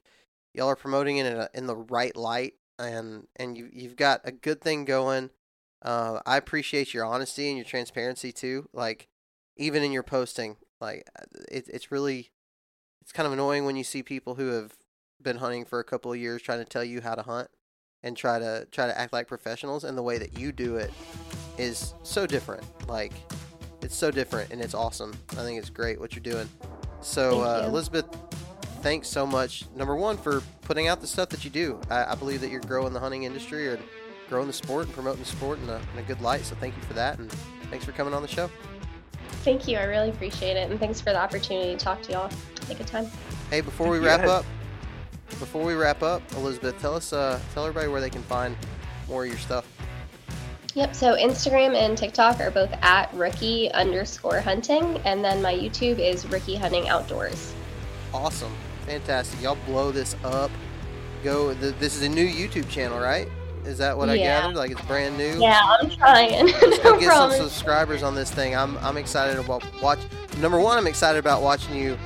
y'all 0.53 0.67
are 0.67 0.75
promoting 0.75 1.17
it 1.17 1.25
in 1.25 1.37
a, 1.37 1.49
in 1.53 1.67
the 1.67 1.75
right 1.75 2.15
light, 2.15 2.53
and 2.79 3.27
and 3.35 3.57
you 3.57 3.69
you've 3.71 3.95
got 3.95 4.21
a 4.23 4.31
good 4.31 4.61
thing 4.61 4.85
going. 4.85 5.31
Uh, 5.81 6.19
I 6.25 6.37
appreciate 6.37 6.93
your 6.93 7.05
honesty 7.05 7.47
and 7.47 7.57
your 7.57 7.65
transparency 7.65 8.31
too. 8.31 8.69
Like 8.73 9.07
even 9.57 9.83
in 9.83 9.91
your 9.91 10.03
posting, 10.03 10.57
like 10.81 11.07
uh, 11.19 11.25
it, 11.51 11.67
it's 11.71 11.91
really 11.91 12.31
it's 13.01 13.11
kind 13.11 13.27
of 13.27 13.33
annoying 13.33 13.65
when 13.65 13.75
you 13.75 13.83
see 13.83 14.01
people 14.01 14.35
who 14.35 14.47
have 14.47 14.73
been 15.21 15.37
hunting 15.37 15.65
for 15.65 15.79
a 15.79 15.83
couple 15.83 16.11
of 16.11 16.17
years 16.17 16.41
trying 16.41 16.59
to 16.59 16.65
tell 16.65 16.83
you 16.83 17.01
how 17.01 17.15
to 17.15 17.21
hunt 17.21 17.49
and 18.03 18.17
try 18.17 18.39
to 18.39 18.67
try 18.71 18.87
to 18.87 18.97
act 18.97 19.13
like 19.13 19.27
professionals 19.27 19.83
and 19.83 19.97
the 19.97 20.03
way 20.03 20.17
that 20.17 20.37
you 20.37 20.51
do 20.51 20.75
it 20.77 20.91
is 21.57 21.93
so 22.03 22.27
different 22.27 22.63
like 22.87 23.13
it's 23.81 23.95
so 23.95 24.09
different 24.11 24.51
and 24.51 24.61
it's 24.61 24.73
awesome. 24.73 25.13
I 25.31 25.43
think 25.43 25.59
it's 25.59 25.69
great 25.69 25.99
what 25.99 26.15
you're 26.15 26.23
doing. 26.23 26.49
So 27.01 27.41
Thank 27.43 27.65
uh, 27.65 27.67
elizabeth 27.67 28.05
thanks 28.81 29.07
so 29.07 29.25
much 29.25 29.65
number 29.75 29.95
one 29.95 30.17
for 30.17 30.41
putting 30.61 30.87
out 30.87 31.01
the 31.01 31.07
stuff 31.07 31.29
that 31.29 31.43
you 31.43 31.51
do. 31.51 31.79
I, 31.89 32.11
I 32.11 32.15
believe 32.15 32.41
that 32.41 32.49
you're 32.49 32.61
growing 32.61 32.93
the 32.93 32.99
hunting 32.99 33.23
industry 33.23 33.67
or 33.67 33.79
growing 34.29 34.47
the 34.47 34.53
sport 34.53 34.85
and 34.85 34.93
promoting 34.93 35.19
the 35.19 35.25
sport 35.29 35.59
in 35.59 35.69
a, 35.69 35.79
in 35.93 35.99
a 35.99 36.03
good 36.03 36.21
light 36.21 36.43
so 36.45 36.55
thank 36.55 36.75
you 36.75 36.81
for 36.83 36.93
that 36.93 37.17
and 37.19 37.31
thanks 37.69 37.85
for 37.85 37.91
coming 37.91 38.13
on 38.13 38.21
the 38.21 38.27
show 38.27 38.49
thank 39.43 39.67
you 39.67 39.77
i 39.77 39.83
really 39.83 40.09
appreciate 40.09 40.57
it 40.57 40.69
and 40.69 40.79
thanks 40.79 40.99
for 40.99 41.11
the 41.11 41.17
opportunity 41.19 41.71
to 41.73 41.77
talk 41.77 42.01
to 42.01 42.11
y'all 42.11 42.29
take 42.67 42.79
a 42.79 42.83
time 42.83 43.05
hey 43.49 43.61
before 43.61 43.89
we 43.89 43.99
wrap 43.99 44.21
Yes. 44.21 44.29
up 44.29 44.45
before 45.39 45.63
we 45.63 45.73
wrap 45.73 46.01
up 46.03 46.21
elizabeth 46.33 46.79
tell 46.81 46.95
us 46.95 47.13
uh, 47.13 47.39
tell 47.53 47.65
everybody 47.65 47.87
where 47.91 48.01
they 48.01 48.09
can 48.09 48.23
find 48.23 48.55
more 49.07 49.23
of 49.23 49.29
your 49.29 49.39
stuff 49.39 49.67
Yep. 50.73 50.93
So 50.93 51.15
Instagram 51.15 51.73
and 51.73 51.97
TikTok 51.97 52.41
are 52.41 52.51
both 52.51 52.69
at 52.81 53.09
rookie 53.13 53.71
underscore 53.71 54.41
hunting, 54.41 54.97
and 55.05 55.23
then 55.23 55.41
my 55.41 55.53
YouTube 55.53 55.99
is 55.99 56.27
Rookie 56.27 56.57
Hunting 56.57 56.89
Outdoors. 56.89 57.53
Awesome. 58.13 58.51
Fantastic. 58.85 59.41
Y'all 59.41 59.57
blow 59.67 59.93
this 59.93 60.17
up. 60.25 60.51
Go. 61.23 61.53
Th- 61.53 61.73
this 61.79 61.95
is 61.95 62.01
a 62.01 62.09
new 62.09 62.27
YouTube 62.27 62.67
channel, 62.67 62.99
right? 62.99 63.29
Is 63.65 63.77
that 63.79 63.97
what 63.97 64.09
I 64.09 64.17
gathered? 64.17 64.55
Like 64.55 64.71
it's 64.71 64.81
brand 64.81 65.17
new? 65.17 65.39
Yeah, 65.39 65.59
I'm 65.81 65.89
trying. 65.89 66.47
No 66.83 66.99
get 66.99 67.09
promise. 67.09 67.37
some 67.37 67.49
subscribers 67.49 68.03
on 68.03 68.13
this 68.13 68.29
thing. 68.29 68.55
I'm, 68.55 68.77
I'm 68.77 68.95
excited 68.95 69.39
about 69.43 69.63
watch. 69.81 69.99
Number 70.39 70.59
one, 70.59 70.77
I'm 70.77 70.85
excited 70.85 71.17
about 71.17 71.41
watching 71.41 71.75
you 71.75 71.97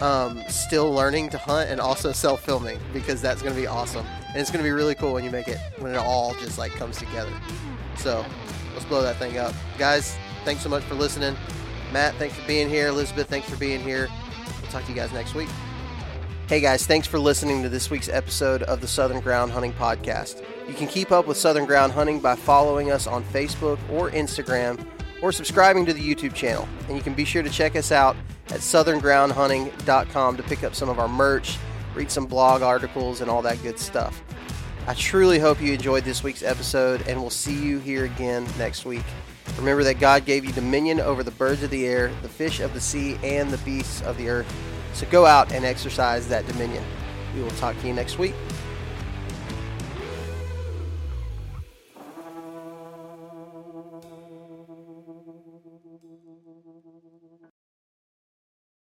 um, 0.00 0.42
still 0.48 0.92
learning 0.92 1.30
to 1.30 1.38
hunt 1.38 1.70
and 1.70 1.80
also 1.80 2.10
self 2.10 2.44
filming 2.44 2.78
because 2.92 3.22
that's 3.22 3.42
going 3.42 3.54
to 3.54 3.60
be 3.60 3.68
awesome. 3.68 4.04
And 4.28 4.38
it's 4.38 4.50
going 4.50 4.62
to 4.62 4.68
be 4.68 4.72
really 4.72 4.96
cool 4.96 5.12
when 5.12 5.24
you 5.24 5.30
make 5.30 5.46
it, 5.46 5.58
when 5.78 5.92
it 5.92 5.98
all 5.98 6.34
just 6.34 6.58
like 6.58 6.72
comes 6.72 6.96
together. 6.96 7.32
So 7.96 8.24
let's 8.72 8.84
blow 8.86 9.02
that 9.02 9.16
thing 9.16 9.38
up. 9.38 9.54
Guys, 9.78 10.16
thanks 10.44 10.62
so 10.62 10.68
much 10.68 10.82
for 10.82 10.94
listening. 10.94 11.36
Matt, 11.92 12.14
thanks 12.16 12.34
for 12.34 12.46
being 12.46 12.68
here. 12.68 12.88
Elizabeth, 12.88 13.28
thanks 13.28 13.48
for 13.48 13.56
being 13.56 13.80
here. 13.80 14.08
We'll 14.60 14.70
talk 14.70 14.82
to 14.84 14.88
you 14.88 14.96
guys 14.96 15.12
next 15.12 15.34
week. 15.34 15.48
Hey 16.52 16.60
guys, 16.60 16.86
thanks 16.86 17.08
for 17.08 17.18
listening 17.18 17.62
to 17.62 17.70
this 17.70 17.88
week's 17.88 18.10
episode 18.10 18.62
of 18.64 18.82
the 18.82 18.86
Southern 18.86 19.20
Ground 19.20 19.52
Hunting 19.52 19.72
Podcast. 19.72 20.44
You 20.68 20.74
can 20.74 20.86
keep 20.86 21.10
up 21.10 21.26
with 21.26 21.38
Southern 21.38 21.64
Ground 21.64 21.94
Hunting 21.94 22.20
by 22.20 22.36
following 22.36 22.90
us 22.90 23.06
on 23.06 23.24
Facebook 23.24 23.78
or 23.88 24.10
Instagram 24.10 24.86
or 25.22 25.32
subscribing 25.32 25.86
to 25.86 25.94
the 25.94 26.14
YouTube 26.14 26.34
channel. 26.34 26.68
And 26.88 26.94
you 26.98 27.02
can 27.02 27.14
be 27.14 27.24
sure 27.24 27.42
to 27.42 27.48
check 27.48 27.74
us 27.74 27.90
out 27.90 28.16
at 28.48 28.60
southerngroundhunting.com 28.60 30.36
to 30.36 30.42
pick 30.42 30.62
up 30.62 30.74
some 30.74 30.90
of 30.90 30.98
our 30.98 31.08
merch, 31.08 31.56
read 31.94 32.10
some 32.10 32.26
blog 32.26 32.60
articles, 32.60 33.22
and 33.22 33.30
all 33.30 33.40
that 33.40 33.62
good 33.62 33.78
stuff. 33.78 34.22
I 34.86 34.92
truly 34.92 35.38
hope 35.38 35.58
you 35.58 35.72
enjoyed 35.72 36.04
this 36.04 36.22
week's 36.22 36.42
episode, 36.42 37.08
and 37.08 37.18
we'll 37.18 37.30
see 37.30 37.54
you 37.54 37.78
here 37.78 38.04
again 38.04 38.46
next 38.58 38.84
week. 38.84 39.04
Remember 39.56 39.84
that 39.84 39.98
God 39.98 40.26
gave 40.26 40.44
you 40.44 40.52
dominion 40.52 41.00
over 41.00 41.22
the 41.22 41.30
birds 41.30 41.62
of 41.62 41.70
the 41.70 41.86
air, 41.86 42.12
the 42.20 42.28
fish 42.28 42.60
of 42.60 42.74
the 42.74 42.80
sea, 42.82 43.18
and 43.22 43.48
the 43.48 43.58
beasts 43.64 44.02
of 44.02 44.18
the 44.18 44.28
earth. 44.28 44.71
So 44.94 45.06
go 45.10 45.26
out 45.26 45.52
and 45.52 45.64
exercise 45.64 46.28
that 46.28 46.46
dominion. 46.46 46.84
We 47.34 47.42
will 47.42 47.50
talk 47.52 47.78
to 47.80 47.86
you 47.86 47.94
next 47.94 48.18
week. 48.18 48.34